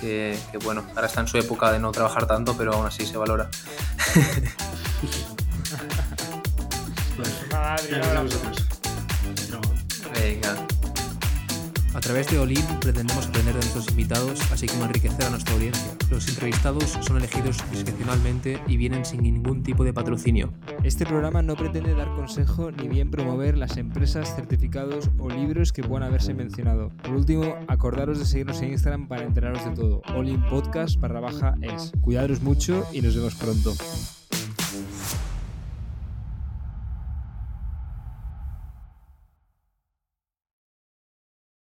que, 0.00 0.36
que, 0.50 0.58
bueno, 0.58 0.84
ahora 0.96 1.06
está 1.06 1.20
en 1.20 1.28
su 1.28 1.38
época 1.38 1.70
de 1.70 1.78
no 1.78 1.92
trabajar 1.92 2.26
tanto, 2.26 2.56
pero 2.56 2.74
aún 2.74 2.84
así 2.84 3.06
se 3.06 3.16
valora. 3.16 3.48
Vosotros. 8.22 8.66
Venga. 10.14 10.66
A 11.94 12.00
través 12.00 12.26
de 12.30 12.38
Olin 12.38 12.64
pretendemos 12.80 13.26
aprender 13.26 13.54
de 13.54 13.60
nuestros 13.60 13.90
invitados, 13.90 14.40
así 14.50 14.66
como 14.66 14.86
enriquecer 14.86 15.24
a 15.24 15.30
nuestra 15.30 15.54
audiencia. 15.54 15.92
Los 16.10 16.26
entrevistados 16.26 16.98
son 17.02 17.18
elegidos 17.18 17.58
discrecionalmente 17.70 18.62
y 18.66 18.78
vienen 18.78 19.04
sin 19.04 19.22
ningún 19.22 19.62
tipo 19.62 19.84
de 19.84 19.92
patrocinio. 19.92 20.54
Este 20.84 21.04
programa 21.04 21.42
no 21.42 21.54
pretende 21.54 21.94
dar 21.94 22.08
consejo 22.14 22.70
ni 22.70 22.88
bien 22.88 23.10
promover 23.10 23.58
las 23.58 23.76
empresas, 23.76 24.34
certificados 24.34 25.10
o 25.18 25.28
libros 25.28 25.72
que 25.72 25.82
puedan 25.82 26.08
haberse 26.08 26.32
mencionado. 26.32 26.90
Por 27.02 27.12
último, 27.12 27.56
acordaros 27.68 28.18
de 28.18 28.24
seguirnos 28.24 28.62
en 28.62 28.72
Instagram 28.72 29.06
para 29.06 29.24
enteraros 29.24 29.62
de 29.64 29.72
todo. 29.72 30.00
All 30.16 30.28
in 30.28 30.42
podcast 30.48 30.98
barra 30.98 31.20
baja 31.20 31.56
es. 31.60 31.92
Cuidaros 32.00 32.40
mucho 32.40 32.86
y 32.92 33.02
nos 33.02 33.14
vemos 33.14 33.34
pronto. 33.34 33.74